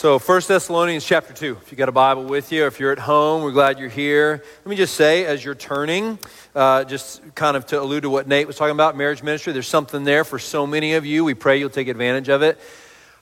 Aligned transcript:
So, 0.00 0.18
1 0.18 0.40
Thessalonians 0.48 1.04
chapter 1.04 1.34
2. 1.34 1.58
If 1.60 1.70
you 1.70 1.76
got 1.76 1.90
a 1.90 1.92
Bible 1.92 2.24
with 2.24 2.52
you, 2.52 2.64
or 2.64 2.68
if 2.68 2.80
you're 2.80 2.90
at 2.90 2.98
home, 2.98 3.42
we're 3.42 3.50
glad 3.50 3.78
you're 3.78 3.90
here. 3.90 4.42
Let 4.64 4.66
me 4.66 4.74
just 4.74 4.94
say, 4.94 5.26
as 5.26 5.44
you're 5.44 5.54
turning, 5.54 6.18
uh, 6.54 6.84
just 6.84 7.20
kind 7.34 7.54
of 7.54 7.66
to 7.66 7.82
allude 7.82 8.04
to 8.04 8.08
what 8.08 8.26
Nate 8.26 8.46
was 8.46 8.56
talking 8.56 8.72
about, 8.72 8.96
marriage 8.96 9.22
ministry, 9.22 9.52
there's 9.52 9.68
something 9.68 10.04
there 10.04 10.24
for 10.24 10.38
so 10.38 10.66
many 10.66 10.94
of 10.94 11.04
you. 11.04 11.22
We 11.22 11.34
pray 11.34 11.58
you'll 11.58 11.68
take 11.68 11.88
advantage 11.88 12.30
of 12.30 12.40
it. 12.40 12.58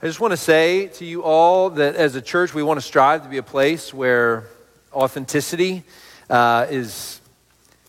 I 0.00 0.06
just 0.06 0.20
want 0.20 0.30
to 0.30 0.36
say 0.36 0.86
to 0.86 1.04
you 1.04 1.24
all 1.24 1.70
that 1.70 1.96
as 1.96 2.14
a 2.14 2.22
church, 2.22 2.54
we 2.54 2.62
want 2.62 2.78
to 2.78 2.86
strive 2.86 3.24
to 3.24 3.28
be 3.28 3.38
a 3.38 3.42
place 3.42 3.92
where 3.92 4.46
authenticity 4.92 5.82
uh, 6.30 6.68
is 6.70 7.20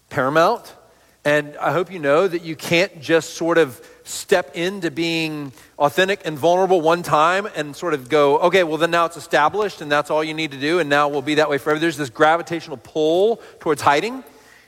paramount. 0.10 0.76
And 1.24 1.56
I 1.58 1.74
hope 1.74 1.92
you 1.92 2.00
know 2.00 2.28
that 2.28 2.42
you 2.42 2.56
can't 2.56 3.00
just 3.00 3.36
sort 3.36 3.60
of 3.60 3.80
step 4.10 4.56
into 4.56 4.92
being 4.92 5.52
authentic 5.78 6.22
and 6.26 6.38
vulnerable 6.38 6.82
one 6.82 7.04
time 7.04 7.48
and 7.56 7.76
sort 7.76 7.94
of 7.94 8.10
go, 8.10 8.40
okay, 8.40 8.64
well, 8.64 8.78
then 8.78 8.92
now 8.92 9.06
it's 9.06 9.18
established 9.18 9.82
and 9.82 9.92
that's 9.92 10.10
all 10.10 10.24
you 10.24 10.34
need 10.34 10.52
to 10.52 10.60
do, 10.60 10.80
and 10.80 10.90
now 10.90 11.08
we'll 11.08 11.22
be 11.22 11.36
that 11.36 11.50
way 11.50 11.58
forever. 11.58 11.80
There's 11.80 11.98
this 11.98 12.10
gravitational 12.10 12.78
pull 12.78 13.38
towards 13.60 13.82
hiding 13.82 14.24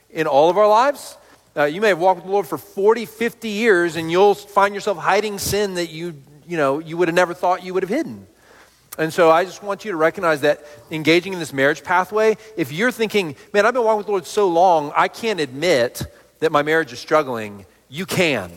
in 0.09 0.27
all 0.27 0.49
of 0.49 0.57
our 0.57 0.67
lives. 0.67 1.17
Uh, 1.55 1.65
you 1.65 1.81
may 1.81 1.89
have 1.89 1.99
walked 1.99 2.19
with 2.19 2.25
the 2.25 2.31
Lord 2.31 2.47
for 2.47 2.57
40, 2.57 3.05
50 3.05 3.49
years, 3.49 3.95
and 3.95 4.09
you'll 4.09 4.35
find 4.35 4.73
yourself 4.73 4.97
hiding 4.97 5.37
sin 5.37 5.73
that 5.73 5.89
you, 5.89 6.15
you 6.47 6.55
know, 6.55 6.79
you 6.79 6.95
would 6.95 7.07
have 7.07 7.15
never 7.15 7.33
thought 7.33 7.63
you 7.63 7.73
would 7.73 7.83
have 7.83 7.89
hidden. 7.89 8.27
And 8.97 9.11
so 9.11 9.31
I 9.31 9.45
just 9.45 9.63
want 9.63 9.83
you 9.83 9.91
to 9.91 9.97
recognize 9.97 10.41
that 10.41 10.65
engaging 10.91 11.33
in 11.33 11.39
this 11.39 11.53
marriage 11.53 11.83
pathway, 11.83 12.37
if 12.57 12.71
you're 12.71 12.91
thinking, 12.91 13.35
man, 13.53 13.65
I've 13.65 13.73
been 13.73 13.83
walking 13.83 13.97
with 13.97 14.05
the 14.05 14.11
Lord 14.11 14.25
so 14.25 14.47
long, 14.47 14.91
I 14.95 15.07
can't 15.07 15.39
admit 15.39 16.03
that 16.39 16.51
my 16.51 16.61
marriage 16.61 16.93
is 16.93 16.99
struggling, 16.99 17.65
you 17.89 18.05
can. 18.05 18.51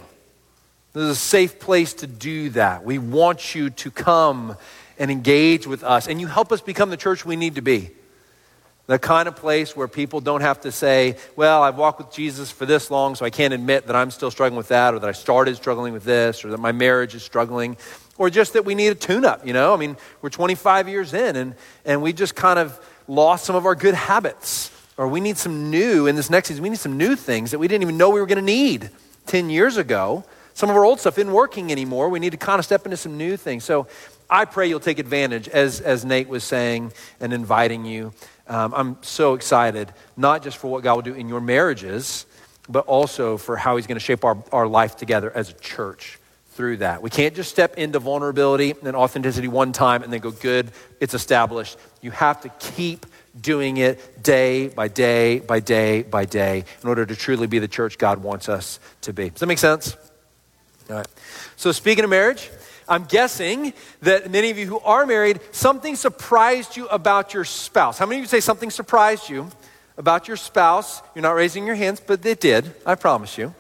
This 0.95 1.03
is 1.03 1.11
a 1.11 1.15
safe 1.16 1.59
place 1.59 1.93
to 1.95 2.07
do 2.07 2.51
that. 2.51 2.84
We 2.84 2.98
want 2.98 3.53
you 3.57 3.71
to 3.71 3.91
come 3.91 4.57
and 4.97 5.11
engage 5.11 5.67
with 5.67 5.83
us, 5.83 6.07
and 6.07 6.20
you 6.20 6.28
help 6.28 6.53
us 6.53 6.61
become 6.61 6.89
the 6.89 6.97
church 6.97 7.27
we 7.27 7.34
need 7.34 7.56
to 7.56 7.62
be. 7.62 7.91
The 8.86 9.01
kind 9.01 9.27
of 9.27 9.34
place 9.34 9.75
where 9.75 9.89
people 9.89 10.20
don't 10.20 10.42
have 10.42 10.61
to 10.61 10.70
say, 10.70 11.17
Well, 11.34 11.64
I've 11.64 11.77
walked 11.77 11.98
with 11.98 12.12
Jesus 12.12 12.53
for 12.53 12.64
this 12.64 12.92
long, 12.92 13.17
so 13.17 13.25
I 13.25 13.31
can't 13.31 13.53
admit 13.53 13.89
that 13.89 13.97
I'm 13.97 14.12
still 14.12 14.31
struggling 14.31 14.56
with 14.56 14.69
that, 14.69 14.95
or 14.95 15.01
that 15.01 15.09
I 15.09 15.12
started 15.12 15.56
struggling 15.56 15.95
with 15.95 16.05
this, 16.05 16.45
or 16.45 16.51
that 16.51 16.61
my 16.61 16.70
marriage 16.70 17.17
is 17.17 17.25
struggling, 17.25 17.77
or 18.17 18.31
just 18.31 18.53
that 18.53 18.64
we 18.64 18.77
need 18.77 18.89
a 18.89 18.95
tune 18.95 19.25
up, 19.25 19.45
you 19.45 19.53
know? 19.53 19.75
I 19.75 19.77
mean, 19.77 19.97
we're 20.23 20.31
25 20.31 20.89
years 20.89 21.12
in, 21.12 21.34
and, 21.34 21.55
and 21.84 22.03
we 22.03 22.12
just 22.12 22.36
kind 22.36 22.61
of 22.61 22.79
lost 23.08 23.47
some 23.47 23.56
of 23.56 23.67
our 23.67 23.75
good 23.75 23.95
habits, 23.95 24.70
or 24.97 25.08
we 25.08 25.19
need 25.19 25.39
some 25.39 25.73
new 25.73 26.06
in 26.06 26.14
this 26.14 26.31
next 26.31 26.48
season. 26.48 26.62
We 26.62 26.70
need 26.70 26.79
some 26.79 26.97
new 26.97 27.17
things 27.17 27.51
that 27.51 27.58
we 27.58 27.67
didn't 27.67 27.83
even 27.83 27.97
know 27.97 28.11
we 28.11 28.20
were 28.20 28.27
going 28.27 28.39
to 28.39 28.45
need 28.45 28.91
10 29.27 29.51
years 29.51 29.77
ago. 29.77 30.25
Some 30.55 30.70
of 30.70 30.77
our 30.77 30.84
old 30.84 31.00
stuff 31.00 31.19
isn't 31.19 31.33
working 31.33 31.72
anymore. 31.72 32.08
We 32.08 32.20
need 32.20 32.30
to 32.30 32.36
kind 32.36 32.58
of 32.58 32.64
step 32.64 32.84
into 32.84 32.97
some 32.97 33.19
new 33.19 33.36
things. 33.36 33.64
So 33.64 33.88
I 34.30 34.44
pray 34.44 34.69
you'll 34.69 34.80
take 34.80 34.98
advantage, 34.98 35.48
as, 35.48 35.80
as 35.80 36.05
Nate 36.05 36.28
was 36.28 36.44
saying 36.44 36.92
and 37.20 37.33
inviting 37.33 37.84
you. 37.84 38.12
Um, 38.46 38.72
I'm 38.74 38.96
so 39.02 39.34
excited, 39.34 39.92
not 40.16 40.42
just 40.42 40.58
for 40.58 40.70
what 40.70 40.83
God 40.83 40.94
will 40.94 41.02
do 41.02 41.14
in 41.14 41.28
your 41.28 41.41
marriages, 41.41 42.24
but 42.69 42.86
also 42.86 43.36
for 43.36 43.56
how 43.56 43.77
He's 43.77 43.86
going 43.86 43.96
to 43.96 44.05
shape 44.05 44.24
our, 44.24 44.42
our 44.52 44.66
life 44.66 44.96
together 44.96 45.30
as 45.34 45.50
a 45.50 45.55
church 45.55 46.19
through 46.52 46.77
that. 46.78 47.02
We 47.02 47.11
can't 47.11 47.34
just 47.34 47.50
step 47.50 47.77
into 47.77 47.98
vulnerability 47.98 48.74
and 48.84 48.94
authenticity 48.94 49.48
one 49.48 49.72
time 49.72 50.05
and 50.05 50.12
then 50.12 50.20
go, 50.20 50.30
good, 50.30 50.70
it's 51.00 51.14
established. 51.14 51.77
You 52.00 52.12
have 52.12 52.41
to 52.42 52.48
keep 52.61 53.06
doing 53.39 53.78
it 53.78 54.22
day 54.22 54.68
by 54.68 54.86
day 54.86 55.41
by 55.41 55.58
day 55.58 56.02
by 56.02 56.24
day 56.24 56.64
in 56.83 56.89
order 56.89 57.05
to 57.05 57.16
truly 57.16 57.48
be 57.48 57.58
the 57.58 57.66
church 57.66 57.98
God 57.98 58.22
wants 58.22 58.48
us 58.48 58.78
to 59.00 59.12
be. 59.12 59.30
Does 59.30 59.41
that 59.41 59.46
make 59.46 59.58
sense? 59.58 59.96
All 60.90 60.96
right. 60.96 61.06
So, 61.56 61.72
speaking 61.72 62.04
of 62.04 62.10
marriage, 62.10 62.50
I'm 62.86 63.04
guessing 63.04 63.72
that 64.02 64.30
many 64.30 64.50
of 64.50 64.58
you 64.58 64.66
who 64.66 64.80
are 64.80 65.06
married, 65.06 65.40
something 65.52 65.96
surprised 65.96 66.77
you 66.77 66.86
about 66.88 67.32
your 67.32 67.44
spouse. 67.44 67.98
How 67.98 68.06
many 68.06 68.20
of 68.20 68.24
you 68.24 68.28
say 68.28 68.40
something 68.40 68.70
surprised 68.70 69.30
you 69.30 69.48
about 69.96 70.28
your 70.28 70.36
spouse? 70.36 71.00
You're 71.14 71.23
not 71.23 71.33
raising 71.33 71.67
your 71.67 71.77
hands, 71.77 72.02
but 72.06 72.24
it 72.27 72.40
did, 72.40 72.74
I 72.84 72.96
promise 72.96 73.39
you. 73.39 73.55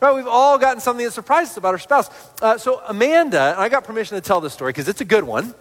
Right, 0.00 0.14
we've 0.14 0.26
all 0.26 0.58
gotten 0.58 0.80
something 0.80 1.04
that 1.04 1.12
surprised 1.12 1.52
us 1.52 1.56
about 1.56 1.74
our 1.74 1.78
spouse. 1.78 2.10
Uh, 2.42 2.58
so, 2.58 2.82
Amanda, 2.88 3.54
I 3.56 3.68
got 3.68 3.84
permission 3.84 4.16
to 4.16 4.20
tell 4.20 4.40
this 4.40 4.52
story 4.52 4.70
because 4.70 4.88
it's 4.88 5.00
a 5.00 5.04
good 5.04 5.24
one. 5.24 5.54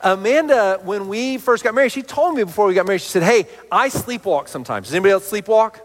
Amanda, 0.00 0.80
when 0.84 1.08
we 1.08 1.38
first 1.38 1.64
got 1.64 1.74
married, 1.74 1.90
she 1.90 2.02
told 2.02 2.36
me 2.36 2.44
before 2.44 2.66
we 2.66 2.74
got 2.74 2.86
married, 2.86 3.00
she 3.00 3.08
said, 3.08 3.24
Hey, 3.24 3.46
I 3.72 3.88
sleepwalk 3.88 4.48
sometimes. 4.48 4.86
Does 4.86 4.94
anybody 4.94 5.12
else 5.12 5.30
sleepwalk? 5.30 5.80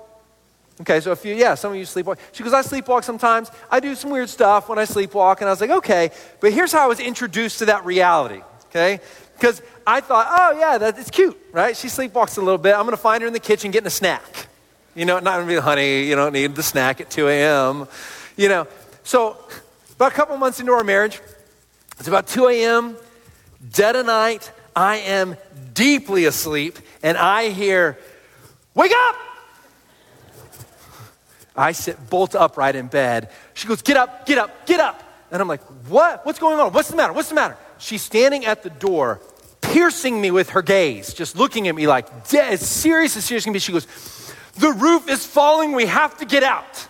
Okay, 0.81 1.01
so 1.01 1.11
if 1.11 1.25
you, 1.25 1.35
yeah, 1.35 1.55
some 1.55 1.73
of 1.73 1.77
you 1.77 1.83
sleepwalk. 1.83 2.17
She 2.31 2.41
goes, 2.41 2.53
I 2.53 2.61
sleepwalk 2.61 3.03
sometimes. 3.03 3.51
I 3.69 3.81
do 3.81 3.95
some 3.95 4.11
weird 4.11 4.29
stuff 4.29 4.69
when 4.69 4.79
I 4.79 4.83
sleepwalk. 4.83 5.39
And 5.39 5.47
I 5.47 5.51
was 5.51 5.59
like, 5.59 5.71
okay, 5.71 6.11
but 6.39 6.53
here's 6.53 6.71
how 6.71 6.85
I 6.85 6.87
was 6.87 7.01
introduced 7.01 7.59
to 7.59 7.65
that 7.65 7.83
reality, 7.83 8.41
okay? 8.67 9.01
Because 9.33 9.61
I 9.85 9.99
thought, 9.99 10.27
oh, 10.29 10.57
yeah, 10.57 10.77
that, 10.77 10.97
it's 10.97 11.09
cute, 11.09 11.37
right? 11.51 11.75
She 11.75 11.87
sleepwalks 11.87 12.37
a 12.37 12.41
little 12.41 12.57
bit. 12.57 12.75
I'm 12.75 12.83
going 12.83 12.91
to 12.91 12.97
find 12.97 13.21
her 13.21 13.27
in 13.27 13.33
the 13.33 13.41
kitchen 13.41 13.71
getting 13.71 13.87
a 13.87 13.91
snack. 13.91 14.47
You 14.95 15.05
know, 15.05 15.19
not 15.19 15.35
going 15.35 15.47
to 15.47 15.53
be, 15.53 15.59
honey, 15.59 16.03
you 16.03 16.15
don't 16.15 16.33
need 16.33 16.55
the 16.55 16.63
snack 16.63 17.01
at 17.01 17.09
2 17.09 17.27
a.m. 17.27 17.87
You 18.37 18.47
know, 18.47 18.67
so 19.03 19.37
about 19.95 20.13
a 20.13 20.15
couple 20.15 20.37
months 20.37 20.61
into 20.61 20.71
our 20.71 20.83
marriage, 20.83 21.19
it's 21.97 22.07
about 22.07 22.27
2 22.27 22.47
a.m., 22.47 22.95
dead 23.73 23.97
of 23.97 24.05
night. 24.05 24.49
I 24.73 24.97
am 24.97 25.35
deeply 25.73 26.23
asleep, 26.23 26.79
and 27.03 27.17
I 27.17 27.49
hear, 27.49 27.97
wake 28.73 28.93
up! 28.95 29.28
I 31.59 31.73
sit 31.73 32.09
bolt 32.09 32.35
upright 32.35 32.75
in 32.75 32.87
bed. 32.87 33.29
She 33.53 33.67
goes, 33.67 33.81
Get 33.81 33.97
up, 33.97 34.25
get 34.25 34.37
up, 34.37 34.65
get 34.65 34.79
up. 34.79 35.03
And 35.31 35.41
I'm 35.41 35.47
like, 35.47 35.61
What? 35.87 36.25
What's 36.25 36.39
going 36.39 36.59
on? 36.59 36.71
What's 36.73 36.89
the 36.89 36.95
matter? 36.95 37.13
What's 37.13 37.29
the 37.29 37.35
matter? 37.35 37.57
She's 37.77 38.01
standing 38.01 38.45
at 38.45 38.63
the 38.63 38.69
door, 38.69 39.21
piercing 39.61 40.19
me 40.19 40.31
with 40.31 40.51
her 40.51 40.61
gaze, 40.61 41.13
just 41.13 41.35
looking 41.35 41.67
at 41.67 41.75
me 41.75 41.87
like, 41.87 42.07
as 42.33 42.67
serious 42.67 43.15
as 43.17 43.25
serious 43.25 43.43
can 43.43 43.53
be. 43.53 43.59
She 43.59 43.71
goes, 43.71 43.87
The 44.57 44.71
roof 44.71 45.09
is 45.09 45.25
falling. 45.25 45.73
We 45.73 45.85
have 45.85 46.17
to 46.19 46.25
get 46.25 46.43
out. 46.43 46.87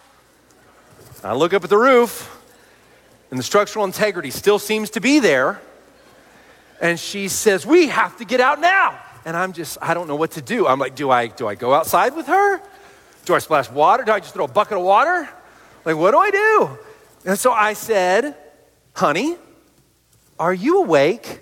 I 1.24 1.34
look 1.34 1.54
up 1.54 1.64
at 1.64 1.70
the 1.70 1.78
roof, 1.78 2.40
and 3.30 3.38
the 3.40 3.44
structural 3.44 3.86
integrity 3.86 4.32
still 4.32 4.60
seems 4.60 4.92
to 4.92 5.02
be 5.02 5.20
there. 5.20 5.62
And 6.82 7.00
she 7.00 7.28
says, 7.28 7.66
We 7.66 7.88
have 7.88 8.18
to 8.18 8.26
get 8.26 8.40
out 8.40 8.62
now. 8.62 9.00
And 9.26 9.36
I'm 9.36 9.54
just, 9.54 9.78
I 9.82 9.94
don't 9.94 10.08
know 10.08 10.16
what 10.16 10.32
to 10.32 10.42
do. 10.42 10.66
I'm 10.66 10.80
like, 10.80 10.96
do 10.96 11.12
I, 11.12 11.28
do 11.28 11.48
I 11.48 11.56
go 11.56 11.74
outside 11.74 12.16
with 12.16 12.28
her? 12.28 12.62
Do 13.30 13.36
I 13.36 13.40
splash 13.40 13.70
water? 13.70 14.04
Do 14.04 14.12
I 14.12 14.20
just 14.20 14.34
throw 14.34 14.46
a 14.46 14.48
bucket 14.48 14.76
of 14.76 14.84
water? 14.84 15.30
Like, 15.86 15.96
what 15.96 16.10
do 16.10 16.18
I 16.18 16.32
do? 16.32 16.80
And 17.28 17.38
so 17.38 17.52
I 17.52 17.74
said, 17.74 18.36
Honey, 18.96 19.36
are 20.40 20.52
you 20.52 20.82
awake? 20.82 21.42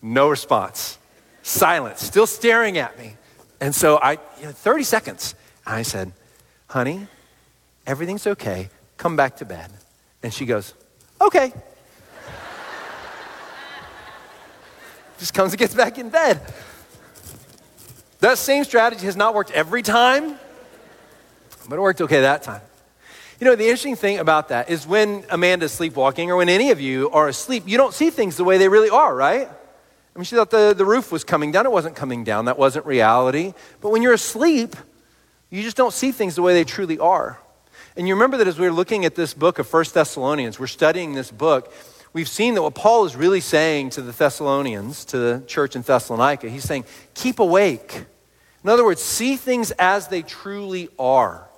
No 0.00 0.28
response. 0.28 0.98
Silence, 1.42 2.00
still 2.00 2.28
staring 2.28 2.78
at 2.78 2.96
me. 2.96 3.16
And 3.60 3.74
so 3.74 3.96
I, 3.96 4.18
you 4.38 4.44
know, 4.44 4.52
30 4.52 4.84
seconds. 4.84 5.34
I 5.66 5.82
said, 5.82 6.12
Honey, 6.68 7.08
everything's 7.88 8.28
okay. 8.28 8.68
Come 8.96 9.16
back 9.16 9.38
to 9.38 9.44
bed. 9.44 9.72
And 10.22 10.32
she 10.32 10.46
goes, 10.46 10.74
Okay. 11.20 11.52
Just 15.18 15.34
comes 15.34 15.54
and 15.54 15.58
gets 15.58 15.74
back 15.74 15.98
in 15.98 16.08
bed. 16.08 16.40
That 18.20 18.38
same 18.38 18.62
strategy 18.62 19.06
has 19.06 19.16
not 19.16 19.34
worked 19.34 19.50
every 19.50 19.82
time, 19.82 20.38
but 21.68 21.76
it 21.76 21.82
worked 21.82 22.00
okay 22.00 22.20
that 22.20 22.42
time. 22.42 22.62
You 23.40 23.46
know, 23.46 23.56
the 23.56 23.64
interesting 23.64 23.96
thing 23.96 24.18
about 24.18 24.48
that 24.48 24.70
is 24.70 24.86
when 24.86 25.24
Amanda's 25.28 25.72
sleepwalking 25.72 26.30
or 26.30 26.36
when 26.36 26.48
any 26.48 26.70
of 26.70 26.80
you 26.80 27.10
are 27.10 27.28
asleep, 27.28 27.64
you 27.66 27.76
don't 27.76 27.92
see 27.92 28.10
things 28.10 28.36
the 28.36 28.44
way 28.44 28.58
they 28.58 28.68
really 28.68 28.90
are, 28.90 29.14
right? 29.14 29.48
I 29.48 30.18
mean, 30.18 30.24
she 30.24 30.36
thought 30.36 30.50
the, 30.50 30.74
the 30.76 30.84
roof 30.84 31.10
was 31.10 31.24
coming 31.24 31.50
down. 31.50 31.66
It 31.66 31.72
wasn't 31.72 31.96
coming 31.96 32.22
down. 32.22 32.44
That 32.44 32.58
wasn't 32.58 32.86
reality. 32.86 33.52
But 33.80 33.90
when 33.90 34.02
you're 34.02 34.12
asleep, 34.12 34.76
you 35.50 35.62
just 35.62 35.76
don't 35.76 35.92
see 35.92 36.12
things 36.12 36.36
the 36.36 36.42
way 36.42 36.54
they 36.54 36.64
truly 36.64 36.98
are. 36.98 37.40
And 37.96 38.06
you 38.06 38.14
remember 38.14 38.36
that 38.36 38.46
as 38.46 38.58
we 38.58 38.66
were 38.66 38.72
looking 38.72 39.04
at 39.04 39.16
this 39.16 39.34
book 39.34 39.58
of 39.58 39.66
First 39.66 39.94
Thessalonians, 39.94 40.58
we're 40.60 40.68
studying 40.68 41.14
this 41.14 41.30
book, 41.32 41.72
we've 42.12 42.28
seen 42.28 42.54
that 42.54 42.62
what 42.62 42.74
Paul 42.74 43.04
is 43.04 43.16
really 43.16 43.40
saying 43.40 43.90
to 43.90 44.02
the 44.02 44.12
Thessalonians, 44.12 45.04
to 45.06 45.18
the 45.18 45.42
church 45.46 45.74
in 45.74 45.82
Thessalonica, 45.82 46.48
he's 46.48 46.64
saying, 46.64 46.84
keep 47.14 47.40
awake. 47.40 48.04
In 48.62 48.70
other 48.70 48.84
words, 48.84 49.02
see 49.02 49.36
things 49.36 49.72
as 49.72 50.08
they 50.08 50.22
truly 50.22 50.88
are. 50.98 51.48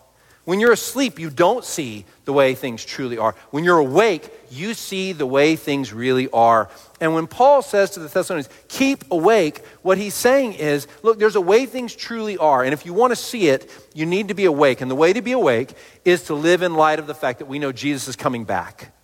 When 0.46 0.60
you're 0.60 0.72
asleep, 0.72 1.18
you 1.18 1.28
don't 1.28 1.64
see 1.64 2.04
the 2.24 2.32
way 2.32 2.54
things 2.54 2.84
truly 2.84 3.18
are. 3.18 3.34
When 3.50 3.64
you're 3.64 3.78
awake, 3.78 4.30
you 4.48 4.74
see 4.74 5.12
the 5.12 5.26
way 5.26 5.56
things 5.56 5.92
really 5.92 6.28
are. 6.30 6.70
And 7.00 7.14
when 7.14 7.26
Paul 7.26 7.62
says 7.62 7.90
to 7.90 8.00
the 8.00 8.06
Thessalonians, 8.06 8.48
keep 8.68 9.10
awake, 9.10 9.64
what 9.82 9.98
he's 9.98 10.14
saying 10.14 10.52
is, 10.52 10.86
look, 11.02 11.18
there's 11.18 11.34
a 11.34 11.40
way 11.40 11.66
things 11.66 11.96
truly 11.96 12.38
are. 12.38 12.62
And 12.62 12.72
if 12.72 12.86
you 12.86 12.92
want 12.92 13.10
to 13.10 13.16
see 13.16 13.48
it, 13.48 13.68
you 13.92 14.06
need 14.06 14.28
to 14.28 14.34
be 14.34 14.44
awake. 14.44 14.80
And 14.80 14.88
the 14.88 14.94
way 14.94 15.12
to 15.12 15.20
be 15.20 15.32
awake 15.32 15.74
is 16.04 16.22
to 16.26 16.34
live 16.34 16.62
in 16.62 16.74
light 16.74 17.00
of 17.00 17.08
the 17.08 17.14
fact 17.14 17.40
that 17.40 17.46
we 17.46 17.58
know 17.58 17.72
Jesus 17.72 18.06
is 18.06 18.14
coming 18.14 18.44
back. 18.44 18.95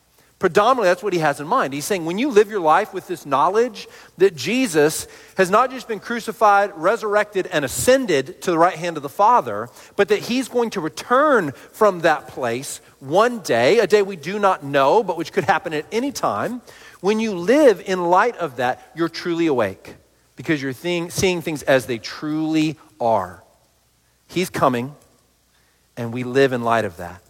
Predominantly, 0.43 0.89
that's 0.89 1.05
what 1.05 1.13
he 1.13 1.21
has 1.21 1.39
in 1.39 1.47
mind. 1.47 1.73
He's 1.73 1.85
saying 1.85 2.05
when 2.05 2.19
you 2.19 2.29
live 2.29 2.51
your 2.51 2.59
life 2.59 2.93
with 2.93 3.07
this 3.07 3.25
knowledge 3.25 3.87
that 4.19 4.35
Jesus 4.35 5.07
has 5.37 5.51
not 5.51 5.71
just 5.71 5.87
been 5.87 6.01
crucified, 6.01 6.73
resurrected, 6.75 7.47
and 7.47 7.65
ascended 7.65 8.43
to 8.43 8.51
the 8.51 8.59
right 8.59 8.77
hand 8.77 8.97
of 8.97 9.05
the 9.05 9.09
Father, 9.09 9.69
but 9.95 10.09
that 10.09 10.19
he's 10.19 10.49
going 10.49 10.71
to 10.71 10.81
return 10.81 11.53
from 11.71 12.01
that 12.01 12.27
place 12.27 12.81
one 12.99 13.39
day, 13.39 13.79
a 13.79 13.87
day 13.87 14.03
we 14.03 14.17
do 14.17 14.41
not 14.41 14.65
know, 14.65 15.05
but 15.05 15.17
which 15.17 15.33
could 15.33 15.45
happen 15.45 15.73
at 15.73 15.87
any 15.93 16.11
time. 16.11 16.61
When 17.01 17.21
you 17.21 17.37
live 17.37 17.81
in 17.87 18.11
light 18.11 18.37
of 18.39 18.57
that, 18.57 18.91
you're 18.97 19.09
truly 19.09 19.47
awake 19.47 19.95
because 20.35 20.61
you're 20.61 20.73
seeing 20.73 21.09
things 21.09 21.63
as 21.63 21.87
they 21.87 21.99
truly 21.99 22.77
are. 23.01 23.45
He's 24.27 24.51
coming, 24.51 24.97
and 25.97 26.13
we 26.13 26.25
live 26.25 26.53
in 26.53 26.65
light 26.65 26.85
of 26.85 26.97
that. 26.97 27.22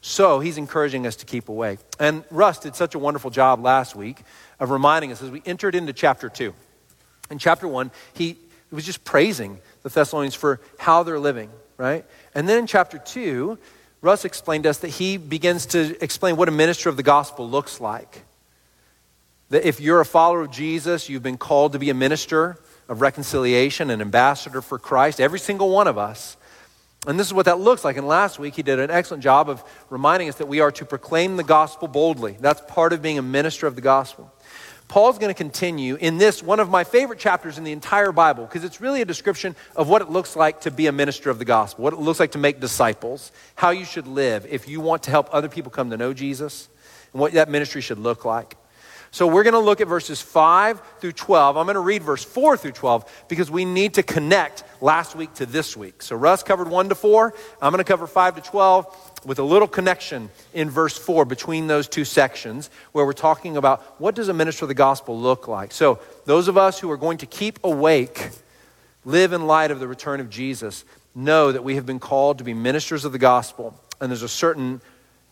So 0.00 0.40
he's 0.40 0.56
encouraging 0.56 1.06
us 1.06 1.16
to 1.16 1.26
keep 1.26 1.48
awake. 1.48 1.78
And 1.98 2.24
Russ 2.30 2.58
did 2.58 2.74
such 2.74 2.94
a 2.94 2.98
wonderful 2.98 3.30
job 3.30 3.62
last 3.62 3.94
week 3.94 4.20
of 4.58 4.70
reminding 4.70 5.12
us 5.12 5.22
as 5.22 5.30
we 5.30 5.42
entered 5.44 5.74
into 5.74 5.92
chapter 5.92 6.28
2. 6.28 6.54
In 7.30 7.38
chapter 7.38 7.68
1, 7.68 7.90
he 8.14 8.36
was 8.70 8.84
just 8.84 9.04
praising 9.04 9.58
the 9.82 9.88
Thessalonians 9.88 10.34
for 10.34 10.60
how 10.78 11.02
they're 11.02 11.18
living, 11.18 11.50
right? 11.76 12.04
And 12.34 12.48
then 12.48 12.58
in 12.58 12.66
chapter 12.66 12.98
2, 12.98 13.58
Russ 14.00 14.24
explained 14.24 14.64
to 14.64 14.70
us 14.70 14.78
that 14.78 14.88
he 14.88 15.16
begins 15.18 15.66
to 15.66 16.02
explain 16.02 16.36
what 16.36 16.48
a 16.48 16.52
minister 16.52 16.88
of 16.88 16.96
the 16.96 17.02
gospel 17.02 17.48
looks 17.48 17.80
like. 17.80 18.22
That 19.50 19.66
if 19.66 19.80
you're 19.80 20.00
a 20.00 20.06
follower 20.06 20.42
of 20.42 20.50
Jesus, 20.50 21.08
you've 21.08 21.22
been 21.22 21.36
called 21.36 21.72
to 21.72 21.78
be 21.78 21.90
a 21.90 21.94
minister 21.94 22.58
of 22.88 23.00
reconciliation, 23.00 23.90
an 23.90 24.00
ambassador 24.00 24.62
for 24.62 24.78
Christ, 24.78 25.20
every 25.20 25.38
single 25.38 25.70
one 25.70 25.86
of 25.86 25.98
us. 25.98 26.36
And 27.06 27.18
this 27.18 27.26
is 27.26 27.32
what 27.32 27.46
that 27.46 27.58
looks 27.58 27.82
like. 27.82 27.96
And 27.96 28.06
last 28.06 28.38
week, 28.38 28.54
he 28.54 28.62
did 28.62 28.78
an 28.78 28.90
excellent 28.90 29.22
job 29.22 29.48
of 29.48 29.64
reminding 29.88 30.28
us 30.28 30.36
that 30.36 30.48
we 30.48 30.60
are 30.60 30.70
to 30.72 30.84
proclaim 30.84 31.36
the 31.36 31.42
gospel 31.42 31.88
boldly. 31.88 32.36
That's 32.40 32.60
part 32.68 32.92
of 32.92 33.00
being 33.00 33.18
a 33.18 33.22
minister 33.22 33.66
of 33.66 33.74
the 33.74 33.80
gospel. 33.80 34.30
Paul's 34.86 35.18
going 35.18 35.30
to 35.32 35.38
continue 35.38 35.94
in 35.94 36.18
this, 36.18 36.42
one 36.42 36.58
of 36.58 36.68
my 36.68 36.82
favorite 36.82 37.20
chapters 37.20 37.58
in 37.58 37.64
the 37.64 37.70
entire 37.70 38.10
Bible, 38.10 38.44
because 38.44 38.64
it's 38.64 38.80
really 38.80 39.00
a 39.00 39.04
description 39.04 39.54
of 39.76 39.88
what 39.88 40.02
it 40.02 40.10
looks 40.10 40.34
like 40.34 40.62
to 40.62 40.70
be 40.72 40.88
a 40.88 40.92
minister 40.92 41.30
of 41.30 41.38
the 41.38 41.44
gospel, 41.44 41.84
what 41.84 41.92
it 41.92 42.00
looks 42.00 42.18
like 42.18 42.32
to 42.32 42.38
make 42.38 42.58
disciples, 42.58 43.30
how 43.54 43.70
you 43.70 43.84
should 43.84 44.08
live 44.08 44.46
if 44.50 44.68
you 44.68 44.80
want 44.80 45.04
to 45.04 45.12
help 45.12 45.28
other 45.32 45.48
people 45.48 45.70
come 45.70 45.90
to 45.90 45.96
know 45.96 46.12
Jesus, 46.12 46.68
and 47.12 47.20
what 47.20 47.32
that 47.32 47.48
ministry 47.48 47.80
should 47.80 48.00
look 48.00 48.24
like. 48.24 48.56
So 49.12 49.26
we're 49.26 49.42
going 49.42 49.54
to 49.54 49.58
look 49.58 49.80
at 49.80 49.88
verses 49.88 50.20
5 50.20 50.80
through 51.00 51.12
12. 51.12 51.56
I'm 51.56 51.66
going 51.66 51.74
to 51.74 51.80
read 51.80 52.02
verse 52.02 52.24
4 52.24 52.56
through 52.56 52.72
12 52.72 53.24
because 53.28 53.50
we 53.50 53.64
need 53.64 53.94
to 53.94 54.04
connect 54.04 54.62
last 54.80 55.16
week 55.16 55.34
to 55.34 55.46
this 55.46 55.76
week. 55.76 56.00
So 56.02 56.14
Russ 56.14 56.44
covered 56.44 56.68
1 56.68 56.90
to 56.90 56.94
4. 56.94 57.34
I'm 57.60 57.72
going 57.72 57.78
to 57.78 57.84
cover 57.84 58.06
5 58.06 58.36
to 58.36 58.40
12 58.40 59.24
with 59.26 59.40
a 59.40 59.42
little 59.42 59.66
connection 59.66 60.30
in 60.54 60.70
verse 60.70 60.96
4 60.96 61.24
between 61.24 61.66
those 61.66 61.88
two 61.88 62.04
sections 62.04 62.70
where 62.92 63.04
we're 63.04 63.12
talking 63.12 63.56
about 63.56 64.00
what 64.00 64.14
does 64.14 64.28
a 64.28 64.34
minister 64.34 64.64
of 64.64 64.68
the 64.68 64.74
gospel 64.74 65.18
look 65.18 65.48
like. 65.48 65.72
So 65.72 65.98
those 66.24 66.46
of 66.46 66.56
us 66.56 66.78
who 66.78 66.88
are 66.90 66.96
going 66.96 67.18
to 67.18 67.26
keep 67.26 67.58
awake, 67.64 68.30
live 69.04 69.32
in 69.32 69.46
light 69.46 69.72
of 69.72 69.80
the 69.80 69.88
return 69.88 70.20
of 70.20 70.30
Jesus, 70.30 70.84
know 71.16 71.50
that 71.50 71.64
we 71.64 71.74
have 71.74 71.84
been 71.84 71.98
called 71.98 72.38
to 72.38 72.44
be 72.44 72.54
ministers 72.54 73.04
of 73.04 73.10
the 73.10 73.18
gospel. 73.18 73.78
And 74.00 74.10
there's 74.10 74.22
a 74.22 74.28
certain 74.28 74.80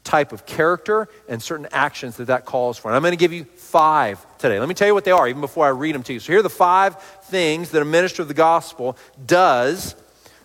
type 0.09 0.33
of 0.33 0.47
character 0.47 1.07
and 1.29 1.43
certain 1.43 1.69
actions 1.71 2.17
that 2.17 2.29
that 2.29 2.47
calls 2.47 2.79
for. 2.79 2.89
And 2.89 2.97
I'm 2.97 3.03
going 3.03 3.13
to 3.13 3.19
give 3.19 3.33
you 3.35 3.45
five 3.45 4.25
today. 4.39 4.59
Let 4.59 4.67
me 4.67 4.75
tell 4.75 4.89
you 4.89 4.95
what 4.95 5.05
they 5.05 5.11
are, 5.11 5.29
even 5.29 5.43
before 5.43 5.67
I 5.67 5.69
read 5.69 5.95
them 5.95 6.03
to 6.05 6.15
you. 6.15 6.19
So 6.19 6.33
here 6.33 6.41
are 6.41 6.43
the 6.43 6.49
five 6.49 7.01
things 7.25 7.73
that 7.73 7.83
a 7.83 7.85
minister 7.85 8.23
of 8.23 8.29
the 8.29 8.33
gospel 8.33 8.97
does, 9.27 9.95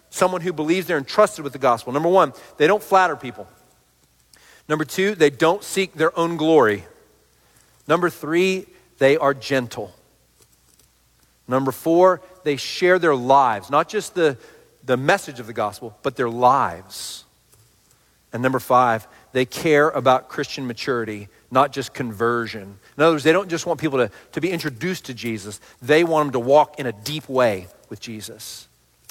someone 0.10 0.42
who 0.42 0.52
believes 0.52 0.86
they're 0.86 0.98
entrusted 0.98 1.46
with 1.46 1.54
the 1.54 1.60
gospel. 1.60 1.94
Number 1.94 2.10
one, 2.10 2.34
they 2.58 2.68
don't 2.68 2.84
flatter 2.84 3.16
people. 3.16 3.48
Number 4.68 4.84
two, 4.84 5.16
they 5.16 5.30
don't 5.30 5.64
seek 5.64 5.94
their 5.94 6.18
own 6.20 6.36
glory. 6.36 6.84
Number 7.88 8.10
three, 8.10 8.66
they 8.98 9.16
are 9.16 9.34
gentle. 9.34 9.94
Number 11.48 11.72
four, 11.72 12.22
they 12.44 12.58
share 12.58 13.00
their 13.00 13.16
lives, 13.16 13.70
not 13.70 13.88
just 13.88 14.14
the, 14.14 14.38
the 14.84 14.98
message 14.98 15.40
of 15.40 15.48
the 15.48 15.54
gospel, 15.54 15.98
but 16.04 16.18
their 16.18 16.30
lives. 16.30 17.24
And 18.34 18.44
number 18.44 18.60
five, 18.60 19.08
they 19.34 19.46
care 19.46 19.90
about 19.90 20.30
Christian 20.30 20.66
maturity, 20.66 21.28
not 21.52 21.74
just 21.74 21.94
conversion. 21.94 22.80
In 22.98 23.04
other 23.04 23.16
words, 23.16 23.24
they 23.24 23.34
don't 23.34 23.50
just 23.50 23.66
want 23.66 23.80
people 23.80 24.00
to, 24.00 24.12
to 24.32 24.42
be 24.42 24.50
introduced 24.50 25.06
to 25.06 25.14
Jesus, 25.14 25.60
they 25.82 26.04
want 26.04 26.28
them 26.28 26.32
to 26.34 26.40
walk 26.40 26.80
in 26.80 26.86
a 26.86 26.94
deep 26.94 27.28
way 27.28 27.68
with 27.90 28.00
Jesus 28.00 28.68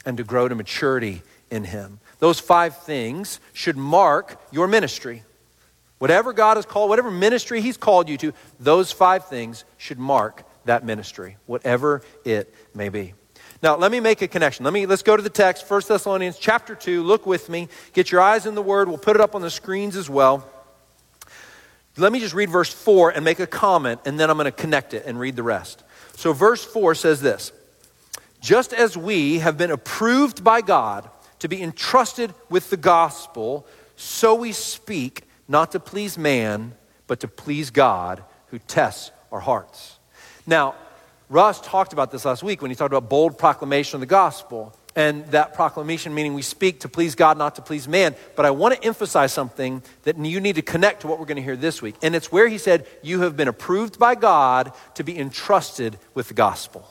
and 0.06 0.16
to 0.16 0.24
grow 0.24 0.48
to 0.48 0.54
maturity 0.54 1.22
in 1.50 1.64
Him. 1.64 2.00
Those 2.20 2.40
five 2.40 2.78
things 2.78 3.40
should 3.52 3.76
mark 3.76 4.40
your 4.50 4.68
ministry. 4.68 5.24
Whatever 5.98 6.32
God 6.32 6.56
has 6.56 6.66
called, 6.66 6.88
whatever 6.88 7.10
ministry 7.10 7.60
He's 7.60 7.76
called 7.76 8.08
you 8.08 8.16
to, 8.18 8.32
those 8.58 8.90
five 8.90 9.26
things 9.26 9.64
should 9.76 9.98
mark 9.98 10.44
that 10.64 10.84
ministry, 10.84 11.36
whatever 11.46 12.02
it 12.24 12.52
may 12.74 12.88
be. 12.88 13.14
Now, 13.62 13.76
let 13.76 13.92
me 13.92 14.00
make 14.00 14.22
a 14.22 14.28
connection. 14.28 14.64
Let 14.64 14.74
me 14.74 14.86
let's 14.86 15.04
go 15.04 15.16
to 15.16 15.22
the 15.22 15.30
text, 15.30 15.70
1 15.70 15.82
Thessalonians 15.86 16.36
chapter 16.36 16.74
2. 16.74 17.04
Look 17.04 17.26
with 17.26 17.48
me. 17.48 17.68
Get 17.92 18.10
your 18.10 18.20
eyes 18.20 18.44
in 18.44 18.56
the 18.56 18.62
word. 18.62 18.88
We'll 18.88 18.98
put 18.98 19.14
it 19.14 19.20
up 19.20 19.36
on 19.36 19.42
the 19.42 19.50
screens 19.50 19.94
as 19.94 20.10
well. 20.10 20.48
Let 21.96 22.10
me 22.10 22.18
just 22.18 22.34
read 22.34 22.50
verse 22.50 22.72
4 22.72 23.10
and 23.10 23.24
make 23.24 23.38
a 23.38 23.46
comment, 23.46 24.00
and 24.04 24.18
then 24.18 24.30
I'm 24.30 24.36
going 24.36 24.46
to 24.46 24.50
connect 24.50 24.94
it 24.94 25.04
and 25.06 25.20
read 25.20 25.36
the 25.36 25.44
rest. 25.44 25.84
So, 26.16 26.32
verse 26.32 26.64
4 26.64 26.96
says 26.96 27.20
this 27.20 27.52
Just 28.40 28.72
as 28.72 28.96
we 28.96 29.38
have 29.38 29.56
been 29.56 29.70
approved 29.70 30.42
by 30.42 30.60
God 30.60 31.08
to 31.38 31.46
be 31.48 31.62
entrusted 31.62 32.34
with 32.50 32.68
the 32.68 32.76
gospel, 32.76 33.64
so 33.94 34.34
we 34.34 34.50
speak, 34.50 35.22
not 35.46 35.70
to 35.72 35.78
please 35.78 36.18
man, 36.18 36.74
but 37.06 37.20
to 37.20 37.28
please 37.28 37.70
God 37.70 38.24
who 38.48 38.58
tests 38.58 39.12
our 39.30 39.40
hearts. 39.40 39.98
Now, 40.46 40.74
Russ 41.32 41.62
talked 41.62 41.94
about 41.94 42.10
this 42.10 42.26
last 42.26 42.42
week 42.42 42.60
when 42.60 42.70
he 42.70 42.74
talked 42.74 42.92
about 42.92 43.08
bold 43.08 43.38
proclamation 43.38 43.96
of 43.96 44.00
the 44.00 44.06
gospel. 44.06 44.76
And 44.94 45.26
that 45.28 45.54
proclamation 45.54 46.14
meaning 46.14 46.34
we 46.34 46.42
speak 46.42 46.80
to 46.80 46.90
please 46.90 47.14
God, 47.14 47.38
not 47.38 47.54
to 47.54 47.62
please 47.62 47.88
man. 47.88 48.14
But 48.36 48.44
I 48.44 48.50
want 48.50 48.74
to 48.74 48.84
emphasize 48.84 49.32
something 49.32 49.82
that 50.02 50.18
you 50.18 50.40
need 50.40 50.56
to 50.56 50.62
connect 50.62 51.00
to 51.00 51.06
what 51.06 51.18
we're 51.18 51.24
going 51.24 51.36
to 51.36 51.42
hear 51.42 51.56
this 51.56 51.80
week. 51.80 51.94
And 52.02 52.14
it's 52.14 52.30
where 52.30 52.48
he 52.48 52.58
said, 52.58 52.86
You 53.00 53.22
have 53.22 53.34
been 53.34 53.48
approved 53.48 53.98
by 53.98 54.14
God 54.14 54.72
to 54.96 55.04
be 55.04 55.18
entrusted 55.18 55.98
with 56.12 56.28
the 56.28 56.34
gospel. 56.34 56.86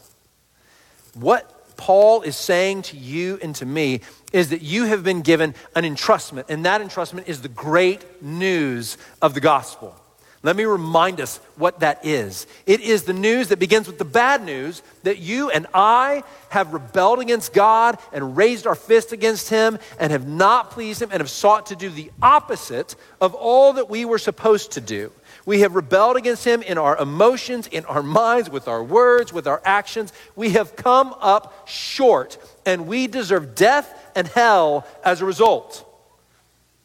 What 1.13 1.77
Paul 1.77 2.23
is 2.23 2.35
saying 2.35 2.81
to 2.83 2.97
you 2.97 3.37
and 3.43 3.53
to 3.57 3.65
me 3.67 4.01
is 4.33 4.49
that 4.49 4.63
you 4.63 4.85
have 4.85 5.03
been 5.03 5.21
given 5.21 5.53
an 5.75 5.83
entrustment, 5.83 6.45
and 6.49 6.65
that 6.65 6.81
entrustment 6.81 7.27
is 7.27 7.43
the 7.43 7.47
great 7.47 8.23
news 8.23 8.97
of 9.21 9.35
the 9.35 9.39
gospel. 9.39 10.00
Let 10.43 10.55
me 10.55 10.65
remind 10.65 11.21
us 11.21 11.37
what 11.55 11.81
that 11.81 12.03
is. 12.03 12.47
It 12.65 12.81
is 12.81 13.03
the 13.03 13.13
news 13.13 13.49
that 13.49 13.59
begins 13.59 13.85
with 13.85 13.99
the 13.99 14.05
bad 14.05 14.43
news 14.43 14.81
that 15.03 15.19
you 15.19 15.51
and 15.51 15.67
I 15.71 16.23
have 16.49 16.73
rebelled 16.73 17.19
against 17.19 17.53
God 17.53 17.99
and 18.11 18.35
raised 18.35 18.65
our 18.65 18.73
fist 18.73 19.11
against 19.11 19.49
Him 19.49 19.77
and 19.99 20.11
have 20.11 20.27
not 20.27 20.71
pleased 20.71 20.99
Him 20.99 21.09
and 21.11 21.21
have 21.21 21.29
sought 21.29 21.67
to 21.67 21.75
do 21.75 21.89
the 21.89 22.11
opposite 22.23 22.95
of 23.19 23.35
all 23.35 23.73
that 23.73 23.87
we 23.87 24.03
were 24.03 24.17
supposed 24.17 24.71
to 24.71 24.81
do. 24.81 25.11
We 25.45 25.59
have 25.59 25.75
rebelled 25.75 26.17
against 26.17 26.43
Him 26.43 26.63
in 26.63 26.79
our 26.79 26.97
emotions, 26.97 27.67
in 27.67 27.85
our 27.85 28.01
minds, 28.01 28.49
with 28.49 28.67
our 28.67 28.83
words, 28.83 29.31
with 29.31 29.45
our 29.45 29.61
actions. 29.63 30.11
We 30.35 30.51
have 30.51 30.75
come 30.75 31.13
up 31.19 31.67
short 31.67 32.39
and 32.65 32.87
we 32.87 33.05
deserve 33.05 33.53
death 33.53 34.11
and 34.15 34.27
hell 34.27 34.87
as 35.03 35.21
a 35.21 35.25
result. 35.25 35.87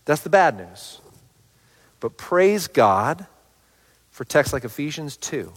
That's 0.04 0.20
the 0.20 0.30
bad 0.30 0.58
news. 0.58 1.00
But 2.00 2.18
praise 2.18 2.66
God 2.68 3.26
for 4.16 4.24
texts 4.24 4.54
like 4.54 4.64
Ephesians 4.64 5.18
2, 5.18 5.52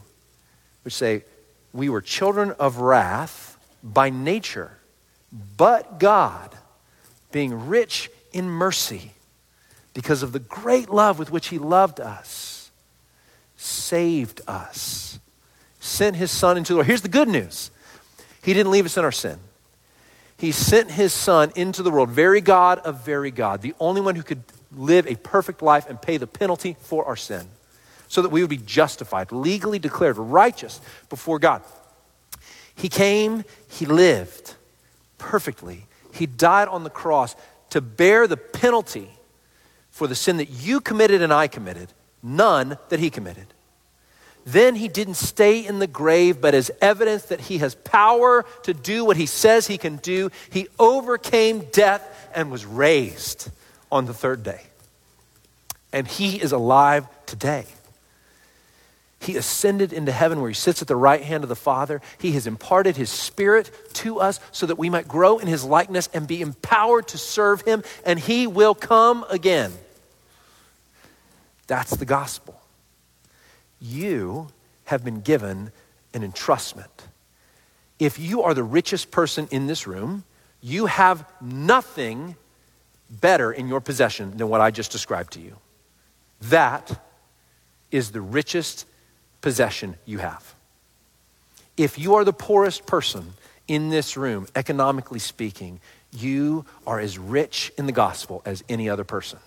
which 0.83 0.93
say, 0.93 1.23
We 1.71 1.87
were 1.87 2.01
children 2.01 2.51
of 2.59 2.79
wrath 2.79 3.57
by 3.81 4.09
nature, 4.09 4.77
but 5.55 5.97
God, 5.97 6.53
being 7.31 7.69
rich 7.69 8.11
in 8.33 8.49
mercy, 8.49 9.13
because 9.93 10.23
of 10.23 10.33
the 10.33 10.39
great 10.39 10.89
love 10.89 11.17
with 11.17 11.31
which 11.31 11.47
He 11.47 11.57
loved 11.57 12.01
us, 12.01 12.69
saved 13.55 14.41
us, 14.45 15.19
sent 15.79 16.17
His 16.17 16.29
Son 16.29 16.57
into 16.57 16.73
the 16.73 16.79
world. 16.79 16.87
Here's 16.87 17.01
the 17.01 17.07
good 17.07 17.29
news 17.29 17.71
He 18.43 18.53
didn't 18.53 18.73
leave 18.73 18.85
us 18.85 18.97
in 18.97 19.05
our 19.05 19.13
sin. 19.13 19.39
He 20.35 20.51
sent 20.51 20.91
His 20.91 21.13
Son 21.13 21.53
into 21.55 21.81
the 21.81 21.91
world, 21.91 22.09
very 22.09 22.41
God 22.41 22.79
of 22.79 23.05
very 23.05 23.31
God, 23.31 23.61
the 23.61 23.73
only 23.79 24.01
one 24.01 24.15
who 24.15 24.23
could 24.23 24.43
live 24.75 25.07
a 25.07 25.15
perfect 25.15 25.61
life 25.61 25.89
and 25.89 26.01
pay 26.01 26.17
the 26.17 26.27
penalty 26.27 26.75
for 26.81 27.05
our 27.05 27.15
sin 27.15 27.47
so 28.09 28.21
that 28.21 28.29
we 28.29 28.41
would 28.41 28.49
be 28.49 28.57
justified, 28.57 29.31
legally 29.31 29.79
declared 29.79 30.17
righteous 30.17 30.81
before 31.09 31.39
God. 31.39 31.63
He 32.75 32.89
came, 32.89 33.45
He 33.69 33.85
lived 33.85 34.55
perfectly. 35.17 35.85
He 36.11 36.25
died 36.25 36.67
on 36.67 36.83
the 36.83 36.89
cross 36.89 37.35
to 37.69 37.79
bear 37.79 38.27
the 38.27 38.35
penalty 38.35 39.09
for 39.91 40.07
the 40.07 40.15
sin 40.15 40.37
that 40.37 40.49
you 40.49 40.81
committed 40.81 41.21
and 41.21 41.31
I 41.31 41.47
committed, 41.47 41.93
none 42.21 42.77
that 42.89 42.99
He 42.99 43.09
committed. 43.09 43.45
Then 44.45 44.75
he 44.75 44.87
didn't 44.87 45.15
stay 45.15 45.63
in 45.63 45.77
the 45.77 45.85
grave, 45.85 46.41
but 46.41 46.55
as 46.55 46.71
evidence 46.81 47.23
that 47.25 47.39
he 47.39 47.59
has 47.59 47.75
power 47.75 48.45
to 48.63 48.73
do 48.73 49.05
what 49.05 49.17
he 49.17 49.27
says 49.27 49.67
he 49.67 49.77
can 49.77 49.97
do, 49.97 50.31
he 50.49 50.67
overcame 50.79 51.67
death 51.71 52.29
and 52.33 52.49
was 52.49 52.65
raised 52.65 53.51
on 53.91 54.05
the 54.05 54.13
third 54.13 54.41
day. 54.41 54.61
And 55.93 56.07
he 56.07 56.41
is 56.41 56.51
alive 56.51 57.05
today. 57.27 57.65
He 59.21 59.35
ascended 59.35 59.91
into 59.91 60.11
heaven 60.11 60.39
where 60.39 60.49
he 60.49 60.55
sits 60.55 60.81
at 60.81 60.87
the 60.87 60.95
right 60.95 61.21
hand 61.21 61.43
of 61.43 61.49
the 61.49 61.55
Father. 61.55 62.01
He 62.19 62.31
has 62.33 62.47
imparted 62.47 62.95
his 62.95 63.09
spirit 63.09 63.69
to 63.95 64.19
us 64.19 64.39
so 64.51 64.65
that 64.65 64.77
we 64.77 64.89
might 64.89 65.07
grow 65.07 65.39
in 65.39 65.47
his 65.47 65.63
likeness 65.63 66.07
and 66.13 66.27
be 66.27 66.41
empowered 66.41 67.07
to 67.09 67.17
serve 67.17 67.61
him, 67.61 67.83
and 68.05 68.17
he 68.17 68.47
will 68.47 68.73
come 68.73 69.25
again. 69.29 69.73
That's 71.67 71.95
the 71.95 72.05
gospel. 72.05 72.61
You 73.81 74.47
have 74.85 75.03
been 75.03 75.21
given 75.21 75.71
an 76.13 76.29
entrustment. 76.29 76.87
If 77.99 78.17
you 78.17 78.43
are 78.43 78.53
the 78.53 78.63
richest 78.63 79.11
person 79.11 79.47
in 79.51 79.67
this 79.67 79.85
room, 79.85 80.23
you 80.61 80.85
have 80.85 81.29
nothing 81.41 82.35
better 83.09 83.51
in 83.51 83.67
your 83.67 83.81
possession 83.81 84.37
than 84.37 84.47
what 84.49 84.61
I 84.61 84.71
just 84.71 84.91
described 84.91 85.33
to 85.33 85.41
you. 85.41 85.57
That 86.41 87.03
is 87.91 88.11
the 88.11 88.21
richest 88.21 88.85
possession 89.41 89.95
you 90.05 90.19
have. 90.19 90.53
If 91.77 91.97
you 91.97 92.15
are 92.15 92.23
the 92.23 92.33
poorest 92.33 92.85
person 92.85 93.33
in 93.67 93.89
this 93.89 94.17
room, 94.17 94.47
economically 94.55 95.19
speaking, 95.19 95.79
you 96.11 96.65
are 96.85 96.99
as 96.99 97.17
rich 97.17 97.71
in 97.77 97.85
the 97.85 97.91
gospel 97.91 98.41
as 98.45 98.63
any 98.67 98.89
other 98.89 99.03
person. 99.03 99.39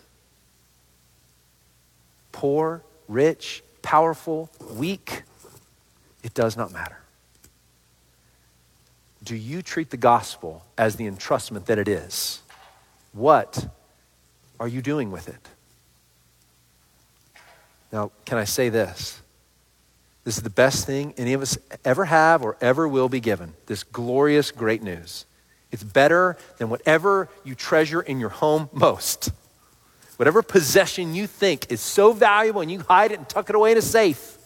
Poor, 2.31 2.83
rich, 3.09 3.63
powerful, 3.83 4.51
weak, 4.75 5.23
it 6.23 6.35
does 6.35 6.57
not 6.57 6.73
matter. 6.73 6.99
Do 9.25 9.37
you 9.37 9.63
treat 9.63 9.91
the 9.91 9.97
gospel 9.97 10.65
as 10.79 10.97
the 10.97 11.09
entrustment 11.09 11.67
that 11.67 11.79
it 11.79 11.89
is? 11.89 12.41
What 13.13 13.69
are 14.59 14.69
you 14.69 14.83
doing 14.83 15.11
with 15.11 15.29
it? 15.29 15.49
Now, 17.93 18.11
can 18.25 18.39
I 18.39 18.45
say 18.45 18.69
this? 18.69 19.21
This 20.25 20.37
is 20.37 20.43
the 20.43 20.50
best 20.50 20.87
thing 20.87 21.14
any 21.17 21.33
of 21.33 21.43
us 21.43 21.59
ever 21.85 22.05
have 22.05 22.43
or 22.43 22.57
ever 22.61 22.87
will 22.87 23.09
be 23.09 23.21
given 23.21 23.55
this 23.67 23.83
glorious, 23.83 24.50
great 24.50 24.83
news. 24.83 25.26
It's 25.73 25.83
better 25.83 26.37
than 26.59 26.69
whatever 26.69 27.29
you 27.45 27.55
treasure 27.55 28.00
in 28.00 28.21
your 28.21 28.29
home 28.29 28.69
most. 28.73 29.31
Whatever 30.17 30.43
possession 30.43 31.14
you 31.14 31.26
think 31.26 31.73
is 31.73 31.81
so 31.81 32.12
valuable 32.12 32.61
and 32.61 32.71
you 32.71 32.81
hide 32.81 33.11
it 33.11 33.19
and 33.19 33.29
tuck 33.29 33.49
it 33.49 33.57
away 33.57 33.73
in 33.73 33.79
a 33.79 33.83
safe 33.83 34.38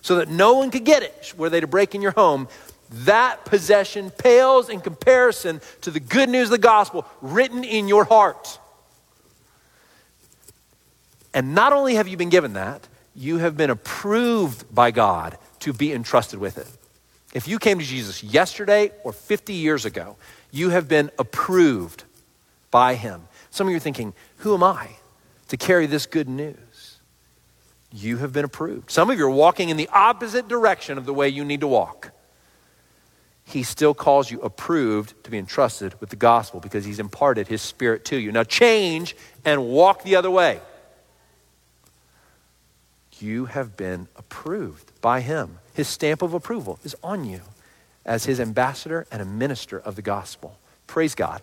so 0.00 0.16
that 0.16 0.28
no 0.28 0.54
one 0.54 0.70
could 0.70 0.84
get 0.84 1.02
it 1.02 1.34
were 1.36 1.50
they 1.50 1.60
to 1.60 1.66
break 1.66 1.94
in 1.94 2.02
your 2.02 2.12
home, 2.12 2.46
that 2.90 3.44
possession 3.44 4.10
pales 4.10 4.68
in 4.68 4.80
comparison 4.80 5.60
to 5.80 5.90
the 5.90 6.00
good 6.00 6.28
news 6.28 6.44
of 6.44 6.52
the 6.52 6.58
gospel 6.58 7.04
written 7.20 7.64
in 7.64 7.88
your 7.88 8.04
heart. 8.04 8.58
And 11.34 11.54
not 11.54 11.72
only 11.72 11.94
have 11.94 12.08
you 12.08 12.16
been 12.16 12.30
given 12.30 12.52
that, 12.54 12.86
you 13.18 13.38
have 13.38 13.56
been 13.56 13.68
approved 13.68 14.72
by 14.72 14.92
God 14.92 15.36
to 15.58 15.72
be 15.72 15.92
entrusted 15.92 16.38
with 16.38 16.56
it. 16.56 16.68
If 17.34 17.48
you 17.48 17.58
came 17.58 17.80
to 17.80 17.84
Jesus 17.84 18.22
yesterday 18.22 18.92
or 19.02 19.12
50 19.12 19.52
years 19.52 19.84
ago, 19.84 20.16
you 20.52 20.70
have 20.70 20.88
been 20.88 21.10
approved 21.18 22.04
by 22.70 22.94
Him. 22.94 23.22
Some 23.50 23.66
of 23.66 23.72
you 23.72 23.76
are 23.76 23.80
thinking, 23.80 24.14
Who 24.38 24.54
am 24.54 24.62
I 24.62 24.90
to 25.48 25.56
carry 25.56 25.86
this 25.86 26.06
good 26.06 26.28
news? 26.28 26.98
You 27.92 28.18
have 28.18 28.32
been 28.32 28.44
approved. 28.44 28.90
Some 28.90 29.10
of 29.10 29.18
you 29.18 29.26
are 29.26 29.30
walking 29.30 29.68
in 29.68 29.76
the 29.76 29.88
opposite 29.92 30.46
direction 30.46 30.96
of 30.96 31.04
the 31.04 31.14
way 31.14 31.28
you 31.28 31.44
need 31.44 31.60
to 31.60 31.68
walk. 31.68 32.12
He 33.44 33.62
still 33.64 33.94
calls 33.94 34.30
you 34.30 34.40
approved 34.42 35.24
to 35.24 35.30
be 35.30 35.38
entrusted 35.38 36.00
with 36.00 36.10
the 36.10 36.16
gospel 36.16 36.60
because 36.60 36.84
He's 36.84 37.00
imparted 37.00 37.48
His 37.48 37.62
Spirit 37.62 38.04
to 38.06 38.16
you. 38.16 38.30
Now 38.30 38.44
change 38.44 39.16
and 39.44 39.66
walk 39.66 40.04
the 40.04 40.14
other 40.14 40.30
way 40.30 40.60
you 43.22 43.46
have 43.46 43.76
been 43.76 44.08
approved 44.16 44.92
by 45.00 45.20
him. 45.20 45.58
His 45.74 45.88
stamp 45.88 46.22
of 46.22 46.34
approval 46.34 46.78
is 46.84 46.96
on 47.02 47.24
you 47.24 47.40
as 48.04 48.24
his 48.24 48.40
ambassador 48.40 49.06
and 49.10 49.20
a 49.20 49.24
minister 49.24 49.78
of 49.78 49.96
the 49.96 50.02
gospel. 50.02 50.58
Praise 50.86 51.14
God. 51.14 51.42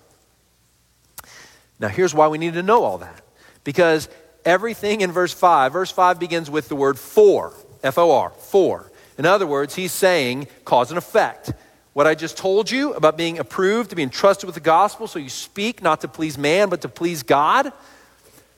Now, 1.79 1.89
here's 1.89 2.13
why 2.13 2.27
we 2.27 2.37
need 2.37 2.53
to 2.53 2.63
know 2.63 2.83
all 2.83 2.97
that. 2.99 3.21
Because 3.63 4.09
everything 4.43 5.01
in 5.01 5.11
verse 5.11 5.33
5, 5.33 5.73
verse 5.73 5.91
5 5.91 6.19
begins 6.19 6.49
with 6.49 6.67
the 6.69 6.75
word 6.75 6.97
for, 6.97 7.53
F 7.83 7.97
O 7.97 8.11
R, 8.11 8.31
for. 8.31 8.91
In 9.17 9.25
other 9.25 9.47
words, 9.47 9.75
he's 9.75 9.91
saying 9.91 10.47
cause 10.63 10.91
and 10.91 10.97
effect. 10.97 11.53
What 11.93 12.07
I 12.07 12.15
just 12.15 12.37
told 12.37 12.69
you 12.69 12.93
about 12.93 13.15
being 13.17 13.39
approved 13.39 13.91
to 13.91 13.95
be 13.95 14.03
entrusted 14.03 14.47
with 14.47 14.55
the 14.55 14.61
gospel, 14.61 15.07
so 15.07 15.17
you 15.17 15.29
speak 15.29 15.81
not 15.81 16.01
to 16.01 16.07
please 16.07 16.37
man, 16.37 16.69
but 16.69 16.81
to 16.81 16.89
please 16.89 17.23
God 17.23 17.71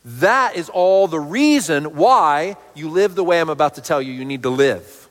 that 0.08 0.56
is 0.56 0.70
all 0.70 1.10
the 1.10 1.20
reason 1.20 1.98
why 1.98 2.56
you 2.74 2.90
live 2.90 3.14
the 3.14 3.26
way 3.26 3.42
I'm 3.42 3.50
about 3.50 3.76
to 3.76 3.82
tell 3.82 4.02
you 4.02 4.14
you 4.14 4.24
need 4.24 4.44
to 4.44 4.50
live. 4.50 5.10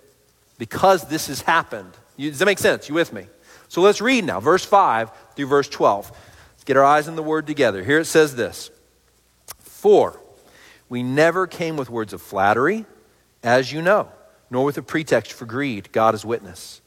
Because 0.57 1.07
this 1.07 1.27
has 1.27 1.43
happened. 1.43 1.93
You, 2.17 2.31
does 2.31 2.39
that 2.39 2.47
make 2.47 2.59
sense? 2.59 2.89
You 2.89 2.95
with 2.95 3.13
me? 3.13 3.27
So 3.69 3.83
let's 3.83 4.01
read 4.01 4.25
now, 4.25 4.41
verse 4.41 4.65
5 4.65 5.11
through 5.35 5.47
verse 5.49 5.69
12. 5.69 6.11
Let's 6.11 6.65
get 6.65 6.79
our 6.79 6.85
eyes 6.85 7.09
on 7.09 7.17
the 7.17 7.23
word 7.23 7.47
together. 7.47 7.85
Here 7.85 7.99
it 7.99 8.07
says 8.07 8.37
this 8.37 8.71
For 9.59 10.19
we 10.89 11.03
never 11.03 11.47
came 11.47 11.77
with 11.77 11.91
words 11.91 12.15
of 12.15 12.23
flattery, 12.23 12.87
as 13.43 13.71
you 13.71 13.83
know, 13.83 14.09
nor 14.51 14.65
with 14.65 14.79
a 14.79 14.83
pretext 14.83 15.35
for 15.35 15.45
greed, 15.45 15.93
God 15.93 16.15
is 16.15 16.25
witness. 16.25 16.81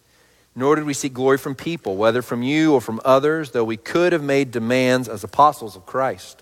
Nor 0.56 0.78
did 0.78 0.86
we 0.86 0.96
seek 0.96 1.14
glory 1.14 1.38
from 1.38 1.54
people, 1.54 1.96
whether 1.96 2.24
from 2.24 2.42
you 2.42 2.74
or 2.74 2.82
from 2.82 3.00
others, 3.06 3.52
though 3.52 3.64
we 3.64 3.78
could 3.78 4.14
have 4.14 4.24
made 4.24 4.50
demands 4.50 5.08
as 5.08 5.24
apostles 5.24 5.76
of 5.76 5.86
Christ. 5.86 6.42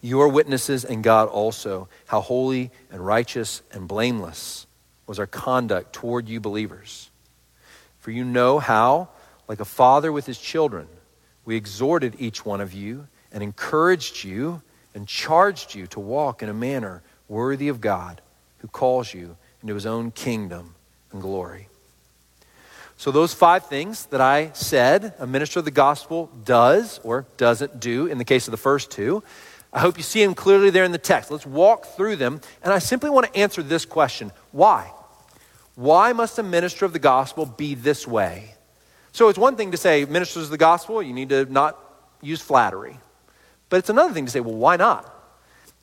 You 0.00 0.20
are 0.20 0.28
witnesses, 0.28 0.84
and 0.84 1.02
God 1.02 1.28
also, 1.28 1.88
how 2.06 2.20
holy 2.20 2.70
and 2.90 3.04
righteous 3.04 3.62
and 3.72 3.88
blameless 3.88 4.66
was 5.06 5.18
our 5.18 5.26
conduct 5.26 5.92
toward 5.92 6.28
you 6.28 6.40
believers. 6.40 7.10
For 7.98 8.10
you 8.10 8.24
know 8.24 8.58
how, 8.58 9.08
like 9.48 9.60
a 9.60 9.64
father 9.64 10.12
with 10.12 10.26
his 10.26 10.38
children, 10.38 10.86
we 11.44 11.56
exhorted 11.56 12.16
each 12.18 12.44
one 12.44 12.60
of 12.60 12.72
you 12.72 13.08
and 13.32 13.42
encouraged 13.42 14.24
you 14.24 14.62
and 14.94 15.06
charged 15.06 15.74
you 15.74 15.86
to 15.88 16.00
walk 16.00 16.42
in 16.42 16.48
a 16.48 16.54
manner 16.54 17.02
worthy 17.28 17.68
of 17.68 17.80
God 17.80 18.20
who 18.58 18.68
calls 18.68 19.12
you 19.12 19.36
into 19.62 19.74
his 19.74 19.86
own 19.86 20.10
kingdom 20.10 20.74
and 21.12 21.20
glory. 21.20 21.68
So, 22.98 23.10
those 23.10 23.34
five 23.34 23.66
things 23.66 24.06
that 24.06 24.22
I 24.22 24.52
said 24.54 25.14
a 25.18 25.26
minister 25.26 25.58
of 25.58 25.66
the 25.66 25.70
gospel 25.70 26.30
does 26.44 26.98
or 27.04 27.26
doesn't 27.36 27.78
do 27.78 28.06
in 28.06 28.16
the 28.16 28.24
case 28.24 28.46
of 28.48 28.52
the 28.52 28.56
first 28.56 28.90
two, 28.90 29.22
I 29.76 29.80
hope 29.80 29.98
you 29.98 30.02
see 30.02 30.24
them 30.24 30.34
clearly 30.34 30.70
there 30.70 30.84
in 30.84 30.92
the 30.92 30.96
text. 30.96 31.30
Let's 31.30 31.44
walk 31.44 31.84
through 31.84 32.16
them. 32.16 32.40
And 32.62 32.72
I 32.72 32.78
simply 32.78 33.10
want 33.10 33.26
to 33.26 33.38
answer 33.38 33.62
this 33.62 33.84
question 33.84 34.32
Why? 34.50 34.90
Why 35.74 36.14
must 36.14 36.38
a 36.38 36.42
minister 36.42 36.86
of 36.86 36.94
the 36.94 36.98
gospel 36.98 37.44
be 37.44 37.74
this 37.74 38.06
way? 38.06 38.54
So 39.12 39.28
it's 39.28 39.38
one 39.38 39.56
thing 39.56 39.72
to 39.72 39.76
say, 39.76 40.06
ministers 40.06 40.44
of 40.44 40.50
the 40.50 40.56
gospel, 40.56 41.02
you 41.02 41.12
need 41.12 41.28
to 41.28 41.44
not 41.52 41.78
use 42.22 42.40
flattery. 42.40 42.98
But 43.68 43.76
it's 43.76 43.90
another 43.90 44.14
thing 44.14 44.24
to 44.24 44.30
say, 44.30 44.40
well, 44.40 44.54
why 44.54 44.76
not? 44.76 45.12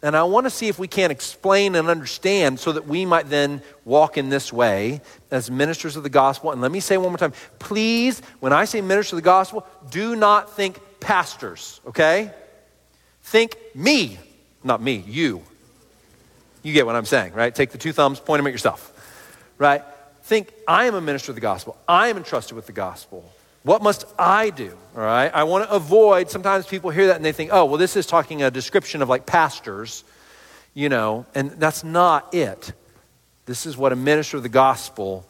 And 0.01 0.17
I 0.17 0.23
want 0.23 0.47
to 0.47 0.49
see 0.49 0.67
if 0.67 0.79
we 0.79 0.87
can 0.87 1.11
explain 1.11 1.75
and 1.75 1.87
understand 1.87 2.59
so 2.59 2.71
that 2.71 2.87
we 2.87 3.05
might 3.05 3.29
then 3.29 3.61
walk 3.85 4.17
in 4.17 4.29
this 4.29 4.51
way 4.51 5.01
as 5.29 5.51
ministers 5.51 5.95
of 5.95 6.01
the 6.01 6.09
gospel. 6.09 6.51
And 6.51 6.61
let 6.61 6.71
me 6.71 6.79
say 6.79 6.97
one 6.97 7.09
more 7.09 7.17
time 7.17 7.33
please, 7.59 8.23
when 8.39 8.53
I 8.53 8.65
say 8.65 8.81
minister 8.81 9.15
of 9.15 9.17
the 9.17 9.25
gospel, 9.25 9.67
do 9.91 10.15
not 10.15 10.55
think 10.55 10.79
pastors, 10.99 11.79
okay? 11.85 12.31
Think 13.23 13.57
me, 13.73 14.19
not 14.63 14.81
me, 14.81 15.03
you. 15.07 15.41
You 16.61 16.73
get 16.73 16.85
what 16.85 16.95
I'm 16.95 17.05
saying, 17.05 17.33
right? 17.33 17.53
Take 17.53 17.71
the 17.71 17.77
two 17.77 17.91
thumbs, 17.91 18.19
point 18.19 18.39
them 18.39 18.47
at 18.47 18.53
yourself, 18.53 18.91
right? 19.57 19.83
Think, 20.23 20.53
I 20.67 20.85
am 20.85 20.95
a 20.95 21.01
minister 21.01 21.31
of 21.31 21.35
the 21.35 21.41
gospel. 21.41 21.77
I 21.87 22.07
am 22.07 22.17
entrusted 22.17 22.55
with 22.55 22.65
the 22.65 22.71
gospel. 22.71 23.29
What 23.63 23.81
must 23.81 24.05
I 24.19 24.49
do? 24.49 24.77
All 24.95 25.01
right. 25.01 25.33
I 25.33 25.43
want 25.43 25.67
to 25.67 25.73
avoid, 25.73 26.29
sometimes 26.29 26.65
people 26.65 26.89
hear 26.89 27.07
that 27.07 27.15
and 27.15 27.25
they 27.25 27.31
think, 27.31 27.51
oh, 27.53 27.65
well, 27.65 27.77
this 27.77 27.95
is 27.95 28.05
talking 28.05 28.43
a 28.43 28.51
description 28.51 29.01
of 29.01 29.09
like 29.09 29.25
pastors, 29.25 30.03
you 30.73 30.89
know, 30.89 31.25
and 31.33 31.51
that's 31.51 31.83
not 31.83 32.33
it. 32.33 32.73
This 33.45 33.65
is 33.65 33.75
what 33.75 33.91
a 33.91 33.95
minister 33.95 34.37
of 34.37 34.43
the 34.43 34.49
gospel 34.49 35.25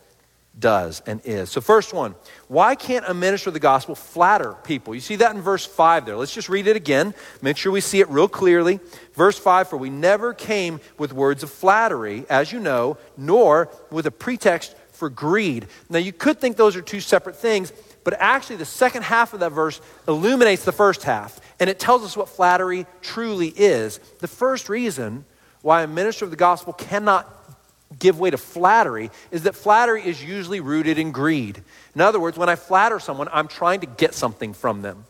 does 0.57 1.01
and 1.05 1.21
is. 1.23 1.49
So, 1.49 1.61
first 1.61 1.93
one, 1.93 2.15
why 2.47 2.75
can't 2.75 3.05
a 3.07 3.13
minister 3.13 3.49
of 3.49 3.53
the 3.53 3.59
gospel 3.59 3.95
flatter 3.95 4.53
people? 4.63 4.93
You 4.93 5.01
see 5.01 5.15
that 5.17 5.35
in 5.35 5.41
verse 5.41 5.65
5 5.65 6.05
there. 6.05 6.15
Let's 6.15 6.33
just 6.33 6.49
read 6.49 6.67
it 6.67 6.75
again. 6.75 7.13
Make 7.41 7.57
sure 7.57 7.71
we 7.71 7.81
see 7.81 7.99
it 7.99 8.09
real 8.09 8.27
clearly. 8.27 8.79
Verse 9.13 9.37
5 9.37 9.67
For 9.67 9.77
we 9.77 9.89
never 9.89 10.33
came 10.33 10.79
with 10.97 11.13
words 11.13 11.43
of 11.43 11.51
flattery, 11.51 12.25
as 12.29 12.51
you 12.51 12.59
know, 12.59 12.97
nor 13.17 13.69
with 13.89 14.05
a 14.05 14.11
pretext 14.11 14.75
for 14.91 15.09
greed. 15.09 15.67
Now, 15.89 15.99
you 15.99 16.13
could 16.13 16.39
think 16.39 16.55
those 16.55 16.75
are 16.75 16.81
two 16.81 17.01
separate 17.01 17.35
things, 17.35 17.73
but 18.03 18.13
actually, 18.19 18.57
the 18.57 18.65
second 18.65 19.03
half 19.03 19.33
of 19.33 19.39
that 19.39 19.51
verse 19.51 19.81
illuminates 20.07 20.65
the 20.65 20.71
first 20.71 21.03
half, 21.03 21.39
and 21.59 21.69
it 21.69 21.79
tells 21.79 22.03
us 22.03 22.15
what 22.15 22.29
flattery 22.29 22.85
truly 23.01 23.47
is. 23.47 23.97
The 24.19 24.27
first 24.27 24.69
reason 24.69 25.25
why 25.61 25.81
a 25.81 25.87
minister 25.87 26.25
of 26.25 26.31
the 26.31 26.37
gospel 26.37 26.73
cannot 26.73 27.52
give 27.99 28.19
way 28.19 28.29
to 28.29 28.37
flattery 28.37 29.11
is 29.31 29.43
that 29.43 29.55
flattery 29.55 30.05
is 30.05 30.23
usually 30.23 30.59
rooted 30.59 30.97
in 30.97 31.11
greed. 31.11 31.61
In 31.95 32.01
other 32.01 32.19
words, 32.19 32.37
when 32.37 32.49
I 32.49 32.55
flatter 32.55 32.99
someone, 32.99 33.27
I'm 33.31 33.47
trying 33.47 33.81
to 33.81 33.87
get 33.87 34.13
something 34.13 34.53
from 34.53 34.81
them. 34.81 35.05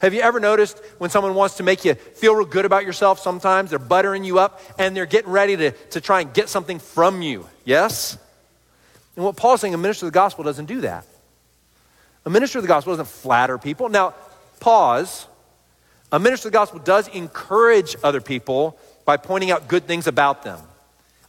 Have 0.00 0.14
you 0.14 0.20
ever 0.20 0.38
noticed 0.38 0.78
when 0.98 1.10
someone 1.10 1.34
wants 1.34 1.56
to 1.56 1.62
make 1.62 1.84
you 1.84 1.94
feel 1.94 2.34
real 2.34 2.46
good 2.46 2.64
about 2.64 2.84
yourself 2.84 3.18
sometimes? 3.18 3.70
They're 3.70 3.78
buttering 3.80 4.22
you 4.22 4.38
up 4.38 4.60
and 4.78 4.96
they're 4.96 5.06
getting 5.06 5.30
ready 5.30 5.56
to, 5.56 5.70
to 5.72 6.00
try 6.00 6.20
and 6.20 6.32
get 6.32 6.48
something 6.48 6.78
from 6.78 7.20
you. 7.20 7.46
Yes? 7.64 8.16
And 9.16 9.24
what 9.24 9.36
Paul's 9.36 9.60
saying, 9.60 9.74
a 9.74 9.78
minister 9.78 10.06
of 10.06 10.12
the 10.12 10.16
gospel 10.16 10.44
doesn't 10.44 10.66
do 10.66 10.82
that. 10.82 11.04
A 12.24 12.30
minister 12.30 12.58
of 12.58 12.62
the 12.62 12.68
gospel 12.68 12.92
doesn't 12.92 13.08
flatter 13.08 13.58
people. 13.58 13.88
Now, 13.88 14.14
pause. 14.60 15.26
A 16.12 16.18
minister 16.18 16.48
of 16.48 16.52
the 16.52 16.58
gospel 16.58 16.78
does 16.78 17.08
encourage 17.08 17.96
other 18.04 18.20
people 18.20 18.78
by 19.04 19.16
pointing 19.16 19.50
out 19.50 19.66
good 19.66 19.86
things 19.86 20.06
about 20.06 20.44
them. 20.44 20.60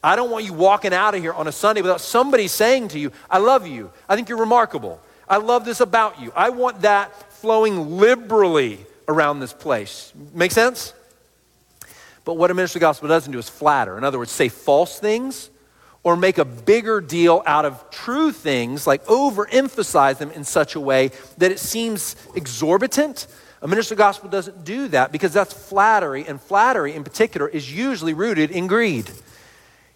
I 0.03 0.15
don't 0.15 0.31
want 0.31 0.45
you 0.45 0.53
walking 0.53 0.93
out 0.93 1.15
of 1.15 1.21
here 1.21 1.33
on 1.33 1.47
a 1.47 1.51
Sunday 1.51 1.81
without 1.81 2.01
somebody 2.01 2.47
saying 2.47 2.89
to 2.89 2.99
you, 2.99 3.11
I 3.29 3.39
love 3.39 3.67
you. 3.67 3.91
I 4.07 4.15
think 4.15 4.29
you're 4.29 4.39
remarkable. 4.39 5.01
I 5.27 5.37
love 5.37 5.65
this 5.65 5.81
about 5.81 6.21
you. 6.21 6.31
I 6.35 6.49
want 6.49 6.81
that 6.81 7.33
flowing 7.33 7.97
liberally 7.97 8.79
around 9.07 9.39
this 9.39 9.53
place. 9.53 10.13
Make 10.33 10.51
sense? 10.51 10.93
But 12.23 12.35
what 12.35 12.51
a 12.51 12.53
minister 12.53 12.77
of 12.77 12.81
the 12.81 12.85
gospel 12.85 13.07
doesn't 13.09 13.31
do 13.31 13.39
is 13.39 13.49
flatter. 13.49 13.97
In 13.97 14.03
other 14.03 14.19
words, 14.19 14.31
say 14.31 14.49
false 14.49 14.99
things 14.99 15.49
or 16.03 16.15
make 16.15 16.37
a 16.37 16.45
bigger 16.45 17.01
deal 17.01 17.43
out 17.45 17.65
of 17.65 17.89
true 17.89 18.31
things, 18.31 18.87
like 18.87 19.03
overemphasize 19.05 20.17
them 20.17 20.31
in 20.31 20.43
such 20.43 20.75
a 20.75 20.79
way 20.79 21.11
that 21.37 21.51
it 21.51 21.59
seems 21.59 22.15
exorbitant. 22.35 23.27
A 23.61 23.67
minister 23.67 23.93
of 23.93 23.97
the 23.97 24.03
gospel 24.03 24.29
doesn't 24.29 24.63
do 24.63 24.87
that 24.89 25.11
because 25.11 25.33
that's 25.33 25.53
flattery, 25.53 26.25
and 26.25 26.41
flattery 26.41 26.95
in 26.95 27.03
particular 27.03 27.49
is 27.49 27.73
usually 27.73 28.13
rooted 28.13 28.51
in 28.51 28.67
greed. 28.67 29.11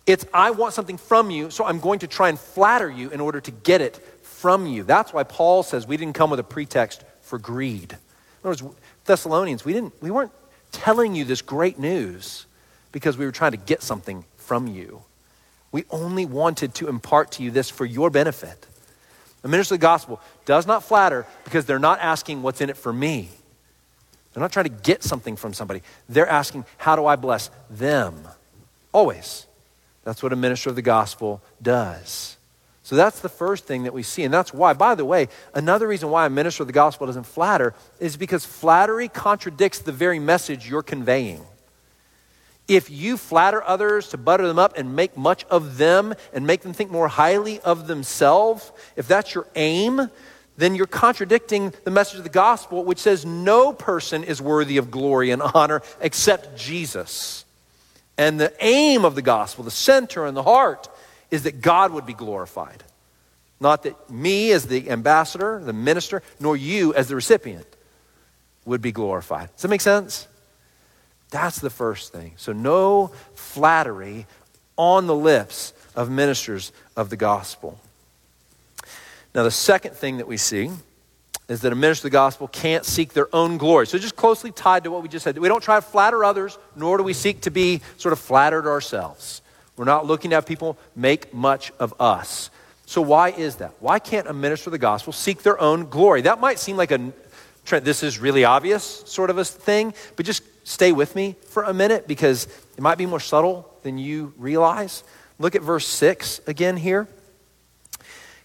It's, 0.05 0.25
I 0.33 0.51
want 0.51 0.73
something 0.73 0.97
from 0.97 1.31
you, 1.31 1.49
so 1.49 1.65
I'm 1.65 1.79
going 1.79 1.99
to 1.99 2.07
try 2.07 2.29
and 2.29 2.37
flatter 2.37 2.89
you 2.89 3.09
in 3.09 3.21
order 3.21 3.39
to 3.41 3.51
get 3.51 3.81
it 3.81 3.95
from 4.23 4.67
you. 4.67 4.83
That's 4.83 5.13
why 5.13 5.23
Paul 5.23 5.63
says 5.63 5.87
we 5.87 5.95
didn't 5.95 6.15
come 6.15 6.29
with 6.29 6.39
a 6.39 6.43
pretext 6.43 7.03
for 7.21 7.39
greed. 7.39 7.93
In 7.93 8.49
other 8.49 8.65
words, 8.65 8.77
Thessalonians, 9.05 9.63
we, 9.63 9.71
didn't, 9.71 9.93
we 10.01 10.11
weren't 10.11 10.31
telling 10.71 11.15
you 11.15 11.23
this 11.23 11.41
great 11.41 11.79
news 11.79 12.45
because 12.91 13.17
we 13.17 13.25
were 13.25 13.31
trying 13.31 13.51
to 13.51 13.57
get 13.57 13.81
something 13.81 14.25
from 14.37 14.67
you. 14.67 15.01
We 15.71 15.85
only 15.89 16.25
wanted 16.25 16.73
to 16.75 16.89
impart 16.89 17.31
to 17.33 17.43
you 17.43 17.51
this 17.51 17.69
for 17.69 17.85
your 17.85 18.09
benefit. 18.09 18.67
The 19.41 19.47
minister 19.47 19.75
of 19.75 19.79
the 19.79 19.83
gospel 19.83 20.21
does 20.45 20.67
not 20.67 20.83
flatter 20.83 21.25
because 21.45 21.65
they're 21.65 21.79
not 21.79 21.99
asking 21.99 22.43
what's 22.43 22.61
in 22.61 22.69
it 22.69 22.77
for 22.77 22.91
me. 22.91 23.29
They're 24.33 24.41
not 24.41 24.51
trying 24.51 24.65
to 24.65 24.81
get 24.83 25.03
something 25.03 25.35
from 25.35 25.53
somebody. 25.53 25.81
They're 26.09 26.27
asking, 26.27 26.65
how 26.77 26.95
do 26.95 27.05
I 27.05 27.15
bless 27.15 27.49
them? 27.69 28.27
Always. 28.91 29.45
That's 30.03 30.21
what 30.21 30.33
a 30.33 30.35
minister 30.35 30.69
of 30.69 30.75
the 30.75 30.81
gospel 30.81 31.41
does. 31.61 32.37
So 32.83 32.97
that's 32.97 33.21
the 33.21 33.29
first 33.29 33.65
thing 33.65 33.83
that 33.83 33.93
we 33.93 34.03
see. 34.03 34.23
And 34.23 34.33
that's 34.33 34.53
why, 34.53 34.73
by 34.73 34.95
the 34.95 35.05
way, 35.05 35.29
another 35.53 35.87
reason 35.87 36.09
why 36.09 36.25
a 36.25 36.29
minister 36.29 36.63
of 36.63 36.67
the 36.67 36.73
gospel 36.73 37.07
doesn't 37.07 37.23
flatter 37.23 37.73
is 37.99 38.17
because 38.17 38.43
flattery 38.43 39.07
contradicts 39.07 39.79
the 39.79 39.93
very 39.93 40.19
message 40.19 40.69
you're 40.69 40.83
conveying. 40.83 41.41
If 42.67 42.89
you 42.89 43.17
flatter 43.17 43.63
others 43.63 44.09
to 44.09 44.17
butter 44.17 44.47
them 44.47 44.59
up 44.59 44.77
and 44.77 44.95
make 44.95 45.17
much 45.17 45.45
of 45.45 45.77
them 45.77 46.13
and 46.33 46.45
make 46.45 46.61
them 46.61 46.73
think 46.73 46.91
more 46.91 47.07
highly 47.07 47.59
of 47.61 47.87
themselves, 47.87 48.71
if 48.95 49.07
that's 49.07 49.33
your 49.33 49.47
aim, 49.55 50.09
then 50.57 50.75
you're 50.75 50.85
contradicting 50.85 51.73
the 51.83 51.91
message 51.91 52.17
of 52.17 52.23
the 52.23 52.29
gospel, 52.29 52.83
which 52.83 52.99
says 52.99 53.25
no 53.25 53.73
person 53.73 54.23
is 54.23 54.41
worthy 54.41 54.77
of 54.77 54.91
glory 54.91 55.31
and 55.31 55.41
honor 55.41 55.81
except 55.99 56.57
Jesus. 56.57 57.42
And 58.17 58.39
the 58.39 58.53
aim 58.59 59.05
of 59.05 59.15
the 59.15 59.21
gospel, 59.21 59.63
the 59.63 59.71
center 59.71 60.25
and 60.25 60.37
the 60.37 60.43
heart, 60.43 60.87
is 61.31 61.43
that 61.43 61.61
God 61.61 61.91
would 61.91 62.05
be 62.05 62.13
glorified. 62.13 62.83
Not 63.59 63.83
that 63.83 64.09
me 64.09 64.51
as 64.51 64.67
the 64.67 64.89
ambassador, 64.89 65.61
the 65.63 65.73
minister, 65.73 66.21
nor 66.39 66.55
you 66.55 66.93
as 66.93 67.07
the 67.07 67.15
recipient 67.15 67.65
would 68.65 68.81
be 68.81 68.91
glorified. 68.91 69.51
Does 69.53 69.63
that 69.63 69.69
make 69.69 69.81
sense? 69.81 70.27
That's 71.31 71.59
the 71.59 71.69
first 71.69 72.11
thing. 72.11 72.33
So, 72.37 72.53
no 72.53 73.07
flattery 73.33 74.27
on 74.77 75.07
the 75.07 75.15
lips 75.15 75.73
of 75.95 76.09
ministers 76.09 76.71
of 76.95 77.09
the 77.09 77.15
gospel. 77.15 77.79
Now, 79.33 79.43
the 79.43 79.51
second 79.51 79.95
thing 79.95 80.17
that 80.17 80.27
we 80.27 80.37
see 80.37 80.69
is 81.47 81.61
that 81.61 81.73
a 81.73 81.75
minister 81.75 82.07
of 82.07 82.11
the 82.11 82.15
gospel 82.15 82.47
can't 82.47 82.85
seek 82.85 83.13
their 83.13 83.33
own 83.35 83.57
glory. 83.57 83.87
So, 83.87 83.95
it's 83.95 84.03
just 84.03 84.15
closely 84.15 84.51
tied 84.51 84.85
to 84.85 84.91
what 84.91 85.03
we 85.03 85.09
just 85.09 85.23
said. 85.23 85.37
We 85.37 85.47
don't 85.47 85.63
try 85.63 85.75
to 85.75 85.81
flatter 85.81 86.23
others, 86.23 86.57
nor 86.75 86.97
do 86.97 87.03
we 87.03 87.13
seek 87.13 87.41
to 87.41 87.51
be 87.51 87.81
sort 87.97 88.13
of 88.13 88.19
flattered 88.19 88.67
ourselves. 88.67 89.41
We're 89.75 89.85
not 89.85 90.05
looking 90.05 90.29
to 90.31 90.35
have 90.35 90.45
people 90.45 90.77
make 90.95 91.33
much 91.33 91.71
of 91.79 91.93
us. 91.99 92.49
So, 92.85 93.01
why 93.01 93.29
is 93.29 93.57
that? 93.57 93.73
Why 93.79 93.99
can't 93.99 94.27
a 94.27 94.33
minister 94.33 94.69
of 94.69 94.73
the 94.73 94.77
gospel 94.77 95.13
seek 95.13 95.43
their 95.43 95.59
own 95.59 95.89
glory? 95.89 96.21
That 96.21 96.39
might 96.39 96.59
seem 96.59 96.77
like 96.77 96.91
a 96.91 97.11
this 97.65 98.03
is 98.03 98.19
really 98.19 98.43
obvious 98.43 99.03
sort 99.05 99.29
of 99.29 99.37
a 99.37 99.45
thing, 99.45 99.93
but 100.15 100.25
just 100.25 100.43
stay 100.67 100.91
with 100.91 101.15
me 101.15 101.35
for 101.47 101.63
a 101.63 101.73
minute 101.73 102.07
because 102.07 102.45
it 102.77 102.81
might 102.81 102.97
be 102.97 103.05
more 103.05 103.19
subtle 103.19 103.73
than 103.83 103.97
you 103.97 104.33
realize. 104.37 105.03
Look 105.39 105.55
at 105.55 105.61
verse 105.61 105.87
6 105.87 106.41
again 106.45 106.77
here. 106.77 107.07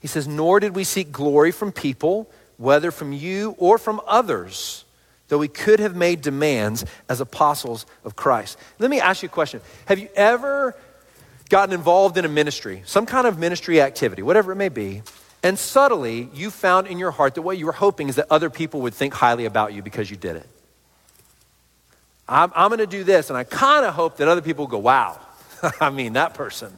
He 0.00 0.06
says, 0.06 0.28
Nor 0.28 0.60
did 0.60 0.74
we 0.76 0.84
seek 0.84 1.10
glory 1.10 1.50
from 1.50 1.72
people, 1.72 2.30
whether 2.58 2.90
from 2.90 3.12
you 3.12 3.54
or 3.56 3.78
from 3.78 4.00
others, 4.06 4.84
though 5.28 5.38
we 5.38 5.48
could 5.48 5.80
have 5.80 5.96
made 5.96 6.20
demands 6.20 6.84
as 7.08 7.20
apostles 7.20 7.86
of 8.04 8.14
Christ. 8.14 8.58
Let 8.78 8.90
me 8.90 9.00
ask 9.00 9.22
you 9.22 9.28
a 9.28 9.32
question. 9.32 9.62
Have 9.86 9.98
you 9.98 10.08
ever 10.14 10.76
gotten 11.48 11.74
involved 11.74 12.18
in 12.18 12.24
a 12.24 12.28
ministry, 12.28 12.82
some 12.84 13.06
kind 13.06 13.26
of 13.26 13.38
ministry 13.38 13.80
activity, 13.80 14.22
whatever 14.22 14.52
it 14.52 14.56
may 14.56 14.68
be, 14.68 15.02
and 15.42 15.58
subtly 15.58 16.28
you 16.34 16.50
found 16.50 16.86
in 16.86 16.98
your 16.98 17.10
heart 17.10 17.34
that 17.36 17.42
what 17.42 17.58
you 17.58 17.66
were 17.66 17.72
hoping 17.72 18.08
is 18.08 18.16
that 18.16 18.26
other 18.30 18.50
people 18.50 18.82
would 18.82 18.94
think 18.94 19.14
highly 19.14 19.44
about 19.44 19.72
you 19.72 19.82
because 19.82 20.10
you 20.10 20.16
did 20.16 20.36
it. 20.36 20.46
I'm, 22.28 22.52
I'm 22.54 22.68
going 22.68 22.80
to 22.80 22.86
do 22.86 23.04
this, 23.04 23.30
and 23.30 23.38
I 23.38 23.44
kind 23.44 23.86
of 23.86 23.94
hope 23.94 24.18
that 24.18 24.28
other 24.28 24.42
people 24.42 24.66
go, 24.66 24.78
wow, 24.78 25.18
I 25.80 25.90
mean, 25.90 26.14
that 26.14 26.34
person, 26.34 26.76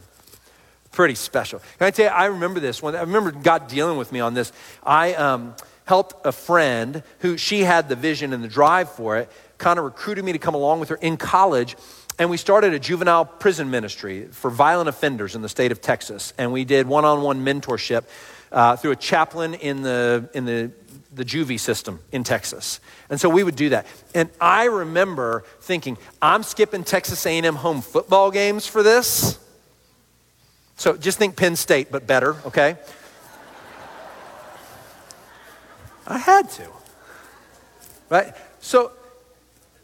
pretty 0.92 1.14
special. 1.14 1.60
Can 1.78 1.86
I 1.86 1.90
tell 1.90 2.06
you, 2.06 2.12
I 2.12 2.26
remember 2.26 2.60
this 2.60 2.82
one. 2.82 2.94
I 2.94 3.00
remember 3.00 3.30
God 3.30 3.68
dealing 3.68 3.96
with 3.96 4.12
me 4.12 4.20
on 4.20 4.34
this. 4.34 4.52
I 4.82 5.14
um, 5.14 5.54
helped 5.84 6.26
a 6.26 6.32
friend 6.32 7.02
who 7.20 7.36
she 7.36 7.60
had 7.60 7.88
the 7.88 7.96
vision 7.96 8.32
and 8.32 8.42
the 8.42 8.48
drive 8.48 8.90
for 8.90 9.16
it, 9.18 9.30
kind 9.58 9.78
of 9.78 9.84
recruited 9.84 10.24
me 10.24 10.32
to 10.32 10.38
come 10.38 10.54
along 10.54 10.80
with 10.80 10.88
her 10.88 10.96
in 10.96 11.16
college 11.16 11.76
and 12.20 12.28
we 12.28 12.36
started 12.36 12.74
a 12.74 12.78
juvenile 12.78 13.24
prison 13.24 13.70
ministry 13.70 14.26
for 14.26 14.50
violent 14.50 14.90
offenders 14.90 15.34
in 15.34 15.40
the 15.40 15.48
state 15.48 15.72
of 15.72 15.80
Texas. 15.80 16.34
And 16.36 16.52
we 16.52 16.66
did 16.66 16.86
one 16.86 17.06
on 17.06 17.22
one 17.22 17.42
mentorship 17.42 18.04
uh, 18.52 18.76
through 18.76 18.90
a 18.90 18.96
chaplain 18.96 19.54
in 19.54 19.80
the, 19.80 20.28
in 20.34 20.44
the, 20.44 20.70
the 21.14 21.24
juvie 21.24 21.58
system 21.58 21.98
in 22.12 22.22
Texas. 22.22 22.78
And 23.08 23.18
so 23.18 23.30
we 23.30 23.42
would 23.42 23.56
do 23.56 23.70
that. 23.70 23.86
And 24.14 24.28
I 24.38 24.64
remember 24.64 25.44
thinking, 25.62 25.96
I'm 26.20 26.42
skipping 26.42 26.84
Texas 26.84 27.24
A&M 27.24 27.54
home 27.54 27.80
football 27.80 28.30
games 28.30 28.66
for 28.66 28.82
this. 28.82 29.38
So 30.80 30.96
just 30.96 31.18
think 31.18 31.36
Penn 31.36 31.56
State, 31.56 31.92
but 31.92 32.06
better, 32.06 32.34
okay? 32.46 32.74
I 36.06 36.16
had 36.16 36.48
to. 36.52 36.68
Right? 38.08 38.34
So 38.60 38.92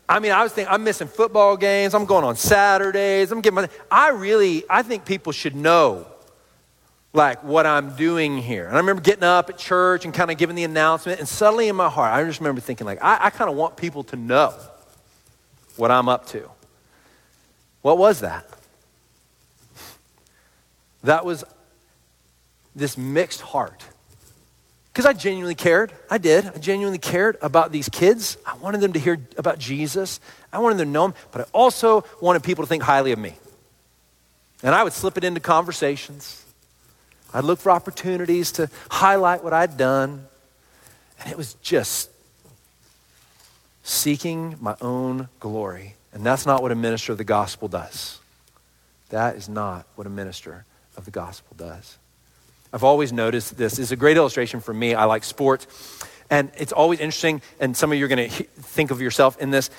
I 0.09 0.21
mean, 0.21 0.33
I 0.33 0.43
was 0.43 0.55
thinking, 0.55 0.73
I'm 0.73 0.85
missing 0.85 1.07
football 1.07 1.59
games. 1.59 1.95
I'm 1.95 2.07
going 2.07 2.25
on 2.25 2.35
Saturdays. 2.35 3.31
I'm 3.31 3.43
getting 3.43 3.57
my. 3.57 3.69
I 3.91 4.09
really, 4.09 4.65
I 4.71 4.83
think 4.83 5.05
people 5.05 5.33
should 5.33 5.55
know, 5.55 6.07
like, 7.13 7.45
what 7.45 7.67
I'm 7.67 7.95
doing 7.97 8.39
here. 8.39 8.67
And 8.67 8.75
I 8.75 8.79
remember 8.79 9.03
getting 9.03 9.25
up 9.25 9.51
at 9.51 9.59
church 9.59 10.07
and 10.07 10.15
kind 10.15 10.31
of 10.31 10.39
giving 10.39 10.57
the 10.57 10.65
announcement. 10.65 11.19
And 11.19 11.29
suddenly 11.29 11.69
in 11.69 11.77
my 11.77 11.91
heart, 11.91 12.15
I 12.15 12.25
just 12.25 12.41
remember 12.41 12.63
thinking, 12.63 12.87
like, 12.87 13.05
I, 13.05 13.27
I 13.27 13.29
kind 13.29 13.51
of 13.51 13.57
want 13.57 13.77
people 13.77 14.03
to 14.05 14.17
know 14.17 14.55
what 15.77 15.91
I'm 15.91 16.09
up 16.09 16.25
to. 16.29 16.49
What 17.83 17.99
was 17.99 18.21
that? 18.21 18.49
That 21.07 21.25
was 21.25 21.45
this 22.75 22.99
mixed 22.99 23.41
heart 23.41 23.85
because 24.93 25.07
I 25.07 25.13
genuinely 25.13 25.55
cared. 25.55 25.93
I 26.11 26.19
did. 26.19 26.47
I 26.47 26.59
genuinely 26.59 26.99
cared 26.99 27.39
about 27.41 27.71
these 27.71 27.89
kids. 27.89 28.37
I 28.45 28.57
wanted 28.57 28.81
them 28.81 28.93
to 28.95 28.99
hear 28.99 29.17
about 29.39 29.61
Jesus. 29.61 30.19
I 30.53 30.59
wanted 30.59 30.79
them 30.79 30.89
to 30.89 30.93
know 30.93 31.05
him, 31.05 31.15
but 31.31 31.43
I 31.43 31.45
also 31.53 32.05
wanted 32.21 32.43
people 32.43 32.65
to 32.65 32.69
think 32.69 32.83
highly 32.83 33.13
of 33.13 33.21
me. 33.21 33.37
And 34.65 34.75
I 34.75 34.83
would 34.83 34.93
slip 34.93 35.17
it 35.17 35.23
into 35.23 35.39
conversations. 35.39 36.45
I'd 37.33 37.45
look 37.45 37.61
for 37.61 37.71
opportunities 37.71 38.51
to 38.53 38.69
highlight 38.91 39.45
what 39.45 39.53
I'd 39.53 39.77
done. 39.77 40.27
And 41.21 41.31
it 41.31 41.37
was 41.37 41.55
just 41.63 42.11
seeking 43.85 44.57
my 44.61 44.75
own 44.81 45.29
glory. 45.39 45.95
And 46.13 46.27
that's 46.27 46.47
not 46.47 46.63
what 46.63 46.73
a 46.73 46.75
minister 46.75 47.13
of 47.13 47.19
the 47.19 47.25
gospel 47.25 47.69
does. 47.69 48.19
That 49.11 49.37
is 49.37 49.49
not 49.49 49.87
what 49.95 50.09
a 50.09 50.11
minister 50.11 50.65
of 50.97 51.05
the 51.05 51.11
gospel 51.11 51.57
does. 51.57 51.99
I've 52.73 52.85
always 52.85 53.13
noticed 53.13 53.57
this. 53.57 53.79
It's 53.79 53.93
a 53.93 53.97
great 53.97 54.17
illustration 54.17 54.61
for 54.61 54.75
me. 54.75 54.95
I 54.95 55.05
like 55.05 55.25
sports. 55.25 55.67
And 56.29 56.51
it's 56.59 56.73
always 56.73 56.99
interesting, 56.99 57.41
and 57.61 57.77
some 57.77 57.93
of 57.93 57.99
you 57.99 58.05
are 58.05 58.09
going 58.09 58.29
to 58.29 58.45
think 58.45 58.91
of 58.91 59.01
yourself 59.01 59.39
in 59.41 59.51
this. 59.51 59.71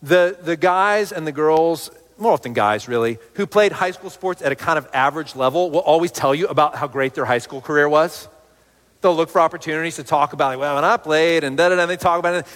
The, 0.00 0.38
the 0.40 0.56
guys 0.56 1.10
and 1.10 1.26
the 1.26 1.32
girls, 1.32 1.90
more 2.16 2.32
often 2.32 2.52
guys 2.52 2.86
really, 2.86 3.18
who 3.34 3.46
played 3.46 3.72
high 3.72 3.90
school 3.90 4.08
sports 4.08 4.40
at 4.40 4.52
a 4.52 4.54
kind 4.54 4.78
of 4.78 4.88
average 4.94 5.34
level 5.34 5.70
will 5.70 5.80
always 5.80 6.12
tell 6.12 6.34
you 6.34 6.46
about 6.46 6.76
how 6.76 6.86
great 6.86 7.14
their 7.14 7.24
high 7.24 7.38
school 7.38 7.60
career 7.60 7.88
was. 7.88 8.28
They'll 9.00 9.16
look 9.16 9.28
for 9.28 9.40
opportunities 9.40 9.96
to 9.96 10.04
talk 10.04 10.32
about, 10.32 10.48
like, 10.50 10.60
well, 10.60 10.76
when 10.76 10.84
I 10.84 10.96
played, 10.96 11.42
and 11.42 11.56
da 11.56 11.68
da 11.68 11.76
da, 11.76 11.86
they 11.86 11.96
talk 11.96 12.20
about 12.20 12.34
it. 12.34 12.46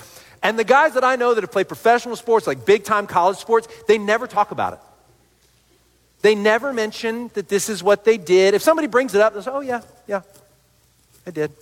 And 0.42 0.56
the 0.56 0.64
guys 0.64 0.94
that 0.94 1.04
I 1.04 1.16
know 1.16 1.34
that 1.34 1.42
have 1.42 1.52
played 1.52 1.68
professional 1.68 2.14
sports, 2.16 2.46
like 2.46 2.64
big 2.64 2.84
time 2.84 3.06
college 3.06 3.38
sports, 3.38 3.68
they 3.88 3.98
never 3.98 4.26
talk 4.26 4.52
about 4.52 4.74
it. 4.74 4.80
They 6.22 6.36
never 6.36 6.72
mention 6.72 7.30
that 7.34 7.48
this 7.48 7.68
is 7.68 7.82
what 7.82 8.04
they 8.04 8.16
did. 8.16 8.54
If 8.54 8.62
somebody 8.62 8.88
brings 8.88 9.14
it 9.14 9.20
up, 9.20 9.34
they 9.34 9.40
say, 9.42 9.50
oh, 9.52 9.60
yeah, 9.60 9.82
yeah, 10.06 10.22
I 11.26 11.32
did. 11.32 11.52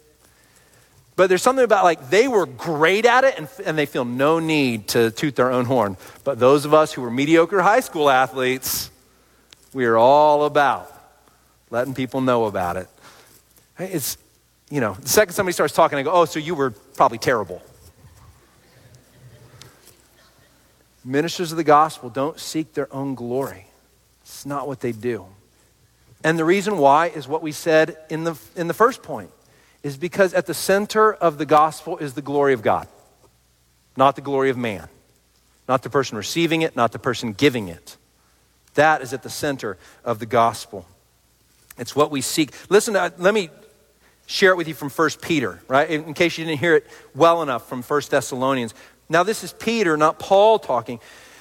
But 1.16 1.28
there's 1.28 1.42
something 1.42 1.64
about 1.64 1.84
like 1.84 2.08
they 2.08 2.28
were 2.28 2.46
great 2.46 3.04
at 3.04 3.24
it 3.24 3.34
and, 3.36 3.48
and 3.66 3.76
they 3.76 3.84
feel 3.86 4.04
no 4.04 4.38
need 4.38 4.88
to 4.88 5.10
toot 5.10 5.36
their 5.36 5.50
own 5.50 5.64
horn. 5.66 5.96
But 6.24 6.38
those 6.38 6.64
of 6.64 6.72
us 6.72 6.92
who 6.92 7.02
were 7.02 7.10
mediocre 7.10 7.60
high 7.60 7.80
school 7.80 8.08
athletes, 8.08 8.90
we 9.74 9.84
are 9.84 9.98
all 9.98 10.44
about 10.44 10.90
letting 11.70 11.94
people 11.94 12.20
know 12.20 12.44
about 12.46 12.76
it. 12.76 12.88
It's, 13.78 14.16
you 14.70 14.80
know, 14.80 14.94
the 14.94 15.08
second 15.08 15.34
somebody 15.34 15.52
starts 15.52 15.74
talking, 15.74 15.98
I 15.98 16.02
go, 16.02 16.12
oh, 16.12 16.24
so 16.24 16.38
you 16.38 16.54
were 16.54 16.70
probably 16.70 17.18
terrible. 17.18 17.62
Ministers 21.04 21.50
of 21.50 21.56
the 21.56 21.64
gospel 21.64 22.10
don't 22.10 22.38
seek 22.38 22.74
their 22.74 22.92
own 22.94 23.14
glory. 23.14 23.66
It's 24.40 24.46
not 24.46 24.66
what 24.66 24.80
they 24.80 24.92
do. 24.92 25.26
And 26.24 26.38
the 26.38 26.46
reason 26.46 26.78
why 26.78 27.08
is 27.08 27.28
what 27.28 27.42
we 27.42 27.52
said 27.52 27.98
in 28.08 28.24
the, 28.24 28.38
in 28.56 28.68
the 28.68 28.74
first 28.74 29.02
point 29.02 29.28
is 29.82 29.98
because 29.98 30.32
at 30.32 30.46
the 30.46 30.54
center 30.54 31.12
of 31.12 31.36
the 31.36 31.44
gospel 31.44 31.98
is 31.98 32.14
the 32.14 32.22
glory 32.22 32.54
of 32.54 32.62
God, 32.62 32.88
not 33.98 34.16
the 34.16 34.22
glory 34.22 34.48
of 34.48 34.56
man, 34.56 34.88
not 35.68 35.82
the 35.82 35.90
person 35.90 36.16
receiving 36.16 36.62
it, 36.62 36.74
not 36.74 36.92
the 36.92 36.98
person 36.98 37.34
giving 37.34 37.68
it. 37.68 37.98
That 38.76 39.02
is 39.02 39.12
at 39.12 39.22
the 39.22 39.28
center 39.28 39.76
of 40.06 40.20
the 40.20 40.26
gospel. 40.26 40.86
It's 41.76 41.94
what 41.94 42.10
we 42.10 42.22
seek. 42.22 42.54
Listen, 42.70 42.96
uh, 42.96 43.10
let 43.18 43.34
me 43.34 43.50
share 44.24 44.52
it 44.52 44.56
with 44.56 44.68
you 44.68 44.74
from 44.74 44.88
1 44.88 45.10
Peter, 45.20 45.60
right? 45.68 45.90
In 45.90 46.14
case 46.14 46.38
you 46.38 46.46
didn't 46.46 46.60
hear 46.60 46.76
it 46.76 46.86
well 47.14 47.42
enough 47.42 47.68
from 47.68 47.82
1 47.82 48.02
Thessalonians. 48.08 48.72
Now, 49.10 49.22
this 49.22 49.44
is 49.44 49.52
Peter, 49.52 49.98
not 49.98 50.18
Paul 50.18 50.58
talking. 50.58 50.98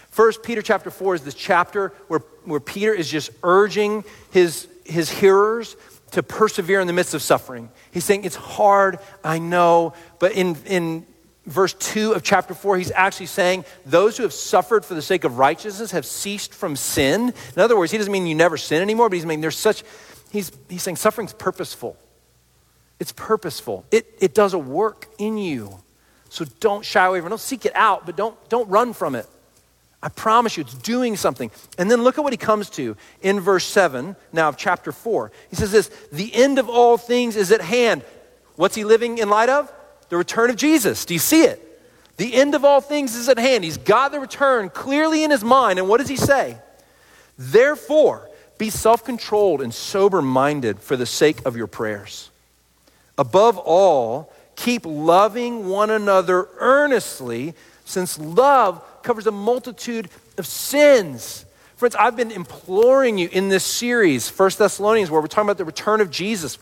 First 0.09 0.43
Peter 0.43 0.61
chapter 0.61 0.89
4 0.89 1.15
is 1.15 1.21
this 1.21 1.33
chapter 1.33 1.89
where, 2.07 2.19
where 2.43 2.59
Peter 2.59 2.93
is 2.93 3.09
just 3.09 3.31
urging 3.43 4.03
his, 4.31 4.67
his 4.85 5.09
hearers 5.09 5.75
to 6.11 6.23
persevere 6.23 6.79
in 6.79 6.87
the 6.87 6.93
midst 6.93 7.13
of 7.13 7.21
suffering. 7.21 7.69
He's 7.91 8.05
saying, 8.05 8.23
It's 8.23 8.35
hard, 8.35 8.99
I 9.23 9.39
know, 9.39 9.93
but 10.17 10.31
in, 10.33 10.57
in 10.65 11.05
verse 11.45 11.73
2 11.73 12.13
of 12.13 12.23
chapter 12.23 12.53
4, 12.53 12.77
he's 12.77 12.91
actually 12.91 13.27
saying, 13.27 13.65
Those 13.85 14.17
who 14.17 14.23
have 14.23 14.33
suffered 14.33 14.83
for 14.83 14.95
the 14.95 15.01
sake 15.01 15.23
of 15.23 15.37
righteousness 15.37 15.91
have 15.91 16.05
ceased 16.05 16.53
from 16.53 16.75
sin. 16.75 17.33
In 17.55 17.61
other 17.61 17.77
words, 17.77 17.91
he 17.91 17.97
doesn't 17.97 18.11
mean 18.11 18.25
you 18.25 18.35
never 18.35 18.57
sin 18.57 18.81
anymore, 18.81 19.09
but 19.09 19.15
he's 19.15 19.25
saying 19.25 19.41
there's 19.41 19.57
such, 19.57 19.83
he's, 20.31 20.51
he's 20.69 20.81
saying 20.81 20.95
suffering's 20.95 21.33
purposeful. 21.33 21.95
It's 22.99 23.11
purposeful, 23.13 23.85
it, 23.91 24.07
it 24.19 24.33
does 24.33 24.53
a 24.53 24.59
work 24.59 25.07
in 25.17 25.37
you. 25.37 25.79
So 26.31 26.45
don't 26.59 26.85
shy 26.85 27.05
away 27.05 27.19
from 27.19 27.27
it. 27.27 27.29
Don't 27.29 27.39
seek 27.39 27.65
it 27.65 27.71
out, 27.75 28.05
but 28.05 28.15
don't, 28.15 28.37
don't 28.49 28.69
run 28.69 28.93
from 28.93 29.15
it. 29.15 29.27
I 30.01 30.09
promise 30.09 30.55
you, 30.55 30.61
it's 30.61 30.73
doing 30.73 31.17
something. 31.17 31.51
And 31.77 31.91
then 31.91 32.03
look 32.03 32.17
at 32.17 32.23
what 32.23 32.33
he 32.33 32.37
comes 32.37 32.69
to 32.71 32.95
in 33.21 33.39
verse 33.39 33.65
7 33.65 34.15
now 34.31 34.47
of 34.47 34.57
chapter 34.57 34.91
4. 34.91 35.31
He 35.49 35.55
says 35.55 35.71
this 35.71 35.89
The 36.11 36.33
end 36.33 36.57
of 36.59 36.69
all 36.69 36.97
things 36.97 37.35
is 37.35 37.51
at 37.51 37.61
hand. 37.61 38.03
What's 38.55 38.75
he 38.75 38.83
living 38.83 39.17
in 39.17 39.29
light 39.29 39.49
of? 39.49 39.71
The 40.09 40.17
return 40.17 40.49
of 40.49 40.55
Jesus. 40.55 41.05
Do 41.05 41.13
you 41.13 41.19
see 41.19 41.43
it? 41.43 41.65
The 42.17 42.33
end 42.33 42.55
of 42.55 42.65
all 42.65 42.81
things 42.81 43.15
is 43.15 43.29
at 43.29 43.37
hand. 43.37 43.63
He's 43.63 43.77
got 43.77 44.11
the 44.11 44.19
return 44.19 44.69
clearly 44.69 45.23
in 45.23 45.31
his 45.31 45.43
mind. 45.43 45.79
And 45.79 45.87
what 45.87 45.99
does 45.99 46.09
he 46.09 46.17
say? 46.17 46.57
Therefore, 47.37 48.29
be 48.57 48.69
self 48.69 49.03
controlled 49.03 49.61
and 49.61 49.73
sober 49.73 50.21
minded 50.21 50.79
for 50.79 50.95
the 50.95 51.05
sake 51.05 51.45
of 51.45 51.55
your 51.55 51.67
prayers. 51.67 52.29
Above 53.17 53.57
all, 53.57 54.31
Keep 54.59 54.85
loving 54.85 55.69
one 55.69 55.89
another 55.89 56.49
earnestly, 56.57 57.53
since 57.85 58.19
love 58.19 58.83
covers 59.03 59.27
a 59.27 59.31
multitude 59.31 60.09
of 60.37 60.45
sins. 60.45 61.45
Friends, 61.75 61.95
I've 61.95 62.15
been 62.15 62.31
imploring 62.31 63.17
you 63.17 63.29
in 63.31 63.49
this 63.49 63.63
series, 63.63 64.27
First 64.27 64.57
Thessalonians, 64.57 65.09
where 65.09 65.21
we're 65.21 65.27
talking 65.27 65.47
about 65.47 65.57
the 65.57 65.65
return 65.65 66.01
of 66.01 66.11
Jesus, 66.11 66.57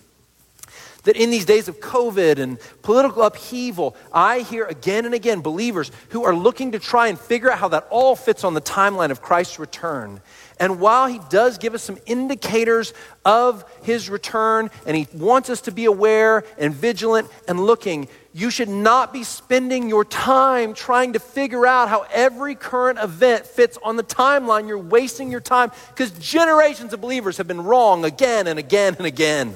that 1.04 1.16
in 1.16 1.32
these 1.32 1.46
days 1.46 1.68
of 1.68 1.80
COVID 1.80 2.38
and 2.38 2.60
political 2.82 3.24
upheaval, 3.24 3.96
I 4.14 4.40
hear 4.42 4.66
again 4.66 5.06
and 5.06 5.16
again 5.16 5.42
believers 5.42 5.92
who 6.10 6.24
are 6.24 6.36
looking 6.36 6.74
to 6.74 6.80
try 6.80 7.08
and 7.08 7.20
figure 7.20 7.52
out 7.52 7.60
how 7.60 7.70
that 7.70 7.88
all 7.90 8.16
fits 8.16 8.44
on 8.44 8.54
the 8.54 8.62
timeline 8.62 9.10
of 9.10 9.22
Christ's 9.22 9.58
return. 9.58 10.22
And 10.60 10.80
while 10.80 11.08
he 11.08 11.20
does 11.30 11.58
give 11.58 11.76
us 11.76 11.84
some 11.84 11.98
indicators 12.06 12.94
of 13.24 13.64
his 13.84 14.10
return, 14.10 14.72
and 14.86 14.98
he 14.98 15.08
wants 15.14 15.50
us 15.50 15.62
to 15.62 15.72
be 15.72 15.86
aware 15.86 16.44
and 16.58 16.74
vigilant 16.74 17.30
and 17.48 17.60
looking, 17.60 18.08
you 18.34 18.50
should 18.50 18.70
not 18.70 19.14
be 19.14 19.24
spending 19.24 19.88
your 19.90 20.04
time 20.04 20.74
trying 20.74 21.14
to 21.14 21.20
figure 21.20 21.66
out 21.66 21.90
how 21.90 22.06
every 22.12 22.56
current 22.56 23.00
event 23.00 23.46
fits 23.46 23.78
on 23.84 23.98
the 23.98 24.04
timeline. 24.04 24.68
You're 24.68 24.78
wasting 24.78 25.32
your 25.32 25.42
time 25.42 25.72
because 25.90 26.12
generations 26.12 26.94
of 26.94 27.02
believers 27.02 27.38
have 27.38 27.48
been 27.48 27.64
wrong 27.64 28.04
again 28.04 28.48
and 28.48 28.58
again 28.58 28.96
and 28.98 29.06
again. 29.06 29.56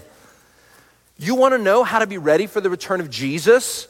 You 1.18 1.36
want 1.36 1.54
to 1.54 1.60
know 1.60 1.84
how 1.84 2.00
to 2.00 2.08
be 2.08 2.18
ready 2.18 2.48
for 2.48 2.62
the 2.62 2.70
return 2.70 3.00
of 3.00 3.10
Jesus? 3.10 3.88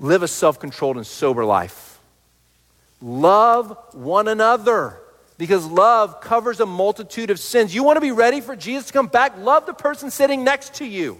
Live 0.00 0.22
a 0.22 0.28
self 0.28 0.58
controlled 0.58 0.96
and 0.96 1.06
sober 1.06 1.44
life. 1.44 1.98
Love 3.00 3.76
one 3.92 4.28
another 4.28 5.01
because 5.38 5.66
love 5.66 6.20
covers 6.20 6.60
a 6.60 6.66
multitude 6.66 7.30
of 7.30 7.38
sins. 7.38 7.74
You 7.74 7.82
want 7.82 7.96
to 7.96 8.00
be 8.00 8.12
ready 8.12 8.40
for 8.40 8.54
Jesus 8.54 8.86
to 8.86 8.92
come 8.92 9.06
back? 9.06 9.36
Love 9.38 9.66
the 9.66 9.72
person 9.72 10.10
sitting 10.10 10.44
next 10.44 10.74
to 10.74 10.84
you. 10.84 11.18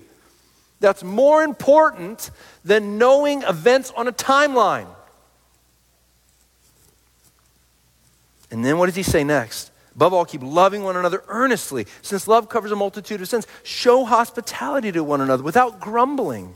That's 0.81 1.03
more 1.03 1.43
important 1.43 2.31
than 2.65 2.99
knowing 2.99 3.43
events 3.43 3.93
on 3.97 4.09
a 4.09 4.13
timeline. 4.13 4.89
And 8.51 8.65
then 8.65 8.79
what 8.79 8.87
does 8.87 8.97
he 8.97 9.03
say 9.03 9.25
next? 9.25 9.71
Above 9.95 10.13
all, 10.13 10.25
keep 10.25 10.43
loving 10.43 10.83
one 10.83 10.97
another 10.97 11.23
earnestly, 11.29 11.87
since 12.03 12.27
love 12.27 12.49
covers 12.49 12.73
a 12.73 12.77
multitude 12.77 13.21
of 13.21 13.29
sins. 13.29 13.47
Show 13.63 14.05
hospitality 14.05 14.93
to 14.93 15.05
one 15.05 15.21
another 15.21 15.43
without 15.43 15.81
grumbling. 15.81 16.55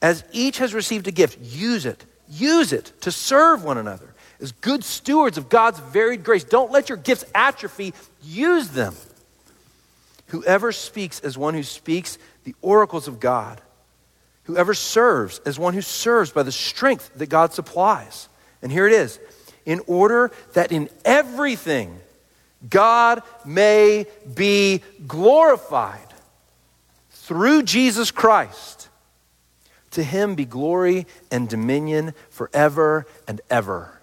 As 0.00 0.24
each 0.32 0.58
has 0.58 0.74
received 0.74 1.06
a 1.08 1.12
gift, 1.12 1.38
use 1.40 1.86
it. 1.86 2.04
Use 2.28 2.72
it 2.72 2.92
to 3.02 3.12
serve 3.12 3.64
one 3.64 3.78
another 3.78 4.14
as 4.40 4.52
good 4.52 4.84
stewards 4.84 5.38
of 5.38 5.48
God's 5.48 5.78
varied 5.78 6.24
grace. 6.24 6.44
Don't 6.44 6.70
let 6.70 6.88
your 6.88 6.98
gifts 6.98 7.24
atrophy, 7.34 7.94
use 8.22 8.68
them. 8.68 8.94
Whoever 10.28 10.72
speaks 10.72 11.20
as 11.20 11.38
one 11.38 11.54
who 11.54 11.62
speaks 11.62 12.18
the 12.44 12.54
oracles 12.62 13.08
of 13.08 13.20
God, 13.20 13.60
whoever 14.44 14.74
serves 14.74 15.40
as 15.46 15.58
one 15.58 15.74
who 15.74 15.82
serves 15.82 16.30
by 16.30 16.42
the 16.42 16.52
strength 16.52 17.10
that 17.16 17.28
God 17.28 17.52
supplies. 17.52 18.28
And 18.62 18.72
here 18.72 18.86
it 18.86 18.92
is 18.92 19.18
in 19.64 19.80
order 19.86 20.30
that 20.54 20.72
in 20.72 20.88
everything 21.04 21.98
God 22.68 23.22
may 23.44 24.06
be 24.34 24.82
glorified 25.06 26.00
through 27.10 27.64
Jesus 27.64 28.10
Christ. 28.10 28.88
To 29.92 30.02
him 30.02 30.34
be 30.34 30.44
glory 30.44 31.06
and 31.30 31.48
dominion 31.48 32.14
forever 32.30 33.06
and 33.26 33.40
ever. 33.50 34.00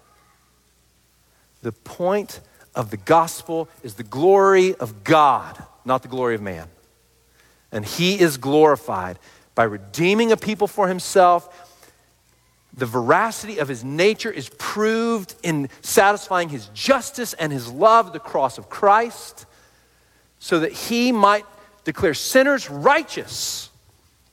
The 1.64 1.72
point 1.72 2.40
of 2.74 2.90
the 2.90 2.98
gospel 2.98 3.70
is 3.82 3.94
the 3.94 4.02
glory 4.02 4.74
of 4.74 5.02
God, 5.02 5.64
not 5.86 6.02
the 6.02 6.08
glory 6.08 6.34
of 6.34 6.42
man. 6.42 6.68
And 7.72 7.86
he 7.86 8.20
is 8.20 8.36
glorified 8.36 9.18
by 9.54 9.64
redeeming 9.64 10.30
a 10.30 10.36
people 10.36 10.66
for 10.66 10.88
himself. 10.88 11.72
The 12.76 12.84
veracity 12.84 13.60
of 13.60 13.68
his 13.68 13.82
nature 13.82 14.30
is 14.30 14.50
proved 14.58 15.36
in 15.42 15.70
satisfying 15.80 16.50
his 16.50 16.66
justice 16.74 17.32
and 17.32 17.50
his 17.50 17.72
love, 17.72 18.12
the 18.12 18.20
cross 18.20 18.58
of 18.58 18.68
Christ, 18.68 19.46
so 20.38 20.60
that 20.60 20.72
he 20.72 21.12
might 21.12 21.46
declare 21.84 22.12
sinners 22.12 22.68
righteous 22.68 23.70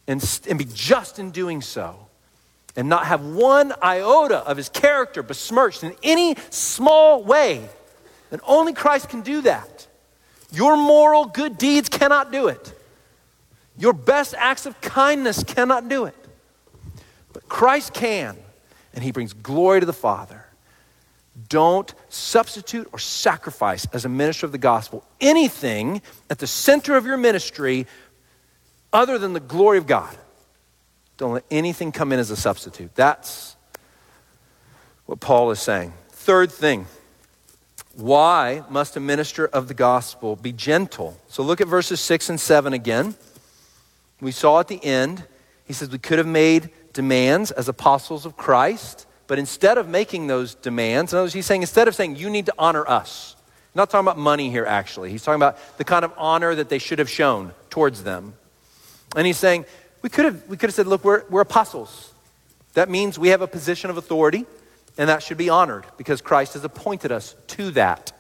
and, 0.06 0.22
and 0.50 0.60
be 0.60 0.65
just 0.65 1.17
in 1.17 1.32
doing 1.32 1.62
so 1.62 2.08
and 2.76 2.88
not 2.88 3.06
have 3.06 3.26
one 3.26 3.74
iota 3.82 4.38
of 4.38 4.58
his 4.58 4.70
character 4.70 5.24
besmirched 5.24 5.84
in 5.84 5.96
any 6.04 6.36
small 6.50 7.24
way. 7.24 7.68
And 8.32 8.42
only 8.46 8.74
Christ 8.74 9.10
can 9.10 9.22
do 9.22 9.42
that. 9.42 9.88
Your 10.52 10.78
moral 10.78 11.26
good 11.26 11.58
deeds 11.58 11.90
cannot 11.90 12.32
do 12.32 12.48
it. 12.48 12.74
Your 13.78 13.94
best 13.94 14.34
acts 14.38 14.66
of 14.66 14.80
kindness 14.82 15.44
cannot 15.44 15.90
do 15.90 16.06
it. 16.06 16.16
But 17.34 17.48
Christ 17.48 17.94
can, 17.94 18.38
and 18.94 19.04
he 19.04 19.12
brings 19.12 19.34
glory 19.34 19.80
to 19.80 19.86
the 19.86 19.94
Father. 19.94 20.46
Don't 21.48 21.94
substitute 22.10 22.90
or 22.92 23.00
sacrifice 23.00 23.88
as 23.94 24.06
a 24.06 24.10
minister 24.10 24.46
of 24.46 24.52
the 24.52 24.58
gospel 24.58 25.06
anything 25.20 26.02
at 26.30 26.40
the 26.40 26.48
center 26.48 26.96
of 26.96 27.06
your 27.06 27.18
ministry 27.18 27.88
other 28.92 29.18
than 29.18 29.34
the 29.34 29.40
glory 29.40 29.78
of 29.78 29.88
God. 29.88 30.16
Don't 31.22 31.34
let 31.34 31.46
anything 31.52 31.92
come 31.92 32.12
in 32.12 32.18
as 32.18 32.32
a 32.32 32.36
substitute. 32.36 32.96
That's 32.96 33.56
what 35.06 35.20
Paul 35.20 35.52
is 35.52 35.60
saying. 35.60 35.94
Third 36.10 36.52
thing 36.52 36.88
why 37.94 38.64
must 38.72 38.98
a 38.98 39.00
minister 39.00 39.46
of 39.46 39.68
the 39.68 39.76
gospel 39.76 40.36
be 40.36 40.52
gentle? 40.52 41.16
So 41.28 41.44
look 41.44 41.62
at 41.62 41.68
verses 41.68 42.02
6 42.02 42.32
and 42.32 42.40
7 42.40 42.74
again. 42.74 43.14
We 44.20 44.32
saw 44.32 44.62
at 44.62 44.68
the 44.68 44.84
end, 44.84 45.24
he 45.66 45.74
says 45.74 45.92
we 45.92 46.00
could 46.00 46.18
have 46.18 46.26
made 46.26 46.72
demands 46.92 47.52
as 47.52 47.70
apostles 47.70 48.26
of 48.26 48.36
Christ, 48.36 49.06
but 49.28 49.38
instead 49.38 49.78
of 49.78 49.88
making 49.88 50.26
those 50.26 50.56
demands, 50.56 51.14
in 51.14 51.18
other 51.18 51.26
words, 51.26 51.36
he's 51.36 51.46
saying 51.46 51.62
instead 51.62 51.88
of 51.88 51.94
saying 51.94 52.16
you 52.16 52.32
need 52.32 52.48
to 52.48 52.54
honor 52.58 52.90
us, 52.90 53.36
not 53.76 53.92
talking 53.92 54.08
about 54.08 54.18
money 54.18 54.50
here 54.50 54.66
actually. 54.66 55.12
He's 55.12 55.22
talking 55.22 55.40
about 55.40 55.60
the 55.78 55.84
kind 55.84 56.04
of 56.04 56.14
honor 56.18 56.56
that 56.56 56.70
they 56.70 56.80
should 56.80 56.98
have 56.98 57.12
shown 57.12 57.54
towards 57.70 58.02
them. 58.02 58.34
And 59.16 59.28
he's 59.28 59.38
saying 59.38 59.66
we 60.02 60.10
could 60.10 60.26
have, 60.26 60.48
we 60.48 60.58
could 60.58 60.70
have 60.70 60.76
said, 60.76 60.88
look, 60.88 61.04
we're, 61.04 61.24
we're 61.30 61.42
apostles. 61.42 62.14
That 62.74 62.90
means 62.90 63.20
we 63.20 63.30
have 63.30 63.42
a 63.42 63.48
position 63.48 63.90
of 63.90 63.98
authority. 63.98 64.46
And 64.98 65.10
that 65.10 65.24
should 65.24 65.38
be 65.38 65.50
honored 65.50 65.86
because 65.98 66.22
Christ 66.22 66.54
has 66.54 66.64
appointed 66.64 67.12
us 67.12 67.36
to 67.48 67.72
that. 67.72 68.12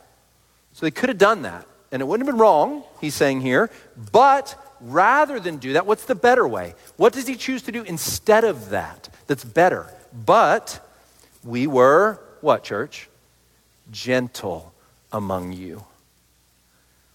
So 0.73 0.85
they 0.85 0.91
could 0.91 1.09
have 1.09 1.17
done 1.17 1.41
that. 1.41 1.67
And 1.91 2.01
it 2.01 2.05
wouldn't 2.05 2.27
have 2.27 2.33
been 2.33 2.41
wrong, 2.41 2.83
he's 3.01 3.15
saying 3.15 3.41
here. 3.41 3.69
But 4.11 4.55
rather 4.79 5.39
than 5.39 5.57
do 5.57 5.73
that, 5.73 5.85
what's 5.85 6.05
the 6.05 6.15
better 6.15 6.47
way? 6.47 6.75
What 6.95 7.11
does 7.11 7.27
he 7.27 7.35
choose 7.35 7.63
to 7.63 7.71
do 7.71 7.83
instead 7.83 8.45
of 8.45 8.69
that 8.69 9.09
that's 9.27 9.43
better? 9.43 9.93
But 10.13 10.79
we 11.43 11.67
were, 11.67 12.21
what, 12.39 12.63
church? 12.63 13.09
Gentle 13.91 14.73
among 15.11 15.51
you. 15.51 15.83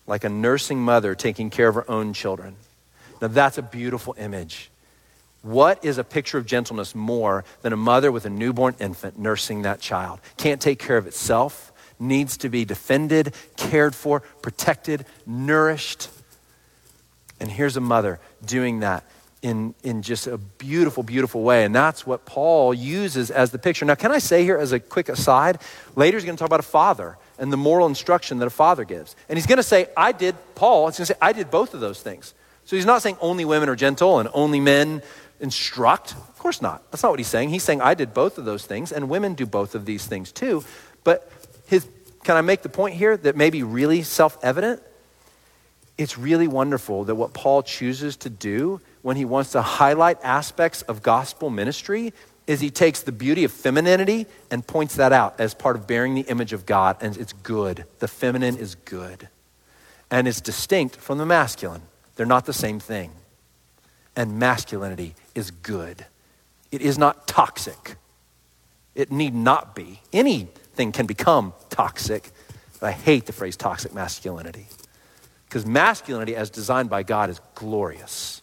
Like 0.06 0.24
a 0.24 0.28
nursing 0.28 0.80
mother 0.80 1.14
taking 1.14 1.48
care 1.48 1.68
of 1.68 1.74
her 1.76 1.90
own 1.90 2.12
children. 2.12 2.56
Now 3.20 3.28
that's 3.28 3.58
a 3.58 3.62
beautiful 3.62 4.14
image. 4.18 4.70
What 5.42 5.84
is 5.84 5.98
a 5.98 6.04
picture 6.04 6.38
of 6.38 6.46
gentleness 6.46 6.94
more 6.94 7.44
than 7.62 7.72
a 7.72 7.76
mother 7.76 8.10
with 8.10 8.24
a 8.24 8.30
newborn 8.30 8.74
infant 8.80 9.18
nursing 9.18 9.62
that 9.62 9.80
child? 9.80 10.20
Can't 10.36 10.60
take 10.60 10.78
care 10.78 10.96
of 10.96 11.06
itself, 11.06 11.72
needs 12.00 12.36
to 12.38 12.48
be 12.48 12.64
defended, 12.64 13.32
cared 13.56 13.94
for, 13.94 14.20
protected, 14.42 15.06
nourished. 15.24 16.08
And 17.38 17.50
here's 17.50 17.76
a 17.76 17.80
mother 17.80 18.18
doing 18.44 18.80
that 18.80 19.04
in, 19.42 19.74
in 19.84 20.02
just 20.02 20.26
a 20.26 20.38
beautiful, 20.38 21.04
beautiful 21.04 21.42
way. 21.42 21.64
And 21.64 21.72
that's 21.72 22.04
what 22.04 22.24
Paul 22.24 22.74
uses 22.74 23.30
as 23.30 23.52
the 23.52 23.58
picture. 23.58 23.84
Now, 23.84 23.94
can 23.94 24.10
I 24.10 24.18
say 24.18 24.42
here 24.42 24.58
as 24.58 24.72
a 24.72 24.80
quick 24.80 25.08
aside? 25.08 25.60
Later, 25.94 26.16
he's 26.16 26.24
going 26.24 26.36
to 26.36 26.40
talk 26.40 26.48
about 26.48 26.58
a 26.58 26.64
father 26.64 27.16
and 27.38 27.52
the 27.52 27.56
moral 27.56 27.86
instruction 27.86 28.38
that 28.38 28.46
a 28.46 28.50
father 28.50 28.84
gives. 28.84 29.14
And 29.28 29.38
he's 29.38 29.46
going 29.46 29.58
to 29.58 29.62
say, 29.62 29.88
I 29.96 30.10
did, 30.10 30.34
Paul, 30.56 30.88
he's 30.88 30.98
going 30.98 31.06
to 31.06 31.12
say, 31.12 31.18
I 31.22 31.32
did 31.32 31.52
both 31.52 31.74
of 31.74 31.80
those 31.80 32.02
things. 32.02 32.34
So 32.66 32.76
he's 32.76 32.84
not 32.84 33.00
saying 33.00 33.16
only 33.20 33.44
women 33.44 33.68
are 33.68 33.76
gentle 33.76 34.18
and 34.18 34.28
only 34.34 34.60
men 34.60 35.02
instruct? 35.40 36.12
Of 36.12 36.38
course 36.38 36.60
not. 36.60 36.90
That's 36.90 37.02
not 37.02 37.10
what 37.10 37.20
he's 37.20 37.28
saying. 37.28 37.50
He's 37.50 37.62
saying, 37.62 37.80
I 37.80 37.94
did 37.94 38.12
both 38.12 38.38
of 38.38 38.44
those 38.44 38.66
things, 38.66 38.92
and 38.92 39.08
women 39.08 39.34
do 39.34 39.46
both 39.46 39.74
of 39.74 39.86
these 39.86 40.04
things 40.06 40.32
too. 40.32 40.64
But 41.04 41.30
his, 41.66 41.86
can 42.24 42.36
I 42.36 42.40
make 42.40 42.62
the 42.62 42.68
point 42.68 42.96
here 42.96 43.16
that 43.16 43.36
may 43.36 43.50
be 43.50 43.62
really 43.62 44.02
self 44.02 44.36
evident? 44.42 44.82
It's 45.96 46.18
really 46.18 46.48
wonderful 46.48 47.04
that 47.04 47.14
what 47.14 47.32
Paul 47.32 47.62
chooses 47.62 48.16
to 48.18 48.30
do 48.30 48.80
when 49.00 49.16
he 49.16 49.24
wants 49.24 49.52
to 49.52 49.62
highlight 49.62 50.18
aspects 50.22 50.82
of 50.82 51.02
gospel 51.02 51.48
ministry 51.48 52.12
is 52.46 52.60
he 52.60 52.70
takes 52.70 53.02
the 53.02 53.12
beauty 53.12 53.44
of 53.44 53.52
femininity 53.52 54.26
and 54.50 54.66
points 54.66 54.96
that 54.96 55.12
out 55.12 55.40
as 55.40 55.54
part 55.54 55.76
of 55.76 55.86
bearing 55.86 56.14
the 56.14 56.22
image 56.22 56.52
of 56.52 56.66
God, 56.66 56.96
and 57.00 57.16
it's 57.16 57.32
good. 57.32 57.84
The 58.00 58.08
feminine 58.08 58.56
is 58.56 58.74
good. 58.74 59.28
And 60.10 60.28
it's 60.28 60.40
distinct 60.40 60.96
from 60.96 61.18
the 61.18 61.26
masculine. 61.26 61.82
They're 62.16 62.26
not 62.26 62.46
the 62.46 62.52
same 62.52 62.80
thing 62.80 63.12
and 64.16 64.38
masculinity 64.38 65.14
is 65.34 65.50
good. 65.50 66.06
It 66.72 66.80
is 66.80 66.98
not 66.98 67.28
toxic. 67.28 67.96
It 68.94 69.12
need 69.12 69.34
not 69.34 69.76
be. 69.76 70.00
Anything 70.12 70.90
can 70.90 71.06
become 71.06 71.52
toxic. 71.68 72.30
I 72.80 72.92
hate 72.92 73.26
the 73.26 73.32
phrase 73.32 73.56
toxic 73.56 73.94
masculinity. 73.94 74.66
Because 75.46 75.66
masculinity, 75.66 76.34
as 76.34 76.50
designed 76.50 76.90
by 76.90 77.02
God, 77.02 77.30
is 77.30 77.40
glorious. 77.54 78.42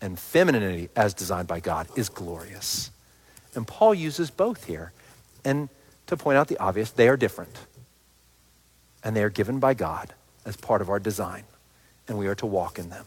And 0.00 0.18
femininity, 0.18 0.90
as 0.96 1.14
designed 1.14 1.48
by 1.48 1.60
God, 1.60 1.86
is 1.96 2.08
glorious. 2.08 2.90
And 3.54 3.66
Paul 3.66 3.94
uses 3.94 4.30
both 4.30 4.64
here. 4.64 4.92
And 5.44 5.68
to 6.08 6.16
point 6.16 6.36
out 6.36 6.48
the 6.48 6.58
obvious, 6.58 6.90
they 6.90 7.08
are 7.08 7.16
different. 7.16 7.56
And 9.02 9.16
they 9.16 9.22
are 9.22 9.30
given 9.30 9.60
by 9.60 9.74
God 9.74 10.12
as 10.44 10.56
part 10.56 10.82
of 10.82 10.90
our 10.90 10.98
design. 10.98 11.44
And 12.08 12.18
we 12.18 12.26
are 12.26 12.34
to 12.36 12.46
walk 12.46 12.78
in 12.78 12.90
them. 12.90 13.06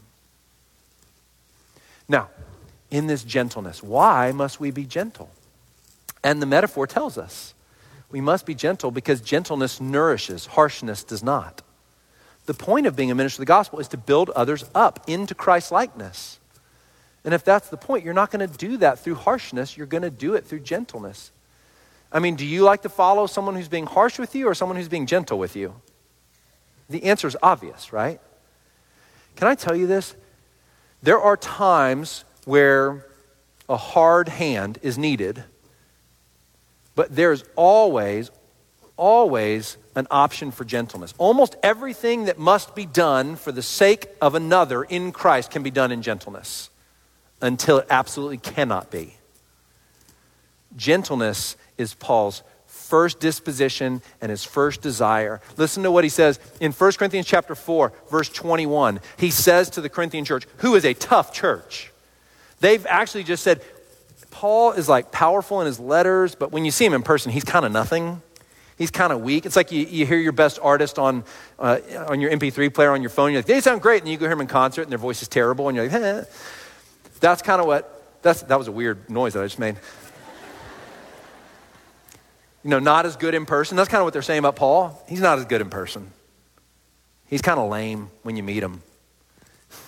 Now, 2.09 2.29
in 2.89 3.07
this 3.07 3.23
gentleness, 3.23 3.83
why 3.83 4.31
must 4.31 4.59
we 4.59 4.71
be 4.71 4.85
gentle? 4.85 5.29
And 6.23 6.41
the 6.41 6.45
metaphor 6.45 6.87
tells 6.87 7.17
us 7.17 7.53
we 8.09 8.21
must 8.21 8.45
be 8.45 8.55
gentle 8.55 8.91
because 8.91 9.21
gentleness 9.21 9.81
nourishes, 9.81 10.45
harshness 10.45 11.03
does 11.03 11.21
not. 11.21 11.61
The 12.45 12.53
point 12.53 12.87
of 12.87 12.95
being 12.95 13.11
a 13.11 13.15
minister 13.15 13.37
of 13.37 13.41
the 13.41 13.45
gospel 13.45 13.79
is 13.79 13.89
to 13.89 13.97
build 13.97 14.29
others 14.29 14.63
up 14.73 15.03
into 15.07 15.35
Christ 15.35 15.71
likeness. 15.71 16.39
And 17.25 17.33
if 17.33 17.43
that's 17.43 17.67
the 17.67 17.75
point, 17.75 18.05
you're 18.05 18.13
not 18.13 18.31
going 18.31 18.47
to 18.47 18.57
do 18.57 18.77
that 18.77 18.99
through 18.99 19.15
harshness, 19.15 19.75
you're 19.75 19.85
going 19.85 20.03
to 20.03 20.09
do 20.09 20.35
it 20.35 20.45
through 20.45 20.61
gentleness. 20.61 21.31
I 22.09 22.19
mean, 22.19 22.35
do 22.35 22.45
you 22.45 22.63
like 22.63 22.83
to 22.83 22.89
follow 22.89 23.27
someone 23.27 23.55
who's 23.55 23.67
being 23.67 23.85
harsh 23.85 24.17
with 24.17 24.33
you 24.33 24.47
or 24.47 24.55
someone 24.55 24.77
who's 24.77 24.87
being 24.87 25.07
gentle 25.07 25.37
with 25.37 25.57
you? 25.57 25.75
The 26.89 27.03
answer 27.03 27.27
is 27.27 27.35
obvious, 27.43 27.91
right? 27.91 28.21
Can 29.37 29.47
I 29.47 29.55
tell 29.55 29.75
you 29.75 29.87
this? 29.87 30.15
There 31.01 31.19
are 31.19 31.37
times 31.37 32.25
where 32.45 33.05
a 33.69 33.77
hard 33.77 34.29
hand 34.29 34.79
is 34.81 34.97
needed, 34.97 35.43
but 36.95 37.15
there's 37.15 37.43
always, 37.55 38.31
always 38.97 39.77
an 39.95 40.07
option 40.09 40.51
for 40.51 40.65
gentleness. 40.65 41.13
Almost 41.19 41.55
everything 41.61 42.25
that 42.25 42.39
must 42.39 42.75
be 42.75 42.85
done 42.85 43.35
for 43.35 43.51
the 43.51 43.61
sake 43.61 44.07
of 44.21 44.33
another 44.33 44.83
in 44.83 45.11
Christ 45.11 45.51
can 45.51 45.61
be 45.63 45.71
done 45.71 45.91
in 45.91 46.01
gentleness 46.01 46.71
until 47.39 47.77
it 47.77 47.87
absolutely 47.91 48.37
cannot 48.37 48.89
be. 48.89 49.17
Gentleness 50.75 51.57
is 51.77 51.93
Paul's 51.93 52.41
first 52.87 53.19
disposition 53.19 54.01
and 54.21 54.29
his 54.29 54.43
first 54.43 54.81
desire. 54.81 55.41
Listen 55.57 55.83
to 55.83 55.91
what 55.91 56.05
he 56.05 56.09
says 56.09 56.39
in 56.61 56.71
1 56.71 56.91
Corinthians 56.93 57.27
chapter 57.27 57.53
4, 57.53 57.91
verse 58.09 58.29
21. 58.29 59.01
He 59.17 59.29
says 59.29 59.69
to 59.71 59.81
the 59.81 59.89
Corinthian 59.89 60.23
church, 60.23 60.45
who 60.57 60.75
is 60.75 60.85
a 60.85 60.93
tough 60.93 61.33
church. 61.33 61.91
They've 62.61 62.85
actually 62.85 63.23
just 63.23 63.43
said, 63.43 63.61
Paul 64.31 64.71
is 64.71 64.87
like 64.87 65.11
powerful 65.11 65.59
in 65.61 65.67
his 65.67 65.79
letters, 65.79 66.33
but 66.33 66.51
when 66.51 66.63
you 66.63 66.71
see 66.71 66.85
him 66.85 66.93
in 66.93 67.03
person, 67.03 67.31
he's 67.31 67.43
kind 67.43 67.65
of 67.65 67.71
nothing. 67.71 68.21
He's 68.77 68.91
kind 68.91 69.11
of 69.11 69.21
weak. 69.21 69.45
It's 69.45 69.55
like 69.55 69.71
you, 69.71 69.85
you 69.85 70.05
hear 70.05 70.19
your 70.19 70.31
best 70.31 70.59
artist 70.61 70.99
on, 70.99 71.23
uh, 71.59 71.79
on 72.07 72.21
your 72.21 72.31
MP3 72.31 72.73
player 72.73 72.91
on 72.91 73.01
your 73.01 73.09
phone. 73.09 73.31
You're 73.31 73.39
like, 73.39 73.47
they 73.47 73.59
sound 73.59 73.81
great. 73.81 74.03
And 74.03 74.11
you 74.11 74.17
go 74.17 74.25
hear 74.25 74.29
them 74.29 74.41
in 74.41 74.47
concert 74.47 74.83
and 74.83 74.91
their 74.91 74.99
voice 74.99 75.21
is 75.21 75.27
terrible. 75.27 75.67
And 75.67 75.75
you're 75.75 75.89
like, 75.89 76.01
eh. 76.01 76.23
That's 77.19 77.41
kind 77.41 77.59
of 77.59 77.65
what, 77.65 78.21
that's, 78.21 78.43
that 78.43 78.57
was 78.57 78.67
a 78.67 78.71
weird 78.71 79.09
noise 79.09 79.33
that 79.33 79.41
I 79.41 79.45
just 79.45 79.57
made 79.57 79.77
you 82.63 82.69
know, 82.69 82.79
not 82.79 83.05
as 83.05 83.15
good 83.15 83.33
in 83.33 83.45
person. 83.45 83.77
That's 83.77 83.89
kind 83.89 84.01
of 84.01 84.05
what 84.05 84.13
they're 84.13 84.21
saying 84.21 84.39
about 84.39 84.55
Paul. 84.55 85.03
He's 85.07 85.21
not 85.21 85.39
as 85.39 85.45
good 85.45 85.61
in 85.61 85.69
person. 85.69 86.11
He's 87.27 87.41
kind 87.41 87.59
of 87.59 87.69
lame 87.69 88.09
when 88.23 88.35
you 88.35 88.43
meet 88.43 88.63
him. 88.63 88.81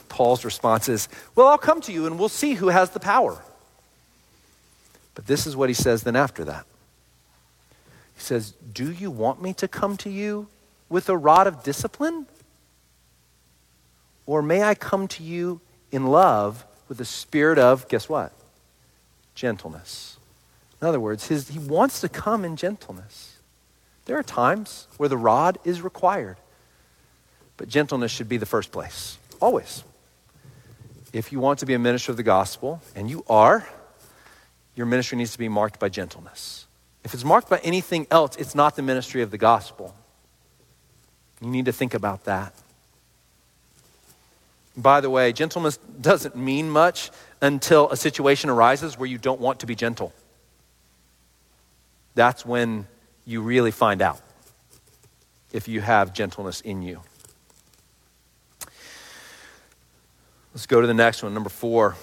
Paul's 0.09 0.43
response 0.43 0.89
is, 0.89 1.07
Well, 1.35 1.47
I'll 1.47 1.57
come 1.57 1.81
to 1.81 1.91
you 1.91 2.05
and 2.05 2.19
we'll 2.19 2.29
see 2.29 2.53
who 2.53 2.67
has 2.67 2.89
the 2.91 2.99
power. 2.99 3.41
But 5.15 5.27
this 5.27 5.47
is 5.47 5.55
what 5.55 5.69
he 5.69 5.73
says 5.73 6.03
then 6.03 6.15
after 6.15 6.45
that. 6.45 6.65
He 8.15 8.21
says, 8.21 8.51
Do 8.73 8.91
you 8.91 9.11
want 9.11 9.41
me 9.41 9.53
to 9.55 9.67
come 9.67 9.97
to 9.97 10.09
you 10.09 10.47
with 10.89 11.09
a 11.09 11.17
rod 11.17 11.47
of 11.47 11.63
discipline? 11.63 12.25
Or 14.25 14.41
may 14.41 14.63
I 14.63 14.75
come 14.75 15.07
to 15.09 15.23
you 15.23 15.61
in 15.91 16.07
love 16.07 16.65
with 16.87 16.99
a 17.01 17.05
spirit 17.05 17.57
of, 17.57 17.87
guess 17.87 18.07
what? 18.07 18.31
Gentleness. 19.33 20.18
In 20.81 20.87
other 20.87 20.99
words, 20.99 21.27
his, 21.27 21.49
he 21.49 21.59
wants 21.59 22.01
to 22.01 22.09
come 22.09 22.45
in 22.45 22.55
gentleness. 22.55 23.37
There 24.05 24.17
are 24.17 24.23
times 24.23 24.87
where 24.97 25.09
the 25.09 25.17
rod 25.17 25.59
is 25.65 25.81
required, 25.81 26.37
but 27.57 27.67
gentleness 27.67 28.11
should 28.11 28.29
be 28.29 28.37
the 28.37 28.45
first 28.45 28.71
place, 28.71 29.17
always. 29.41 29.83
If 31.11 31.31
you 31.31 31.39
want 31.39 31.59
to 31.59 31.65
be 31.65 31.73
a 31.73 31.79
minister 31.79 32.11
of 32.11 32.17
the 32.17 32.23
gospel, 32.23 32.81
and 32.95 33.09
you 33.09 33.25
are, 33.29 33.67
your 34.75 34.85
ministry 34.85 35.17
needs 35.17 35.33
to 35.33 35.39
be 35.39 35.49
marked 35.49 35.79
by 35.79 35.89
gentleness. 35.89 36.65
If 37.03 37.13
it's 37.13 37.25
marked 37.25 37.49
by 37.49 37.59
anything 37.59 38.07
else, 38.09 38.35
it's 38.37 38.55
not 38.55 38.75
the 38.75 38.81
ministry 38.81 39.21
of 39.21 39.31
the 39.31 39.37
gospel. 39.37 39.93
You 41.41 41.49
need 41.49 41.65
to 41.65 41.73
think 41.73 41.93
about 41.93 42.25
that. 42.25 42.53
By 44.77 45.01
the 45.01 45.09
way, 45.09 45.33
gentleness 45.33 45.77
doesn't 45.77 46.37
mean 46.37 46.69
much 46.69 47.11
until 47.41 47.89
a 47.89 47.97
situation 47.97 48.49
arises 48.49 48.97
where 48.97 49.07
you 49.07 49.17
don't 49.17 49.41
want 49.41 49.59
to 49.59 49.65
be 49.65 49.75
gentle 49.75 50.13
that's 52.15 52.45
when 52.45 52.87
you 53.25 53.41
really 53.41 53.71
find 53.71 54.01
out 54.01 54.21
if 55.51 55.67
you 55.67 55.81
have 55.81 56.13
gentleness 56.13 56.61
in 56.61 56.81
you. 56.81 57.01
Let's 60.53 60.65
go 60.65 60.81
to 60.81 60.87
the 60.87 60.93
next 60.93 61.23
one, 61.23 61.33
number 61.33 61.49
four. 61.49 61.95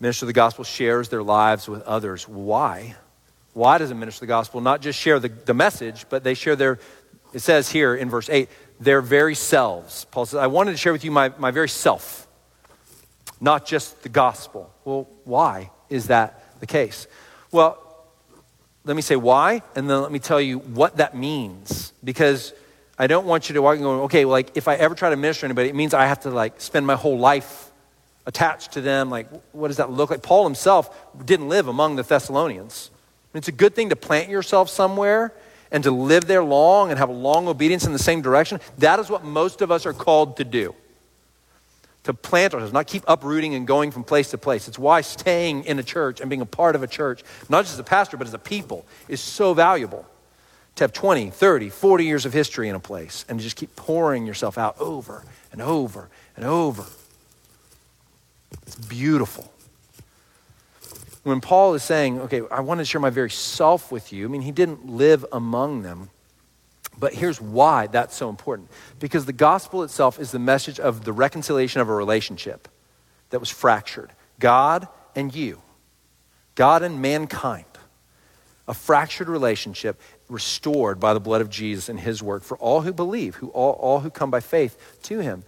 Minister 0.00 0.24
of 0.24 0.28
the 0.28 0.32
gospel 0.32 0.64
shares 0.64 1.08
their 1.08 1.22
lives 1.22 1.68
with 1.68 1.82
others. 1.82 2.28
Why? 2.28 2.96
Why 3.52 3.78
does 3.78 3.90
a 3.90 3.94
minister 3.94 4.18
of 4.18 4.28
the 4.28 4.32
gospel 4.32 4.60
not 4.60 4.82
just 4.82 4.98
share 4.98 5.20
the, 5.20 5.28
the 5.28 5.54
message, 5.54 6.06
but 6.08 6.24
they 6.24 6.34
share 6.34 6.56
their, 6.56 6.80
it 7.32 7.38
says 7.38 7.70
here 7.70 7.94
in 7.94 8.10
verse 8.10 8.28
8, 8.28 8.48
their 8.80 9.00
very 9.00 9.34
selves. 9.34 10.06
Paul 10.10 10.26
says, 10.26 10.40
I 10.40 10.48
wanted 10.48 10.72
to 10.72 10.76
share 10.76 10.92
with 10.92 11.04
you 11.04 11.10
my, 11.10 11.32
my 11.38 11.52
very 11.52 11.68
self, 11.68 12.26
not 13.40 13.64
just 13.64 14.02
the 14.02 14.08
gospel. 14.08 14.72
Well, 14.84 15.08
why 15.24 15.70
is 15.88 16.08
that 16.08 16.60
the 16.60 16.66
case? 16.66 17.06
Well, 17.52 17.78
let 18.84 18.96
me 18.96 19.02
say 19.02 19.16
why, 19.16 19.62
and 19.74 19.88
then 19.88 20.02
let 20.02 20.12
me 20.12 20.18
tell 20.18 20.40
you 20.40 20.58
what 20.58 20.98
that 20.98 21.16
means. 21.16 21.92
Because 22.02 22.52
I 22.98 23.06
don't 23.06 23.26
want 23.26 23.48
you 23.48 23.54
to 23.54 23.62
walk 23.62 23.74
and 23.74 23.82
go, 23.82 24.02
okay, 24.04 24.24
well, 24.24 24.32
like 24.32 24.56
if 24.56 24.68
I 24.68 24.74
ever 24.74 24.94
try 24.94 25.10
to 25.10 25.16
minister 25.16 25.40
to 25.40 25.46
anybody, 25.46 25.68
it 25.68 25.74
means 25.74 25.94
I 25.94 26.06
have 26.06 26.20
to 26.20 26.30
like 26.30 26.60
spend 26.60 26.86
my 26.86 26.94
whole 26.94 27.18
life 27.18 27.70
attached 28.26 28.72
to 28.72 28.80
them. 28.80 29.10
Like, 29.10 29.28
what 29.52 29.68
does 29.68 29.78
that 29.78 29.90
look 29.90 30.10
like? 30.10 30.22
Paul 30.22 30.44
himself 30.44 30.94
didn't 31.24 31.48
live 31.48 31.68
among 31.68 31.96
the 31.96 32.02
Thessalonians. 32.02 32.90
I 32.92 33.36
mean, 33.36 33.38
It's 33.38 33.48
a 33.48 33.52
good 33.52 33.74
thing 33.74 33.88
to 33.88 33.96
plant 33.96 34.28
yourself 34.28 34.68
somewhere 34.68 35.32
and 35.70 35.82
to 35.84 35.90
live 35.90 36.26
there 36.26 36.44
long 36.44 36.90
and 36.90 36.98
have 36.98 37.08
a 37.08 37.12
long 37.12 37.48
obedience 37.48 37.84
in 37.84 37.92
the 37.92 37.98
same 37.98 38.22
direction. 38.22 38.60
That 38.78 39.00
is 39.00 39.10
what 39.10 39.24
most 39.24 39.60
of 39.60 39.70
us 39.70 39.86
are 39.86 39.92
called 39.92 40.36
to 40.36 40.44
do. 40.44 40.74
To 42.04 42.14
plant 42.14 42.54
ourselves, 42.54 42.72
not 42.72 42.86
keep 42.86 43.02
uprooting 43.08 43.54
and 43.54 43.66
going 43.66 43.90
from 43.90 44.04
place 44.04 44.30
to 44.30 44.38
place. 44.38 44.68
It's 44.68 44.78
why 44.78 45.00
staying 45.00 45.64
in 45.64 45.78
a 45.78 45.82
church 45.82 46.20
and 46.20 46.28
being 46.28 46.42
a 46.42 46.46
part 46.46 46.76
of 46.76 46.82
a 46.82 46.86
church, 46.86 47.22
not 47.48 47.62
just 47.62 47.74
as 47.74 47.78
a 47.78 47.84
pastor, 47.84 48.16
but 48.16 48.26
as 48.26 48.34
a 48.34 48.38
people, 48.38 48.84
is 49.08 49.20
so 49.20 49.54
valuable. 49.54 50.06
To 50.76 50.84
have 50.84 50.92
20, 50.92 51.30
30, 51.30 51.70
40 51.70 52.04
years 52.04 52.26
of 52.26 52.32
history 52.32 52.68
in 52.68 52.74
a 52.74 52.80
place 52.80 53.24
and 53.28 53.38
just 53.38 53.56
keep 53.56 53.74
pouring 53.76 54.26
yourself 54.26 54.58
out 54.58 54.76
over 54.80 55.24
and 55.52 55.62
over 55.62 56.10
and 56.36 56.44
over. 56.44 56.84
It's 58.66 58.74
beautiful 58.74 59.52
when 61.24 61.40
Paul 61.40 61.74
is 61.74 61.82
saying, 61.82 62.20
okay, 62.20 62.42
I 62.50 62.60
want 62.60 62.78
to 62.78 62.84
share 62.84 63.00
my 63.00 63.10
very 63.10 63.30
self 63.30 63.90
with 63.90 64.12
you, 64.12 64.26
I 64.26 64.28
mean, 64.28 64.42
he 64.42 64.52
didn't 64.52 64.86
live 64.86 65.24
among 65.32 65.82
them. 65.82 66.10
But 66.98 67.14
here's 67.14 67.40
why 67.40 67.86
that's 67.88 68.14
so 68.14 68.28
important. 68.28 68.70
Because 69.00 69.26
the 69.26 69.32
gospel 69.32 69.82
itself 69.82 70.18
is 70.20 70.30
the 70.30 70.38
message 70.38 70.78
of 70.78 71.04
the 71.04 71.12
reconciliation 71.12 71.80
of 71.80 71.88
a 71.88 71.94
relationship 71.94 72.68
that 73.30 73.40
was 73.40 73.50
fractured 73.50 74.12
God 74.38 74.88
and 75.14 75.34
you, 75.34 75.60
God 76.54 76.82
and 76.82 77.00
mankind. 77.00 77.64
A 78.66 78.74
fractured 78.74 79.28
relationship 79.28 80.00
restored 80.28 80.98
by 80.98 81.12
the 81.12 81.20
blood 81.20 81.42
of 81.42 81.50
Jesus 81.50 81.90
and 81.90 82.00
his 82.00 82.22
work 82.22 82.42
for 82.42 82.56
all 82.56 82.80
who 82.80 82.94
believe, 82.94 83.34
who 83.34 83.48
all, 83.48 83.72
all 83.72 84.00
who 84.00 84.08
come 84.08 84.30
by 84.30 84.40
faith 84.40 85.00
to 85.02 85.18
him. 85.18 85.44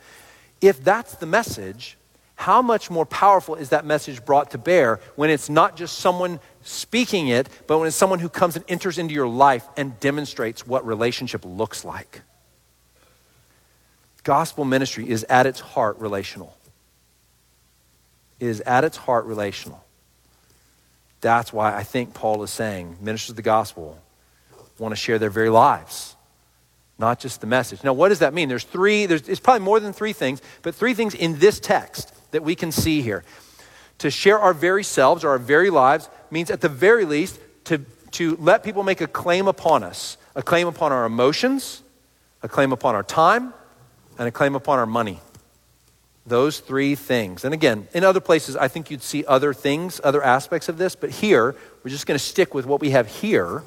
If 0.61 0.85
that's 0.85 1.15
the 1.15 1.27
message, 1.27 1.97
how 2.37 2.61
much 2.61 2.91
more 2.91 3.07
powerful 3.07 3.55
is 3.55 3.71
that 3.71 3.85
message 3.85 4.25
brought 4.25 4.51
to 4.51 4.59
bear 4.59 5.01
when 5.17 5.31
it's 5.31 5.49
not 5.49 5.75
just 5.75 5.99
someone 5.99 6.39
speaking 6.63 7.29
it, 7.29 7.49
but 7.67 7.79
when 7.79 7.89
it's 7.89 7.97
someone 7.97 8.19
who 8.19 8.29
comes 8.29 8.57
and 8.57 8.65
enters 8.69 8.99
into 8.99 9.15
your 9.15 9.27
life 9.27 9.67
and 9.77 9.99
demonstrates 10.01 10.67
what 10.67 10.87
relationship 10.87 11.45
looks 11.45 11.85
like? 11.85 12.21
Gospel 14.23 14.65
ministry 14.65 15.09
is 15.09 15.25
at 15.25 15.47
its 15.47 15.61
heart 15.61 15.99
relational. 15.99 16.57
It 18.39 18.49
is 18.49 18.61
at 18.61 18.85
its 18.85 18.99
heart 18.99 19.25
relational. 19.25 19.83
That's 21.23 21.53
why 21.53 21.75
I 21.75 21.85
think 21.85 22.13
Paul 22.13 22.43
is 22.43 22.51
saying 22.51 22.99
ministers 23.01 23.31
of 23.31 23.37
the 23.37 23.43
gospel 23.43 23.99
want 24.79 24.93
to 24.93 24.97
share 24.97 25.19
their 25.19 25.31
very 25.31 25.49
lives 25.49 26.17
not 26.99 27.19
just 27.19 27.43
the 27.43 27.47
message. 27.47 27.85
Now, 27.85 27.93
what 27.93 28.09
does 28.09 28.21
that 28.21 28.33
mean? 28.33 28.49
There's 28.49 28.65
three, 28.65 29.05
there's, 29.05 29.29
it's 29.29 29.41
probably 29.41 29.65
more 29.65 29.81
than 29.81 29.93
three 29.93 30.15
things, 30.15 30.41
but 30.63 30.75
three 30.75 30.95
things 30.95 31.15
in 31.15 31.39
this 31.39 31.61
text 31.61 32.15
that 32.37 32.43
we 32.43 32.55
can 32.55 32.71
see 32.71 33.01
here. 33.01 33.25
To 33.99 34.11
share 34.11 34.39
our 34.39 34.53
very 34.53 34.85
selves 34.85 35.25
or 35.25 35.31
our 35.31 35.39
very 35.39 35.71
lives 35.71 36.11
means, 36.31 36.51
at 36.51 36.61
the 36.61 36.69
very 36.69 37.07
least, 37.07 37.41
to, 37.65 37.79
to 38.13 38.37
let 38.37 38.63
people 38.63 38.83
make 38.83 39.01
a 39.01 39.07
claim 39.07 39.49
upon 39.49 39.83
us 39.83 40.19
a 40.37 40.43
claim 40.43 40.69
upon 40.69 40.93
our 40.93 41.07
emotions, 41.07 41.83
a 42.43 42.49
claim 42.49 42.71
upon 42.71 42.95
our 42.95 43.03
time, 43.03 43.55
and 44.19 44.29
a 44.29 44.31
claim 44.31 44.55
upon 44.55 44.79
our 44.79 44.85
money. 44.85 45.19
Those 46.27 46.61
three 46.61 46.95
things. 46.95 47.43
And 47.43 47.55
again, 47.55 47.89
in 47.95 48.05
other 48.05 48.21
places, 48.21 48.55
I 48.55 48.69
think 48.69 48.91
you'd 48.91 49.03
see 49.03 49.25
other 49.25 49.55
things, 49.55 49.99
other 50.05 50.23
aspects 50.23 50.69
of 50.69 50.77
this, 50.77 50.95
but 50.95 51.09
here, 51.09 51.57
we're 51.83 51.91
just 51.91 52.07
going 52.07 52.19
to 52.19 52.25
stick 52.25 52.53
with 52.53 52.67
what 52.67 52.83
we 52.83 52.91
have 52.91 53.07
here. 53.07 53.63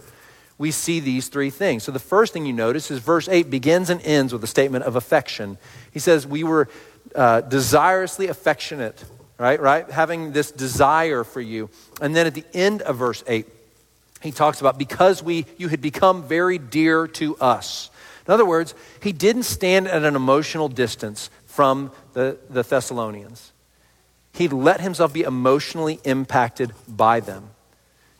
We 0.59 0.71
see 0.71 0.99
these 0.99 1.29
three 1.29 1.49
things. 1.49 1.83
So 1.83 1.91
the 1.91 1.99
first 1.99 2.33
thing 2.33 2.45
you 2.45 2.53
notice 2.53 2.91
is 2.91 2.99
verse 2.99 3.27
8 3.27 3.49
begins 3.49 3.89
and 3.89 4.01
ends 4.03 4.31
with 4.31 4.43
a 4.43 4.47
statement 4.47 4.83
of 4.83 4.95
affection. 4.95 5.57
He 5.91 5.99
says, 5.99 6.27
We 6.27 6.43
were 6.43 6.69
uh, 7.15 7.41
desirously 7.41 8.29
affectionate, 8.29 9.03
right? 9.37 9.59
Right? 9.59 9.89
Having 9.89 10.31
this 10.31 10.51
desire 10.51 11.23
for 11.23 11.41
you. 11.41 11.69
And 12.01 12.15
then 12.15 12.27
at 12.27 12.33
the 12.33 12.45
end 12.53 12.81
of 12.81 12.97
verse 12.97 13.23
8, 13.27 13.45
he 14.21 14.31
talks 14.31 14.59
about 14.59 14.77
because 14.77 15.23
we 15.23 15.45
you 15.57 15.69
had 15.69 15.81
become 15.81 16.23
very 16.23 16.57
dear 16.57 17.07
to 17.07 17.37
us. 17.37 17.89
In 18.27 18.33
other 18.33 18.45
words, 18.45 18.75
he 19.01 19.11
didn't 19.11 19.43
stand 19.43 19.87
at 19.87 20.03
an 20.03 20.15
emotional 20.15 20.67
distance 20.67 21.29
from 21.45 21.91
the, 22.13 22.37
the 22.49 22.63
Thessalonians. 22.63 23.51
He 24.33 24.47
let 24.47 24.81
himself 24.81 25.13
be 25.13 25.23
emotionally 25.23 25.99
impacted 26.03 26.73
by 26.87 27.21
them. 27.21 27.49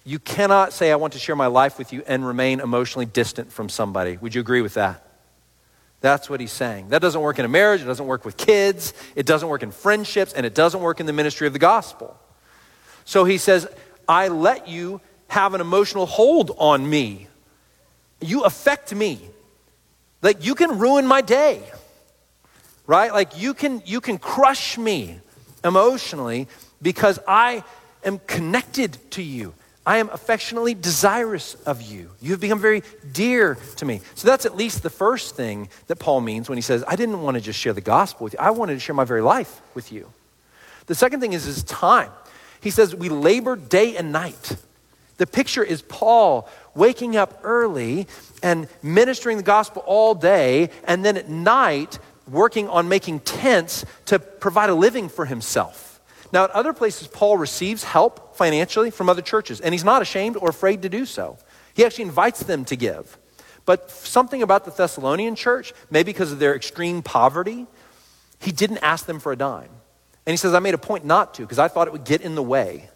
You 0.03 0.17
cannot 0.17 0.73
say, 0.73 0.91
I 0.91 0.95
want 0.95 1.13
to 1.13 1.19
share 1.19 1.35
my 1.35 1.47
life 1.47 1.77
with 1.77 1.93
you 1.93 2.03
and 2.07 2.25
remain 2.25 2.59
emotionally 2.59 3.05
distant 3.05 3.51
from 3.51 3.69
somebody. 3.69 4.17
Would 4.17 4.33
you 4.33 4.41
agree 4.41 4.61
with 4.61 4.73
that? 4.73 5.05
That's 6.01 6.29
what 6.29 6.39
he's 6.39 6.51
saying. 6.51 6.89
That 6.89 7.01
doesn't 7.01 7.19
work 7.19 7.39
in 7.39 7.45
a 7.45 7.49
marriage, 7.49 7.81
it 7.81 7.85
doesn't 7.85 8.05
work 8.05 8.23
with 8.23 8.37
kids, 8.37 8.93
it 9.15 9.25
doesn't 9.25 9.49
work 9.49 9.63
in 9.63 9.71
friendships, 9.71 10.33
and 10.33 10.45
it 10.45 10.55
doesn't 10.55 10.81
work 10.81 10.99
in 10.99 11.05
the 11.05 11.13
ministry 11.13 11.45
of 11.47 11.53
the 11.53 11.59
gospel. 11.59 12.17
So 13.05 13.25
he 13.25 13.37
says, 13.37 13.67
I 14.07 14.29
let 14.29 14.67
you 14.67 15.01
have 15.27 15.53
an 15.53 15.61
emotional 15.61 16.05
hold 16.05 16.51
on 16.57 16.89
me. 16.89 17.27
You 18.21 18.43
affect 18.43 18.93
me. 18.93 19.19
Like 20.21 20.45
you 20.45 20.55
can 20.55 20.79
ruin 20.79 21.05
my 21.07 21.21
day. 21.21 21.63
Right? 22.87 23.11
Like 23.13 23.39
you 23.39 23.53
can 23.53 23.83
you 23.85 24.01
can 24.01 24.17
crush 24.17 24.77
me 24.77 25.19
emotionally 25.63 26.47
because 26.81 27.19
I 27.27 27.63
am 28.03 28.19
connected 28.19 28.97
to 29.11 29.21
you. 29.21 29.53
I 29.89 29.97
am 29.97 30.09
affectionately 30.09 30.75
desirous 30.75 31.55
of 31.65 31.81
you. 31.81 32.11
You 32.21 32.29
have 32.33 32.39
become 32.39 32.59
very 32.59 32.83
dear 33.11 33.57
to 33.77 33.85
me. 33.85 34.01
So 34.13 34.27
that's 34.27 34.45
at 34.45 34.55
least 34.55 34.83
the 34.83 34.91
first 34.91 35.35
thing 35.35 35.67
that 35.87 35.95
Paul 35.95 36.21
means 36.21 36.47
when 36.47 36.59
he 36.59 36.61
says, 36.61 36.83
I 36.87 36.95
didn't 36.95 37.23
want 37.23 37.37
to 37.37 37.41
just 37.41 37.57
share 37.57 37.73
the 37.73 37.81
gospel 37.81 38.25
with 38.25 38.33
you, 38.33 38.39
I 38.39 38.51
wanted 38.51 38.75
to 38.75 38.79
share 38.79 38.93
my 38.93 39.03
very 39.03 39.23
life 39.23 39.61
with 39.73 39.91
you. 39.91 40.13
The 40.85 40.93
second 40.93 41.21
thing 41.21 41.33
is 41.33 41.45
his 41.45 41.63
time. 41.63 42.11
He 42.61 42.69
says, 42.69 42.93
We 42.93 43.09
labor 43.09 43.55
day 43.55 43.97
and 43.97 44.11
night. 44.11 44.57
The 45.17 45.25
picture 45.25 45.63
is 45.63 45.81
Paul 45.81 46.47
waking 46.75 47.17
up 47.17 47.39
early 47.41 48.05
and 48.43 48.67
ministering 48.83 49.37
the 49.37 49.43
gospel 49.43 49.81
all 49.87 50.13
day, 50.13 50.69
and 50.83 51.03
then 51.03 51.17
at 51.17 51.29
night 51.29 51.97
working 52.29 52.69
on 52.69 52.89
making 52.89 53.21
tents 53.21 53.85
to 54.05 54.19
provide 54.19 54.69
a 54.69 54.75
living 54.75 55.09
for 55.09 55.25
himself. 55.25 55.88
Now, 56.31 56.43
at 56.43 56.51
other 56.51 56.73
places, 56.73 57.07
Paul 57.07 57.37
receives 57.37 57.83
help 57.83 58.35
financially 58.35 58.91
from 58.91 59.09
other 59.09 59.21
churches, 59.21 59.59
and 59.61 59.73
he's 59.73 59.83
not 59.83 60.01
ashamed 60.01 60.37
or 60.37 60.49
afraid 60.49 60.83
to 60.83 60.89
do 60.89 61.05
so. 61.05 61.37
He 61.73 61.83
actually 61.85 62.05
invites 62.05 62.43
them 62.43 62.65
to 62.65 62.75
give. 62.75 63.17
But 63.65 63.89
something 63.91 64.41
about 64.41 64.65
the 64.65 64.71
Thessalonian 64.71 65.35
church, 65.35 65.73
maybe 65.89 66.11
because 66.11 66.31
of 66.31 66.39
their 66.39 66.55
extreme 66.55 67.01
poverty, 67.01 67.67
he 68.39 68.51
didn't 68.51 68.79
ask 68.79 69.05
them 69.05 69.19
for 69.19 69.31
a 69.31 69.35
dime. 69.35 69.69
And 70.25 70.33
he 70.33 70.37
says, 70.37 70.53
I 70.53 70.59
made 70.59 70.73
a 70.73 70.79
point 70.79 71.05
not 71.05 71.33
to 71.35 71.41
because 71.43 71.59
I 71.59 71.67
thought 71.67 71.87
it 71.87 71.91
would 71.91 72.05
get 72.05 72.21
in 72.21 72.35
the 72.35 72.43
way. 72.43 72.89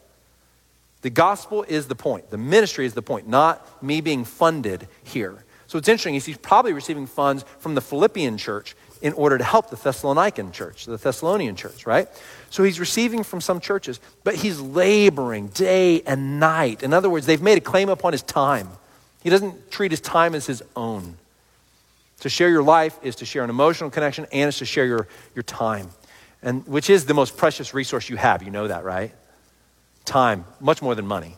The 1.02 1.10
gospel 1.10 1.64
is 1.64 1.88
the 1.88 1.96
point, 1.96 2.30
the 2.30 2.38
ministry 2.38 2.86
is 2.86 2.94
the 2.94 3.02
point, 3.02 3.28
not 3.28 3.84
me 3.84 4.00
being 4.00 4.24
funded 4.24 4.88
here. 5.04 5.44
So 5.68 5.78
it's 5.78 5.90
interesting, 5.90 6.14
he's 6.14 6.38
probably 6.38 6.72
receiving 6.72 7.08
funds 7.08 7.44
from 7.60 7.76
the 7.76 7.82
Philippian 7.82 8.38
church 8.38 8.76
in 9.04 9.12
order 9.14 9.38
to 9.38 9.44
help 9.44 9.70
the 9.70 9.76
Thessalonican 9.76 10.54
church, 10.54 10.86
the 10.86 10.96
Thessalonian 10.96 11.58
church, 11.58 11.86
right? 11.86 12.08
So 12.50 12.64
he's 12.64 12.80
receiving 12.80 13.24
from 13.24 13.42
some 13.42 13.60
churches, 13.60 14.00
but 14.24 14.34
he's 14.36 14.62
laboring 14.62 15.50
day 15.50 16.02
and 16.04 16.40
night. 16.40 16.84
In 16.84 16.94
other 16.94 17.10
words, 17.10 17.26
they've 17.26 17.42
made 17.42 17.58
a 17.58 17.62
claim 17.62 17.90
upon 17.90 18.14
his 18.14 18.22
time. 18.22 18.70
He 19.22 19.30
doesn't 19.30 19.70
treat 19.70 19.92
his 19.92 20.00
time 20.00 20.34
as 20.34 20.46
his 20.46 20.64
own. 20.78 21.18
To 22.22 22.30
share 22.30 22.48
your 22.48 22.64
life 22.64 22.98
is 23.04 23.18
to 23.18 23.26
share 23.26 23.44
an 23.44 23.50
emotional 23.50 23.90
connection 23.90 24.26
and 24.32 24.48
it's 24.48 24.60
to 24.60 24.66
share 24.66 24.86
your, 24.86 25.10
your 25.36 25.44
time, 25.44 25.90
and 26.42 26.66
which 26.66 26.90
is 26.90 27.06
the 27.06 27.14
most 27.14 27.36
precious 27.36 27.74
resource 27.74 28.10
you 28.10 28.16
have. 28.16 28.42
You 28.42 28.52
know 28.52 28.70
that, 28.70 28.86
right? 28.86 29.12
Time, 30.06 30.46
much 30.62 30.82
more 30.82 30.96
than 30.96 31.06
money. 31.06 31.36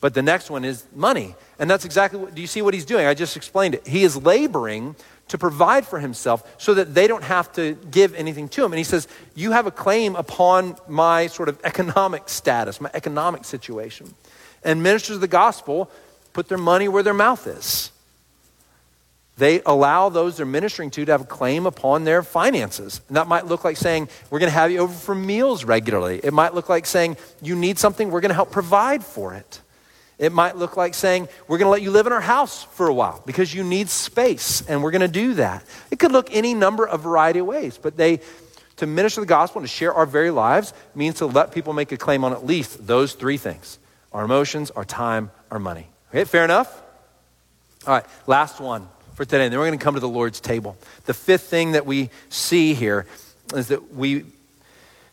But 0.00 0.14
the 0.14 0.22
next 0.22 0.50
one 0.50 0.64
is 0.64 0.84
money. 0.94 1.34
And 1.58 1.68
that's 1.68 1.84
exactly 1.84 2.20
what, 2.20 2.34
do 2.34 2.40
you 2.40 2.46
see 2.46 2.62
what 2.62 2.74
he's 2.74 2.84
doing? 2.84 3.06
I 3.06 3.14
just 3.14 3.36
explained 3.36 3.74
it. 3.74 3.86
He 3.88 4.04
is 4.04 4.16
laboring 4.16 4.94
to 5.30 5.38
provide 5.38 5.86
for 5.86 5.98
himself 5.98 6.42
so 6.58 6.74
that 6.74 6.94
they 6.94 7.06
don't 7.06 7.24
have 7.24 7.52
to 7.52 7.74
give 7.90 8.14
anything 8.14 8.48
to 8.48 8.64
him. 8.64 8.72
And 8.72 8.78
he 8.78 8.84
says, 8.84 9.08
You 9.34 9.52
have 9.52 9.66
a 9.66 9.70
claim 9.70 10.16
upon 10.16 10.76
my 10.88 11.28
sort 11.28 11.48
of 11.48 11.58
economic 11.64 12.28
status, 12.28 12.80
my 12.80 12.90
economic 12.94 13.44
situation. 13.44 14.14
And 14.62 14.82
ministers 14.82 15.16
of 15.16 15.20
the 15.20 15.28
gospel 15.28 15.90
put 16.32 16.48
their 16.48 16.58
money 16.58 16.88
where 16.88 17.02
their 17.02 17.14
mouth 17.14 17.46
is. 17.46 17.92
They 19.38 19.62
allow 19.64 20.10
those 20.10 20.36
they're 20.36 20.44
ministering 20.44 20.90
to 20.90 21.04
to 21.06 21.12
have 21.12 21.22
a 21.22 21.24
claim 21.24 21.64
upon 21.64 22.04
their 22.04 22.22
finances. 22.22 23.00
And 23.08 23.16
that 23.16 23.26
might 23.26 23.46
look 23.46 23.64
like 23.64 23.76
saying, 23.76 24.08
We're 24.30 24.40
going 24.40 24.50
to 24.50 24.58
have 24.58 24.70
you 24.70 24.80
over 24.80 24.92
for 24.92 25.14
meals 25.14 25.64
regularly. 25.64 26.20
It 26.22 26.32
might 26.32 26.54
look 26.54 26.68
like 26.68 26.86
saying, 26.86 27.16
You 27.40 27.54
need 27.54 27.78
something, 27.78 28.10
we're 28.10 28.20
going 28.20 28.30
to 28.30 28.34
help 28.34 28.50
provide 28.50 29.04
for 29.04 29.34
it. 29.34 29.62
It 30.20 30.32
might 30.32 30.54
look 30.54 30.76
like 30.76 30.92
saying, 30.92 31.28
We're 31.48 31.56
going 31.56 31.66
to 31.66 31.70
let 31.70 31.80
you 31.80 31.90
live 31.90 32.06
in 32.06 32.12
our 32.12 32.20
house 32.20 32.62
for 32.62 32.88
a 32.88 32.94
while 32.94 33.22
because 33.24 33.52
you 33.54 33.64
need 33.64 33.88
space, 33.88 34.60
and 34.68 34.82
we're 34.82 34.90
going 34.90 35.00
to 35.00 35.08
do 35.08 35.34
that. 35.34 35.64
It 35.90 35.98
could 35.98 36.12
look 36.12 36.28
any 36.30 36.52
number 36.52 36.86
of 36.86 37.00
variety 37.00 37.38
of 37.38 37.46
ways, 37.46 37.78
but 37.80 37.96
they, 37.96 38.20
to 38.76 38.86
minister 38.86 39.22
the 39.22 39.26
gospel 39.26 39.60
and 39.60 39.68
to 39.68 39.74
share 39.74 39.94
our 39.94 40.04
very 40.04 40.30
lives 40.30 40.74
means 40.94 41.16
to 41.16 41.26
let 41.26 41.52
people 41.52 41.72
make 41.72 41.90
a 41.90 41.96
claim 41.96 42.22
on 42.22 42.32
at 42.32 42.44
least 42.44 42.86
those 42.86 43.14
three 43.14 43.38
things 43.38 43.78
our 44.12 44.24
emotions, 44.24 44.70
our 44.72 44.84
time, 44.84 45.30
our 45.50 45.58
money. 45.58 45.86
Okay, 46.10 46.24
fair 46.24 46.44
enough? 46.44 46.82
All 47.86 47.94
right, 47.94 48.04
last 48.26 48.60
one 48.60 48.88
for 49.14 49.24
today. 49.24 49.44
And 49.44 49.52
then 49.52 49.58
we're 49.58 49.68
going 49.68 49.78
to 49.78 49.82
come 49.82 49.94
to 49.94 50.00
the 50.00 50.08
Lord's 50.08 50.40
table. 50.40 50.76
The 51.06 51.14
fifth 51.14 51.44
thing 51.44 51.72
that 51.72 51.86
we 51.86 52.10
see 52.28 52.74
here 52.74 53.06
is 53.54 53.68
that 53.68 53.94
we, 53.94 54.24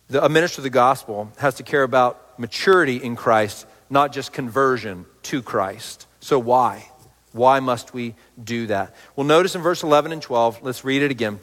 the, 0.10 0.26
a 0.26 0.28
minister 0.28 0.60
of 0.60 0.64
the 0.64 0.70
gospel 0.70 1.32
has 1.38 1.56
to 1.56 1.64
care 1.64 1.84
about 1.84 2.38
maturity 2.38 2.98
in 2.98 3.16
Christ, 3.16 3.68
not 3.90 4.12
just 4.12 4.34
conversion 4.34 5.06
to 5.24 5.42
Christ. 5.42 6.08
So 6.20 6.40
why? 6.40 6.90
Why 7.32 7.60
must 7.60 7.94
we 7.94 8.16
do 8.42 8.68
that? 8.68 8.96
Well, 9.16 9.26
notice 9.26 9.56
in 9.56 9.62
verse 9.62 9.84
11 9.84 10.12
and 10.12 10.22
12, 10.22 10.64
let's 10.64 10.84
read 10.84 11.02
it 11.02 11.12
again. 11.12 11.40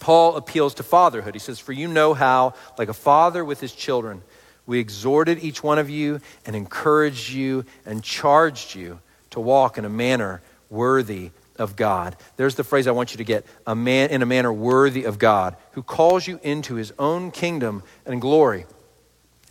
Paul 0.00 0.36
appeals 0.36 0.74
to 0.74 0.82
fatherhood. 0.82 1.34
He 1.34 1.38
says, 1.38 1.58
For 1.58 1.72
you 1.72 1.88
know 1.88 2.14
how, 2.14 2.54
like 2.78 2.88
a 2.88 2.94
father 2.94 3.44
with 3.44 3.60
his 3.60 3.72
children, 3.72 4.22
we 4.66 4.78
exhorted 4.78 5.42
each 5.42 5.62
one 5.62 5.78
of 5.78 5.88
you 5.88 6.20
and 6.44 6.56
encouraged 6.56 7.30
you 7.30 7.64
and 7.84 8.02
charged 8.02 8.74
you 8.74 9.00
to 9.30 9.40
walk 9.40 9.78
in 9.78 9.84
a 9.84 9.90
manner 9.90 10.42
worthy 10.68 11.30
of 11.58 11.76
God. 11.76 12.16
There's 12.36 12.56
the 12.56 12.64
phrase 12.64 12.86
I 12.86 12.90
want 12.90 13.12
you 13.12 13.18
to 13.18 13.24
get 13.24 13.46
a 13.66 13.74
man 13.74 14.10
in 14.10 14.22
a 14.22 14.26
manner 14.26 14.52
worthy 14.52 15.04
of 15.04 15.18
God, 15.18 15.56
who 15.72 15.82
calls 15.82 16.26
you 16.26 16.40
into 16.42 16.74
his 16.74 16.92
own 16.98 17.30
kingdom 17.30 17.82
and 18.04 18.20
glory. 18.20 18.66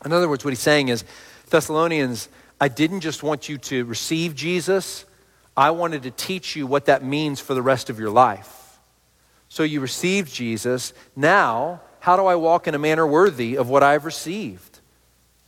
In 0.04 0.12
other 0.12 0.30
words, 0.30 0.44
what 0.44 0.52
he's 0.52 0.60
saying 0.60 0.90
is, 0.90 1.04
Thessalonians, 1.50 2.30
I 2.60 2.68
didn't 2.68 3.02
just 3.02 3.24
want 3.24 3.50
you 3.50 3.58
to 3.60 3.86
receive 3.86 4.36
Jesus, 4.36 5.06
I 5.58 5.72
wanted 5.72 6.04
to 6.04 6.12
teach 6.12 6.56
you 6.56 6.68
what 6.68 6.86
that 6.86 7.04
means 7.04 7.40
for 7.40 7.54
the 7.54 7.62
rest 7.62 7.90
of 7.90 8.00
your 8.00 8.10
life. 8.10 8.80
So 9.48 9.64
you 9.64 9.80
received 9.80 10.34
Jesus. 10.34 10.94
Now, 11.16 11.82
how 12.00 12.18
do 12.18 12.26
I 12.26 12.36
walk 12.36 12.68
in 12.68 12.76
a 12.76 12.80
manner 12.80 13.08
worthy 13.08 13.58
of 13.58 13.70
what 13.70 13.84
I've 13.84 14.06
received? 14.06 14.80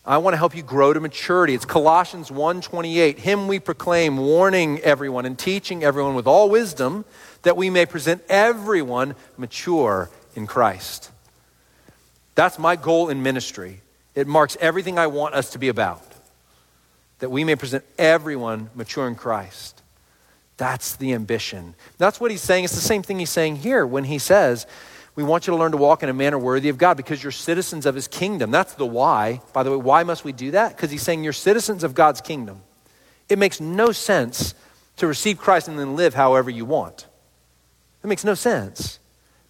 I 0.06 0.20
want 0.20 0.34
to 0.34 0.38
help 0.38 0.56
you 0.56 0.64
grow 0.64 0.94
to 0.94 1.02
maturity. 1.02 1.54
It's 1.54 1.66
Colossians 1.66 2.32
1:28. 2.32 3.20
Him 3.20 3.50
we 3.50 3.60
proclaim, 3.60 4.16
warning 4.16 4.80
everyone 4.80 5.26
and 5.26 5.38
teaching 5.38 5.84
everyone 5.84 6.16
with 6.16 6.26
all 6.26 6.50
wisdom 6.50 7.04
that 7.42 7.58
we 7.58 7.70
may 7.70 7.86
present 7.86 8.24
everyone 8.30 9.16
mature 9.38 10.10
in 10.34 10.48
Christ. 10.48 11.12
That's 12.36 12.58
my 12.58 12.78
goal 12.78 13.10
in 13.10 13.22
ministry. 13.22 13.82
It 14.18 14.26
marks 14.26 14.58
everything 14.60 14.98
I 14.98 15.06
want 15.06 15.36
us 15.36 15.52
to 15.52 15.60
be 15.60 15.68
about. 15.68 16.02
That 17.20 17.30
we 17.30 17.44
may 17.44 17.56
present 17.56 17.86
everyone 18.00 18.72
mature 18.74 19.08
in 19.08 19.14
Christ. 19.14 19.84
That's 20.58 20.96
the 20.96 21.14
ambition. 21.14 21.76
That's 22.00 22.20
what 22.20 22.32
he's 22.32 22.42
saying. 22.42 22.64
It's 22.64 22.74
the 22.74 22.82
same 22.82 23.04
thing 23.04 23.20
he's 23.20 23.30
saying 23.30 23.58
here 23.58 23.86
when 23.86 24.06
he 24.06 24.18
says, 24.18 24.66
we 25.16 25.24
want 25.24 25.46
you 25.46 25.52
to 25.52 25.58
learn 25.58 25.72
to 25.72 25.78
walk 25.78 26.02
in 26.02 26.10
a 26.10 26.14
manner 26.14 26.40
worthy 26.40 26.70
of 26.70 26.80
God 26.80 26.98
because 26.98 27.22
you're 27.22 27.32
citizens 27.32 27.86
of 27.86 27.94
his 27.94 28.08
kingdom. 28.08 28.50
That's 28.50 28.74
the 28.74 28.88
why. 28.88 29.40
By 29.54 29.62
the 29.62 29.70
way, 29.70 29.78
why 29.78 30.02
must 30.02 30.24
we 30.24 30.32
do 30.32 30.50
that? 30.50 30.76
Because 30.76 30.90
he's 30.90 31.04
saying 31.04 31.24
you're 31.24 31.32
citizens 31.32 31.84
of 31.84 31.94
God's 31.94 32.20
kingdom. 32.20 32.62
It 33.30 33.38
makes 33.38 33.62
no 33.62 33.92
sense 33.92 34.56
to 34.96 35.06
receive 35.06 35.38
Christ 35.38 35.68
and 35.68 35.78
then 35.78 35.96
live 35.96 36.16
however 36.16 36.50
you 36.50 36.66
want. 36.66 37.06
It 38.04 38.08
makes 38.08 38.24
no 38.24 38.34
sense. 38.34 38.98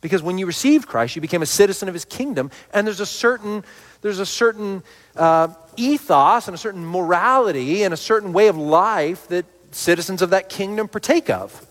Because 0.01 0.22
when 0.22 0.38
you 0.38 0.45
received 0.45 0.88
Christ, 0.88 1.15
you 1.15 1.22
became 1.22 1.41
a 1.41 1.47
citizen 1.47 1.88
of 1.88 1.93
his 1.93 2.05
kingdom, 2.05 2.51
and 2.74 2.86
there's 2.86 2.99
a 2.99 3.05
certain, 3.05 3.63
there's 4.01 4.19
a 4.19 4.25
certain 4.25 4.83
uh, 5.15 5.49
ethos 5.75 6.47
and 6.47 6.55
a 6.55 6.57
certain 6.57 6.85
morality 6.85 7.83
and 7.83 7.93
a 7.93 7.97
certain 7.97 8.33
way 8.33 8.47
of 8.47 8.57
life 8.57 9.27
that 9.27 9.45
citizens 9.71 10.21
of 10.21 10.31
that 10.31 10.49
kingdom 10.49 10.87
partake 10.87 11.29
of. 11.29 11.65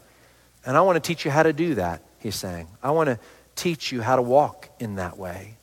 And 0.64 0.76
I 0.76 0.80
want 0.80 1.02
to 1.02 1.06
teach 1.06 1.24
you 1.24 1.30
how 1.30 1.42
to 1.42 1.52
do 1.52 1.76
that, 1.76 2.02
he's 2.18 2.36
saying. 2.36 2.68
I 2.82 2.90
want 2.90 3.08
to 3.08 3.18
teach 3.54 3.92
you 3.92 4.02
how 4.02 4.16
to 4.16 4.22
walk 4.22 4.68
in 4.78 4.96
that 4.96 5.16
way. 5.16 5.56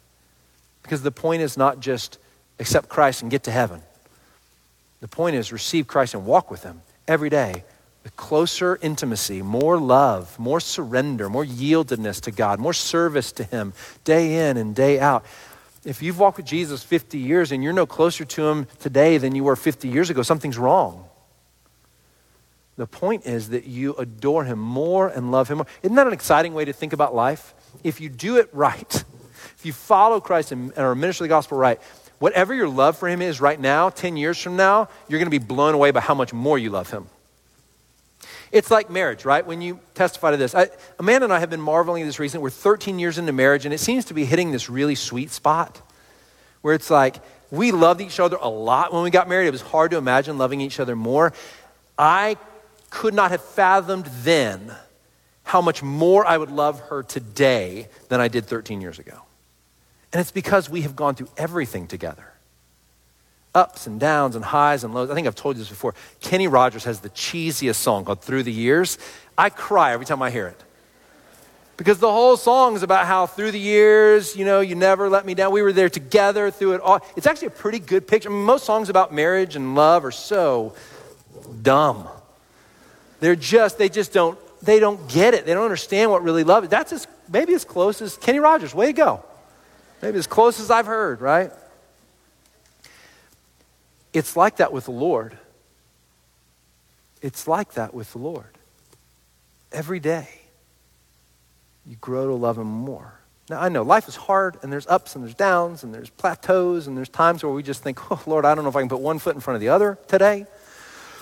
Because 0.82 1.02
the 1.02 1.12
point 1.12 1.42
is 1.42 1.58
not 1.58 1.80
just 1.80 2.18
accept 2.60 2.90
Christ 2.90 3.22
and 3.22 3.32
get 3.32 3.44
to 3.44 3.52
heaven. 3.52 3.82
The 5.02 5.08
point 5.08 5.36
is 5.36 5.52
receive 5.52 5.88
Christ 5.88 6.14
and 6.14 6.26
walk 6.26 6.50
with 6.50 6.64
Him 6.64 6.82
every 7.08 7.30
day 7.30 7.64
with 8.04 8.16
closer 8.18 8.78
intimacy, 8.82 9.42
more 9.42 9.78
love, 9.78 10.38
more 10.38 10.60
surrender, 10.60 11.30
more 11.30 11.46
yieldedness 11.46 12.20
to 12.22 12.32
God, 12.32 12.60
more 12.60 12.74
service 12.74 13.32
to 13.34 13.44
Him 13.44 13.74
day 14.04 14.50
in 14.50 14.58
and 14.58 14.76
day 14.76 15.00
out. 15.00 15.26
If 15.86 16.02
you've 16.02 16.20
walked 16.20 16.38
with 16.38 16.46
Jesus 16.46 16.84
50 16.84 17.18
years 17.18 17.52
and 17.52 17.64
you're 17.64 17.74
no 17.74 17.86
closer 17.86 18.24
to 18.26 18.48
Him 18.48 18.68
today 18.80 19.18
than 19.18 19.36
you 19.36 19.44
were 19.44 19.56
50 19.56 19.88
years 19.88 20.10
ago, 20.10 20.22
something's 20.22 20.58
wrong. 20.58 21.06
The 22.78 22.88
point 22.88 23.26
is 23.26 23.50
that 23.50 23.66
you 23.66 23.94
adore 23.96 24.46
Him 24.46 24.60
more 24.60 25.08
and 25.08 25.32
love 25.32 25.50
Him 25.50 25.58
more. 25.58 25.68
Isn't 25.82 25.96
that 25.96 26.08
an 26.08 26.14
exciting 26.14 26.54
way 26.54 26.66
to 26.66 26.74
think 26.74 26.94
about 26.94 27.14
life? 27.14 27.54
if 27.84 28.02
you 28.02 28.10
do 28.10 28.38
it 28.38 28.50
right, 28.54 28.94
if 29.58 29.66
you 29.66 29.74
follow 29.74 30.20
Christ 30.20 30.52
and, 30.52 30.78
are 30.78 30.96
minister 30.96 31.24
the 31.24 31.28
gospel 31.28 31.58
right, 31.58 31.82
whatever 32.20 32.54
your 32.54 32.70
love 32.70 32.98
for 32.98 33.08
him 33.08 33.22
is 33.22 33.42
right 33.42 33.60
now, 33.60 33.90
10 33.90 34.18
years 34.18 34.40
from 34.40 34.56
now, 34.56 34.90
you're 35.08 35.20
going 35.20 35.32
to 35.32 35.40
be 35.40 35.44
blown 35.44 35.74
away 35.74 35.92
by 35.92 36.00
how 36.00 36.14
much 36.14 36.34
more 36.34 36.58
you 36.58 36.70
love 36.70 36.90
him. 36.90 37.08
It's 38.54 38.70
like 38.70 38.92
marriage, 38.92 39.26
right? 39.26 39.44
When 39.44 39.64
you 39.64 39.80
testify 39.96 40.30
to 40.30 40.38
this. 40.38 40.54
I, 40.54 40.70
Amanda 41.00 41.26
and 41.26 41.34
I 41.34 41.40
have 41.40 41.50
been 41.50 41.60
marveling 41.60 42.04
at 42.04 42.06
this 42.06 42.20
recently. 42.20 42.44
We're 42.44 42.52
13 42.52 43.00
years 43.00 43.18
into 43.18 43.32
marriage, 43.32 43.66
and 43.66 43.74
it 43.74 43.80
seems 43.80 44.06
to 44.06 44.14
be 44.14 44.26
hitting 44.26 44.52
this 44.52 44.70
really 44.70 44.94
sweet 44.94 45.32
spot 45.32 45.82
where 46.62 46.76
it's 46.76 46.92
like 46.92 47.16
we 47.50 47.72
loved 47.72 48.00
each 48.00 48.20
other 48.20 48.38
a 48.40 48.48
lot 48.48 48.94
when 48.94 49.02
we 49.02 49.10
got 49.10 49.28
married. 49.28 49.48
It 49.48 49.52
was 49.52 49.64
hard 49.64 49.90
to 49.90 49.98
imagine 49.98 50.38
loving 50.38 50.62
each 50.62 50.80
other 50.80 50.96
more. 50.96 51.34
I 51.98 52.38
could 52.92 53.16
not 53.16 53.32
have 53.32 53.42
fathomed 53.42 54.06
then 54.22 54.72
how 55.46 55.60
much 55.60 55.82
more 55.82 56.24
I 56.24 56.38
would 56.38 56.52
love 56.52 56.80
her 56.82 57.02
today 57.02 57.88
than 58.10 58.22
I 58.22 58.28
did 58.28 58.46
13 58.46 58.82
years 58.82 59.00
ago. 59.00 59.20
And 60.14 60.22
it's 60.22 60.32
because 60.32 60.70
we 60.70 60.82
have 60.82 60.96
gone 60.96 61.16
through 61.16 61.30
everything 61.38 61.88
together 61.88 62.33
ups 63.56 63.88
and 63.88 64.00
downs 64.00 64.36
and 64.36 64.44
highs 64.44 64.84
and 64.84 64.94
lows. 64.94 65.10
I 65.10 65.16
think 65.16 65.28
I've 65.28 65.36
told 65.36 65.56
you 65.56 65.62
this 65.62 65.70
before. 65.70 65.94
Kenny 66.22 66.48
Rogers 66.48 66.84
has 66.86 67.00
the 67.00 67.10
cheesiest 67.12 67.76
song 67.76 68.06
called 68.06 68.22
Through 68.22 68.44
the 68.44 68.52
Years. 68.52 68.98
I 69.38 69.50
cry 69.50 69.94
every 69.94 70.06
time 70.06 70.22
I 70.22 70.32
hear 70.32 70.48
it. 70.48 70.64
Because 71.76 71.98
the 72.00 72.12
whole 72.12 72.38
song 72.38 72.76
is 72.76 72.84
about 72.84 73.08
how 73.08 73.26
through 73.26 73.52
the 73.52 73.60
years, 73.60 74.36
you 74.36 74.46
know, 74.46 74.60
you 74.60 74.76
never 74.76 75.10
let 75.10 75.26
me 75.26 75.34
down. 75.34 75.52
We 75.52 75.64
were 75.64 75.74
there 75.74 75.90
together 75.90 76.52
through 76.52 76.74
it 76.74 76.82
all. 76.82 77.06
It's 77.16 77.26
actually 77.26 77.48
a 77.48 77.52
pretty 77.52 77.80
good 77.80 78.08
picture. 78.08 78.30
I 78.30 78.32
mean, 78.32 78.44
most 78.44 78.66
songs 78.66 78.90
about 78.90 79.12
marriage 79.12 79.56
and 79.56 79.74
love 79.74 80.06
are 80.06 80.12
so 80.12 80.76
dumb. 81.62 82.08
They're 83.20 83.36
just, 83.36 83.78
they 83.78 83.90
just 83.90 84.14
don't 84.14 84.38
they 84.64 84.80
don't 84.80 85.10
get 85.10 85.34
it. 85.34 85.46
They 85.46 85.54
don't 85.54 85.64
understand 85.64 86.10
what 86.10 86.24
really 86.24 86.44
love 86.44 86.64
is. 86.64 86.70
That's 86.70 86.94
as, 86.94 87.08
maybe 87.30 87.54
as 87.54 87.66
close 87.66 88.02
as 88.02 88.16
Kenny 88.18 88.40
Rogers. 88.40 88.74
Way 88.74 88.88
to 88.88 88.94
go. 88.94 89.24
Maybe 90.02 90.18
as 90.18 90.28
close 90.28 90.60
as 90.60 90.72
I've 90.72 90.86
heard, 90.86 91.20
right? 91.20 91.52
It's 94.14 94.38
like 94.38 94.58
that 94.58 94.72
with 94.72 94.86
the 94.86 94.92
Lord. 94.92 95.38
It's 97.22 97.48
like 97.48 97.74
that 97.74 97.94
with 97.94 98.12
the 98.12 98.20
Lord. 98.20 98.46
Every 99.72 100.00
day, 100.00 100.28
you 101.86 101.96
grow 102.00 102.28
to 102.28 102.34
love 102.34 102.58
Him 102.58 102.68
more. 102.68 103.20
Now, 103.50 103.60
I 103.60 103.70
know 103.70 103.82
life 103.82 104.08
is 104.08 104.16
hard, 104.16 104.58
and 104.62 104.72
there's 104.72 104.88
ups 104.88 105.16
and 105.16 105.24
there's 105.24 105.34
downs, 105.34 105.84
and 105.84 105.94
there's 105.94 106.10
plateaus, 106.10 106.88
and 106.88 106.96
there's 106.96 107.10
times 107.10 107.44
where 107.44 107.52
we 107.52 107.64
just 107.64 107.84
think, 107.84 108.12
oh, 108.12 108.22
Lord, 108.26 108.46
I 108.46 108.56
don't 108.56 108.64
know 108.64 108.70
if 108.70 108.76
I 108.76 108.82
can 108.82 108.90
put 108.90 109.00
one 109.00 109.20
foot 109.20 109.36
in 109.36 109.42
front 109.42 109.56
of 109.56 109.62
the 109.62 109.70
other 109.70 109.98
today. 110.08 110.46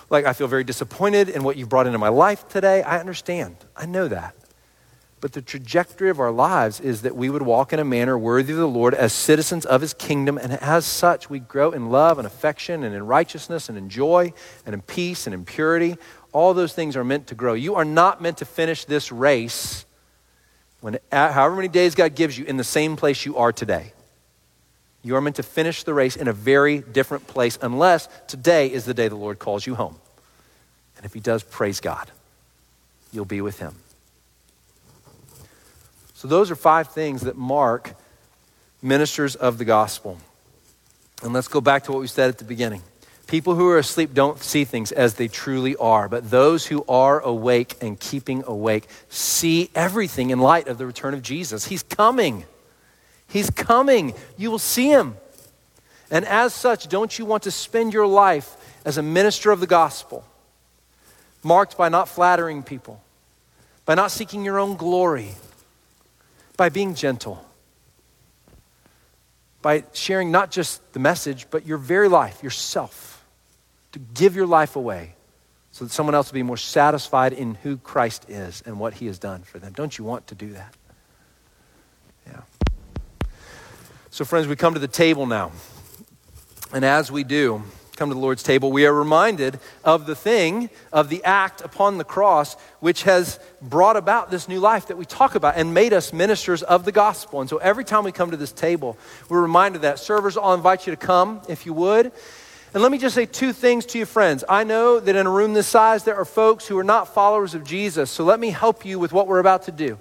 Like, 0.10 0.26
I 0.26 0.34
feel 0.34 0.48
very 0.48 0.64
disappointed 0.64 1.30
in 1.30 1.44
what 1.44 1.56
you've 1.56 1.70
brought 1.70 1.88
into 1.88 1.98
my 1.98 2.10
life 2.10 2.48
today. 2.50 2.84
I 2.84 3.00
understand. 3.00 3.56
I 3.76 3.86
know 3.86 4.08
that. 4.10 4.36
But 5.22 5.34
the 5.34 5.42
trajectory 5.42 6.10
of 6.10 6.20
our 6.20 6.32
lives 6.32 6.80
is 6.80 7.04
that 7.04 7.16
we 7.16 7.30
would 7.30 7.44
walk 7.44 7.72
in 7.72 7.80
a 7.80 7.86
manner 7.86 8.18
worthy 8.18 8.54
of 8.54 8.60
the 8.60 8.68
Lord 8.68 8.96
as 8.96 9.14
citizens 9.14 9.68
of 9.68 9.82
his 9.82 9.94
kingdom. 9.94 10.40
And 10.40 10.54
as 10.54 10.84
such, 10.84 11.30
we 11.30 11.38
grow 11.38 11.72
in 11.72 11.92
love 11.92 12.18
and 12.18 12.26
affection 12.26 12.84
and 12.84 12.96
in 12.96 13.06
righteousness 13.06 13.70
and 13.70 13.78
in 13.78 13.88
joy 13.88 14.34
and 14.66 14.74
in 14.74 14.82
peace 14.82 15.28
and 15.28 15.36
in 15.36 15.46
purity. 15.46 15.96
All 16.34 16.56
those 16.56 16.74
things 16.74 16.96
are 16.96 17.04
meant 17.04 17.28
to 17.28 17.36
grow. 17.36 17.54
You 17.54 17.76
are 17.76 17.86
not 17.86 18.20
meant 18.20 18.40
to 18.40 18.46
finish 18.46 18.86
this 18.86 19.12
race 19.12 19.86
when, 20.82 20.98
uh, 21.12 21.32
however 21.32 21.56
many 21.56 21.68
days 21.68 21.94
God 21.94 22.16
gives 22.16 22.36
you, 22.36 22.46
in 22.46 22.58
the 22.58 22.64
same 22.64 22.96
place 22.96 23.24
you 23.24 23.38
are 23.38 23.54
today. 23.54 23.94
You 25.04 25.16
are 25.16 25.22
meant 25.22 25.36
to 25.36 25.44
finish 25.44 25.84
the 25.84 25.94
race 25.94 26.16
in 26.16 26.28
a 26.28 26.34
very 26.34 26.80
different 26.80 27.28
place, 27.28 27.60
unless 27.62 28.10
today 28.28 28.72
is 28.72 28.86
the 28.86 28.94
day 28.96 29.08
the 29.08 29.16
Lord 29.16 29.38
calls 29.38 29.68
you 29.68 29.76
home. 29.76 30.00
And 30.98 31.06
if 31.06 31.14
He 31.14 31.20
does, 31.20 31.44
praise 31.44 31.80
God. 31.80 32.10
You'll 33.12 33.26
be 33.26 33.42
with 33.42 33.60
Him. 33.60 33.76
So, 36.22 36.28
those 36.28 36.52
are 36.52 36.56
five 36.56 36.90
things 36.90 37.22
that 37.22 37.36
mark 37.36 37.96
ministers 38.80 39.36
of 39.36 39.58
the 39.58 39.66
gospel. 39.66 40.20
And 41.24 41.34
let's 41.34 41.48
go 41.48 41.62
back 41.62 41.86
to 41.86 41.92
what 41.92 42.00
we 42.00 42.06
said 42.06 42.30
at 42.30 42.38
the 42.38 42.44
beginning. 42.44 42.84
People 43.26 43.56
who 43.56 43.68
are 43.70 43.80
asleep 43.80 44.14
don't 44.14 44.38
see 44.38 44.64
things 44.64 44.92
as 44.92 45.16
they 45.16 45.28
truly 45.28 45.76
are, 45.78 46.08
but 46.08 46.30
those 46.30 46.68
who 46.68 46.86
are 46.88 47.20
awake 47.22 47.74
and 47.82 48.00
keeping 48.00 48.44
awake 48.46 48.88
see 49.10 49.72
everything 49.74 50.30
in 50.30 50.38
light 50.38 50.68
of 50.68 50.78
the 50.78 50.86
return 50.86 51.16
of 51.16 51.24
Jesus. 51.24 51.66
He's 51.66 51.82
coming. 51.82 52.46
He's 53.28 53.50
coming. 53.50 54.14
You 54.38 54.52
will 54.52 54.60
see 54.60 54.90
him. 54.90 55.18
And 56.12 56.24
as 56.26 56.54
such, 56.54 56.88
don't 56.88 57.18
you 57.18 57.26
want 57.26 57.42
to 57.44 57.52
spend 57.52 57.96
your 57.96 58.06
life 58.06 58.58
as 58.86 59.00
a 59.00 59.02
minister 59.02 59.50
of 59.50 59.60
the 59.60 59.66
gospel, 59.66 60.24
marked 61.42 61.80
by 61.80 61.90
not 61.90 62.08
flattering 62.08 62.62
people, 62.62 63.02
by 63.86 63.96
not 63.96 64.12
seeking 64.12 64.46
your 64.46 64.60
own 64.60 64.76
glory, 64.76 65.34
by 66.62 66.70
being 66.70 66.94
gentle, 66.94 67.44
by 69.64 69.84
sharing 69.94 70.30
not 70.30 70.52
just 70.52 70.94
the 70.94 71.00
message, 71.00 71.48
but 71.50 71.66
your 71.66 71.80
very 71.80 72.08
life, 72.08 72.44
yourself? 72.44 73.12
to 73.92 74.00
give 74.00 74.36
your 74.36 74.46
life 74.46 74.76
away 74.76 75.16
so 75.72 75.86
that 75.86 75.92
someone 75.92 76.16
else 76.16 76.32
will 76.32 76.36
be 76.36 76.44
more 76.44 76.58
satisfied 76.58 77.34
in 77.34 77.56
who 77.56 77.78
Christ 77.78 78.30
is 78.30 78.62
and 78.66 78.80
what 78.80 78.96
he 78.96 79.08
has 79.08 79.20
done 79.20 79.44
for 79.44 79.60
them. 79.60 79.74
Don't 79.74 79.98
you 79.98 80.04
want 80.04 80.28
to 80.28 80.36
do 80.36 80.54
that? 80.54 80.76
Yeah. 82.28 82.42
So, 84.10 84.26
friends, 84.26 84.48
we 84.48 84.56
come 84.56 84.74
to 84.74 84.80
the 84.80 84.88
table 84.88 85.26
now. 85.26 85.52
And 86.74 86.84
as 86.84 87.12
we 87.12 87.24
do, 87.24 87.64
come 88.02 88.10
to 88.10 88.16
the 88.16 88.20
Lord's 88.20 88.42
table, 88.42 88.72
we 88.72 88.88
are 88.88 88.94
reminded 88.94 89.60
of 89.84 90.08
the 90.08 90.16
thing, 90.16 90.72
of 90.92 91.10
the 91.10 91.24
act 91.24 91.62
upon 91.62 92.00
the 92.00 92.04
cross, 92.04 92.56
which 92.80 93.04
has 93.04 93.40
brought 93.62 93.96
about 93.96 94.32
this 94.32 94.48
new 94.48 94.60
life 94.60 94.88
that 94.88 94.98
we 94.98 95.06
talk 95.06 95.36
about 95.36 95.56
and 95.56 95.72
made 95.72 95.94
us 95.94 96.12
ministers 96.12 96.64
of 96.64 96.84
the 96.84 96.92
gospel. 96.92 97.42
And 97.42 97.48
so 97.48 97.58
every 97.58 97.84
time 97.84 98.04
we 98.04 98.12
come 98.12 98.32
to 98.32 98.38
this 98.38 98.52
table, 98.52 98.98
we're 99.30 99.44
reminded 99.44 99.84
that. 99.84 100.00
Servers, 100.00 100.36
I'll 100.36 100.56
invite 100.56 100.88
you 100.88 100.92
to 100.92 100.98
come 100.98 101.42
if 101.48 101.68
you 101.68 101.74
would. 101.74 102.12
And 102.74 102.82
let 102.82 102.92
me 102.92 102.98
just 102.98 103.14
say 103.14 103.28
two 103.28 103.54
things 103.54 103.86
to 103.86 104.00
you, 104.00 104.08
friends. 104.08 104.44
I 104.50 104.64
know 104.64 105.00
that 105.00 105.16
in 105.16 105.28
a 105.28 105.30
room 105.30 105.54
this 105.54 105.68
size, 105.68 106.04
there 106.04 106.16
are 106.16 106.26
folks 106.26 106.66
who 106.66 106.80
are 106.80 106.84
not 106.84 107.14
followers 107.14 107.54
of 107.54 107.64
Jesus. 107.64 108.10
So 108.10 108.24
let 108.24 108.40
me 108.40 108.50
help 108.50 108.84
you 108.84 108.98
with 108.98 109.14
what 109.14 109.28
we're 109.28 109.38
about 109.38 109.66
to 109.66 109.72
do. 109.72 110.00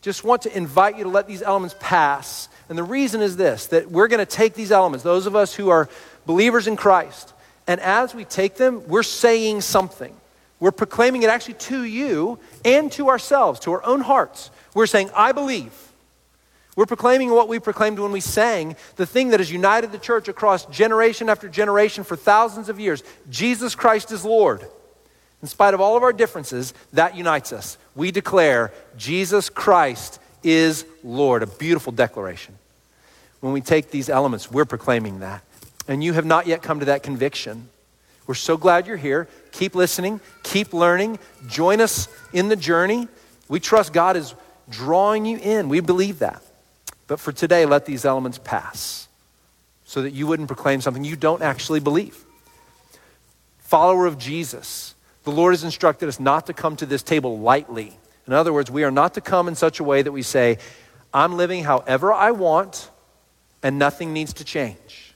Just 0.00 0.24
want 0.24 0.40
to 0.42 0.56
invite 0.56 0.96
you 0.96 1.04
to 1.04 1.10
let 1.10 1.26
these 1.26 1.42
elements 1.42 1.76
pass. 1.78 2.48
And 2.70 2.78
the 2.78 2.82
reason 2.82 3.20
is 3.20 3.36
this 3.36 3.66
that 3.66 3.90
we're 3.90 4.08
going 4.08 4.24
to 4.24 4.36
take 4.36 4.54
these 4.54 4.72
elements, 4.72 5.04
those 5.04 5.26
of 5.26 5.36
us 5.36 5.54
who 5.54 5.68
are 5.68 5.90
believers 6.26 6.66
in 6.66 6.76
Christ, 6.76 7.34
and 7.66 7.80
as 7.80 8.14
we 8.14 8.24
take 8.24 8.56
them, 8.56 8.86
we're 8.88 9.02
saying 9.02 9.60
something. 9.60 10.14
We're 10.60 10.72
proclaiming 10.72 11.22
it 11.22 11.28
actually 11.28 11.54
to 11.54 11.82
you 11.82 12.38
and 12.64 12.90
to 12.92 13.08
ourselves, 13.08 13.60
to 13.60 13.72
our 13.72 13.84
own 13.84 14.00
hearts. 14.00 14.50
We're 14.74 14.86
saying, 14.86 15.10
I 15.14 15.32
believe. 15.32 15.72
We're 16.76 16.86
proclaiming 16.86 17.30
what 17.30 17.48
we 17.48 17.58
proclaimed 17.58 17.98
when 17.98 18.12
we 18.12 18.20
sang, 18.20 18.76
the 18.96 19.04
thing 19.04 19.30
that 19.30 19.40
has 19.40 19.52
united 19.52 19.92
the 19.92 19.98
church 19.98 20.28
across 20.28 20.64
generation 20.66 21.28
after 21.28 21.48
generation 21.48 22.02
for 22.02 22.16
thousands 22.16 22.68
of 22.68 22.80
years 22.80 23.02
Jesus 23.28 23.74
Christ 23.74 24.10
is 24.10 24.24
Lord. 24.24 24.66
In 25.42 25.48
spite 25.48 25.74
of 25.74 25.80
all 25.80 25.96
of 25.96 26.04
our 26.04 26.12
differences, 26.12 26.72
that 26.92 27.16
unites 27.16 27.52
us. 27.52 27.76
We 27.96 28.10
declare 28.10 28.72
Jesus 28.96 29.50
Christ 29.50 30.20
is 30.42 30.86
Lord. 31.02 31.42
A 31.42 31.46
beautiful 31.46 31.92
declaration. 31.92 32.54
When 33.40 33.52
we 33.52 33.60
take 33.60 33.90
these 33.90 34.08
elements, 34.08 34.50
we're 34.50 34.64
proclaiming 34.64 35.18
that. 35.20 35.42
And 35.88 36.02
you 36.02 36.12
have 36.12 36.24
not 36.24 36.46
yet 36.46 36.62
come 36.62 36.80
to 36.80 36.86
that 36.86 37.02
conviction. 37.02 37.68
We're 38.26 38.34
so 38.34 38.56
glad 38.56 38.86
you're 38.86 38.96
here. 38.96 39.28
Keep 39.50 39.74
listening, 39.74 40.20
keep 40.42 40.72
learning, 40.72 41.18
join 41.48 41.80
us 41.80 42.08
in 42.32 42.48
the 42.48 42.56
journey. 42.56 43.08
We 43.48 43.60
trust 43.60 43.92
God 43.92 44.16
is 44.16 44.34
drawing 44.70 45.26
you 45.26 45.38
in. 45.38 45.68
We 45.68 45.80
believe 45.80 46.20
that. 46.20 46.42
But 47.08 47.20
for 47.20 47.32
today, 47.32 47.66
let 47.66 47.84
these 47.84 48.04
elements 48.04 48.38
pass 48.38 49.08
so 49.84 50.02
that 50.02 50.12
you 50.12 50.26
wouldn't 50.26 50.48
proclaim 50.48 50.80
something 50.80 51.04
you 51.04 51.16
don't 51.16 51.42
actually 51.42 51.80
believe. 51.80 52.24
Follower 53.58 54.06
of 54.06 54.18
Jesus, 54.18 54.94
the 55.24 55.32
Lord 55.32 55.52
has 55.52 55.64
instructed 55.64 56.08
us 56.08 56.18
not 56.18 56.46
to 56.46 56.54
come 56.54 56.76
to 56.76 56.86
this 56.86 57.02
table 57.02 57.38
lightly. 57.38 57.98
In 58.26 58.32
other 58.32 58.52
words, 58.52 58.70
we 58.70 58.84
are 58.84 58.90
not 58.90 59.14
to 59.14 59.20
come 59.20 59.48
in 59.48 59.54
such 59.54 59.80
a 59.80 59.84
way 59.84 60.00
that 60.00 60.12
we 60.12 60.22
say, 60.22 60.58
I'm 61.12 61.36
living 61.36 61.64
however 61.64 62.12
I 62.12 62.30
want 62.30 62.88
and 63.62 63.78
nothing 63.78 64.12
needs 64.12 64.32
to 64.34 64.44
change. 64.44 65.11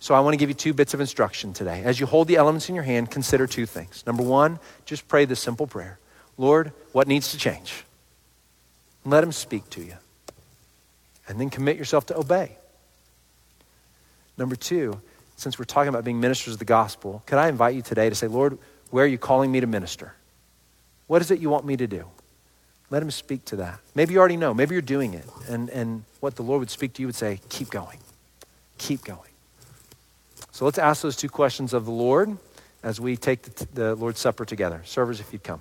So 0.00 0.14
I 0.14 0.20
want 0.20 0.34
to 0.34 0.36
give 0.36 0.48
you 0.48 0.54
two 0.54 0.72
bits 0.72 0.94
of 0.94 1.00
instruction 1.00 1.52
today. 1.52 1.82
As 1.84 1.98
you 1.98 2.06
hold 2.06 2.28
the 2.28 2.36
elements 2.36 2.68
in 2.68 2.74
your 2.74 2.84
hand, 2.84 3.10
consider 3.10 3.46
two 3.46 3.66
things. 3.66 4.04
Number 4.06 4.22
one, 4.22 4.60
just 4.84 5.08
pray 5.08 5.24
this 5.24 5.40
simple 5.40 5.66
prayer 5.66 5.98
Lord, 6.36 6.72
what 6.92 7.08
needs 7.08 7.32
to 7.32 7.38
change? 7.38 7.84
Let 9.04 9.24
Him 9.24 9.32
speak 9.32 9.68
to 9.70 9.82
you 9.82 9.94
and 11.26 11.40
then 11.40 11.50
commit 11.50 11.76
yourself 11.76 12.06
to 12.06 12.16
obey. 12.16 12.56
Number 14.36 14.56
two, 14.56 15.00
since 15.36 15.58
we're 15.58 15.64
talking 15.64 15.88
about 15.88 16.04
being 16.04 16.20
ministers 16.20 16.54
of 16.54 16.58
the 16.58 16.64
gospel, 16.64 17.22
could 17.26 17.38
I 17.38 17.48
invite 17.48 17.74
you 17.74 17.82
today 17.82 18.08
to 18.08 18.14
say, 18.14 18.28
Lord, 18.28 18.58
where 18.90 19.04
are 19.04 19.08
you 19.08 19.18
calling 19.18 19.52
me 19.52 19.60
to 19.60 19.66
minister? 19.66 20.14
What 21.06 21.22
is 21.22 21.30
it 21.30 21.40
you 21.40 21.50
want 21.50 21.64
me 21.64 21.76
to 21.76 21.86
do? 21.86 22.06
Let 22.90 23.02
him 23.02 23.10
speak 23.10 23.44
to 23.46 23.56
that. 23.56 23.80
Maybe 23.94 24.14
you 24.14 24.20
already 24.20 24.36
know. 24.36 24.54
Maybe 24.54 24.74
you're 24.74 24.82
doing 24.82 25.14
it. 25.14 25.26
And, 25.48 25.68
and 25.70 26.04
what 26.20 26.36
the 26.36 26.42
Lord 26.42 26.60
would 26.60 26.70
speak 26.70 26.94
to 26.94 27.02
you 27.02 27.06
would 27.06 27.14
say, 27.14 27.40
keep 27.48 27.68
going. 27.70 27.98
Keep 28.78 29.04
going. 29.04 29.27
So 30.58 30.64
let's 30.64 30.78
ask 30.78 31.02
those 31.02 31.14
two 31.14 31.28
questions 31.28 31.72
of 31.72 31.84
the 31.84 31.92
Lord 31.92 32.36
as 32.82 33.00
we 33.00 33.16
take 33.16 33.42
the, 33.42 33.66
the 33.74 33.94
Lord's 33.94 34.18
Supper 34.18 34.44
together. 34.44 34.82
Servers, 34.84 35.20
if 35.20 35.32
you'd 35.32 35.44
come. 35.44 35.60